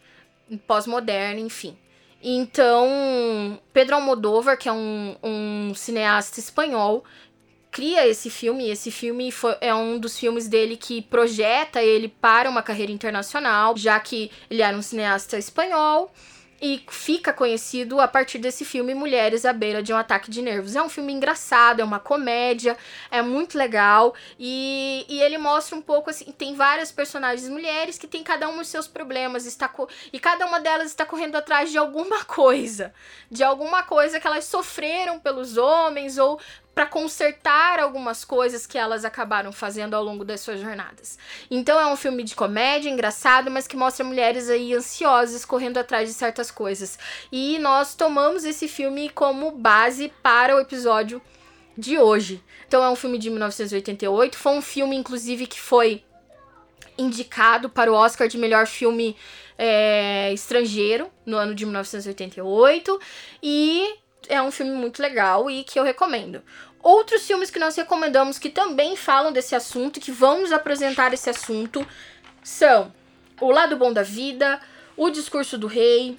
pós-moderna, 0.68 1.40
enfim. 1.40 1.76
Então, 2.22 3.60
Pedro 3.72 3.96
Almodóvar, 3.96 4.58
que 4.58 4.68
é 4.68 4.72
um, 4.72 5.16
um 5.24 5.74
cineasta 5.76 6.40
espanhol, 6.40 7.04
cria 7.72 8.08
esse 8.08 8.30
filme. 8.30 8.70
Esse 8.70 8.90
filme 8.90 9.32
foi, 9.32 9.56
é 9.62 9.74
um 9.74 10.00
dos 10.00 10.18
filmes 10.18 10.48
dele 10.48 10.76
que 10.76 11.02
projeta 11.02 11.82
ele 11.82 12.08
para 12.08 12.50
uma 12.50 12.64
carreira 12.64 12.92
internacional, 12.92 13.78
já 13.78 14.00
que 14.00 14.32
ele 14.50 14.62
era 14.62 14.76
um 14.76 14.82
cineasta 14.82 15.38
espanhol 15.38 16.12
e 16.62 16.84
fica 16.90 17.32
conhecido 17.32 18.00
a 18.00 18.08
partir 18.08 18.40
desse 18.40 18.66
filme 18.66 18.94
Mulheres 18.94 19.46
à 19.46 19.54
beira 19.54 19.84
de 19.84 19.94
um 19.94 19.98
ataque 19.98 20.30
de 20.30 20.42
nervos. 20.42 20.76
É 20.76 20.82
um 20.82 20.90
filme 20.90 21.14
engraçado, 21.14 21.82
é 21.82 21.84
uma 21.84 22.00
comédia, 22.00 22.78
é 23.12 23.22
muito 23.22 23.58
legal 23.58 24.16
e, 24.40 25.06
e 25.08 25.22
ele 25.22 25.38
mostra 25.38 25.76
um 25.76 25.82
pouco 25.82 26.10
assim, 26.10 26.32
tem 26.32 26.56
várias 26.56 26.92
personagens 26.92 27.48
mulheres 27.48 27.98
que 27.98 28.08
tem 28.08 28.24
cada 28.24 28.50
um 28.50 28.60
os 28.60 28.68
seus 28.68 28.88
problemas, 28.88 29.46
está 29.46 29.72
e 30.12 30.20
cada 30.20 30.46
uma 30.46 30.60
delas 30.60 30.88
está 30.88 31.06
correndo 31.06 31.36
atrás 31.36 31.72
de 31.72 31.78
alguma 31.78 32.24
coisa, 32.26 32.94
de 33.30 33.44
alguma 33.44 33.84
coisa 33.84 34.20
que 34.20 34.26
elas 34.26 34.46
sofreram 34.46 35.20
pelos 35.20 35.58
homens 35.58 36.18
ou 36.18 36.40
para 36.78 36.86
consertar 36.86 37.80
algumas 37.80 38.24
coisas 38.24 38.68
que 38.68 38.78
elas 38.78 39.04
acabaram 39.04 39.52
fazendo 39.52 39.96
ao 39.96 40.04
longo 40.04 40.24
das 40.24 40.42
suas 40.42 40.62
jornadas. 40.62 41.18
Então 41.50 41.80
é 41.80 41.88
um 41.88 41.96
filme 41.96 42.22
de 42.22 42.36
comédia, 42.36 42.88
engraçado, 42.88 43.50
mas 43.50 43.68
que 43.68 43.76
mostra 43.76 44.06
mulheres 44.06 44.48
aí 44.48 44.76
ansiosas 44.76 45.44
correndo 45.44 45.80
atrás 45.80 46.08
de 46.08 46.14
certas 46.14 46.52
coisas. 46.52 47.00
E 47.32 47.58
nós 47.58 47.96
tomamos 47.96 48.46
esse 48.46 48.68
filme 48.68 49.10
como 49.10 49.50
base 49.50 50.14
para 50.22 50.56
o 50.56 50.60
episódio 50.60 51.20
de 51.76 51.98
hoje. 51.98 52.44
Então 52.68 52.84
é 52.84 52.90
um 52.92 52.96
filme 52.96 53.18
de 53.18 53.32
1988, 53.32 54.38
foi 54.38 54.52
um 54.52 54.62
filme 54.62 54.96
inclusive 54.96 55.48
que 55.48 55.60
foi 55.60 56.04
indicado 56.96 57.72
para 57.72 57.92
o 57.92 57.96
Oscar 57.96 58.28
de 58.28 58.38
melhor 58.38 58.68
filme 58.68 59.18
é, 59.58 60.32
estrangeiro 60.32 61.10
no 61.26 61.38
ano 61.38 61.56
de 61.56 61.66
1988 61.66 63.00
e 63.42 63.98
é 64.28 64.42
um 64.42 64.52
filme 64.52 64.72
muito 64.72 65.02
legal 65.02 65.50
e 65.50 65.64
que 65.64 65.80
eu 65.80 65.84
recomendo. 65.84 66.42
Outros 66.82 67.26
filmes 67.26 67.50
que 67.50 67.60
nós 67.60 67.76
recomendamos 67.76 68.38
que 68.40 68.50
também 68.50 68.96
falam 68.96 69.32
desse 69.32 69.56
assunto, 69.56 70.00
que 70.00 70.12
vão 70.12 70.42
nos 70.42 70.52
apresentar 70.52 71.14
esse 71.14 71.30
assunto, 71.30 71.86
são 72.44 72.94
O 73.42 73.52
Lado 73.52 73.76
Bom 73.76 73.92
da 73.92 74.04
Vida, 74.04 74.60
O 74.96 75.10
Discurso 75.10 75.58
do 75.58 75.68
Rei, 75.68 76.18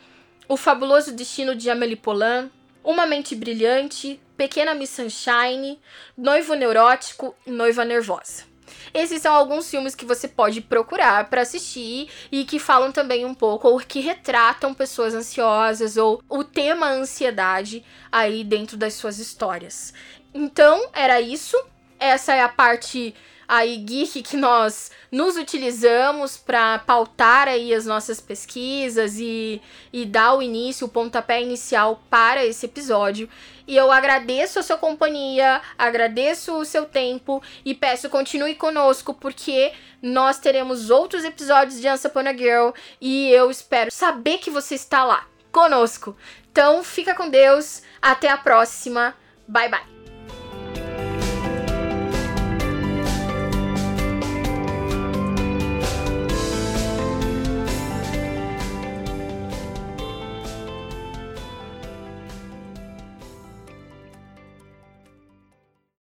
O 0.49 0.57
Fabuloso 0.57 1.13
Destino 1.13 1.55
de 1.55 1.71
Amélie 1.71 1.97
Poulain, 1.97 2.51
Uma 2.85 3.07
Mente 3.07 3.35
Brilhante, 3.35 4.21
Pequena 4.37 4.75
Miss 4.75 4.91
Sunshine, 4.91 5.81
Noivo 6.17 6.55
Neurótico 6.55 7.35
e 7.47 7.51
Noiva 7.51 7.85
Nervosa. 7.85 8.45
Esses 8.93 9.23
são 9.23 9.35
alguns 9.35 9.71
filmes 9.71 9.95
que 9.95 10.05
você 10.05 10.29
pode 10.29 10.61
procurar 10.61 11.29
para 11.29 11.43
assistir 11.43 12.09
e 12.31 12.45
que 12.45 12.59
falam 12.59 12.93
também 12.93 13.25
um 13.25 13.35
pouco 13.35 13.69
ou 13.69 13.79
que 13.79 14.01
retratam 14.01 14.75
pessoas 14.75 15.15
ansiosas 15.15 15.97
ou 15.97 16.23
o 16.29 16.45
tema 16.45 16.89
ansiedade 16.89 17.85
aí 18.11 18.45
dentro 18.45 18.77
das 18.77 18.95
suas 18.95 19.19
histórias. 19.19 19.93
Então, 20.33 20.89
era 20.93 21.21
isso. 21.21 21.57
Essa 21.99 22.35
é 22.35 22.43
a 22.43 22.49
parte 22.49 23.15
aí 23.49 23.79
geek 23.79 24.23
que 24.23 24.37
nós 24.37 24.91
nos 25.11 25.37
utilizamos 25.37 26.37
para 26.37 26.79
pautar 26.81 27.49
aí 27.49 27.73
as 27.73 27.87
nossas 27.87 28.21
pesquisas 28.21 29.19
e, 29.19 29.63
e 29.91 30.05
dar 30.05 30.35
o 30.35 30.43
início, 30.43 30.87
o 30.87 30.91
pontapé 30.91 31.41
inicial 31.41 32.03
para 32.11 32.45
esse 32.45 32.67
episódio. 32.67 33.29
E 33.67 33.77
eu 33.77 33.91
agradeço 33.91 34.59
a 34.59 34.63
sua 34.63 34.77
companhia, 34.77 35.63
agradeço 35.79 36.55
o 36.55 36.65
seu 36.65 36.85
tempo 36.85 37.43
e 37.65 37.75
peço 37.75 38.11
continue 38.11 38.55
conosco 38.55 39.15
porque 39.15 39.73
nós 40.03 40.39
teremos 40.39 40.91
outros 40.91 41.25
episódios 41.25 41.81
de 41.81 41.89
Once 41.89 42.07
Upon 42.07 42.21
a 42.21 42.33
Girl 42.33 42.71
e 43.01 43.31
eu 43.31 43.51
espero 43.51 43.91
saber 43.91 44.39
que 44.39 44.51
você 44.51 44.75
está 44.75 45.05
lá 45.05 45.27
conosco. 45.51 46.17
Então, 46.51 46.83
fica 46.83 47.15
com 47.15 47.29
Deus, 47.29 47.83
até 48.01 48.29
a 48.29 48.37
próxima. 48.37 49.15
Bye 49.47 49.69
bye. 49.69 50.88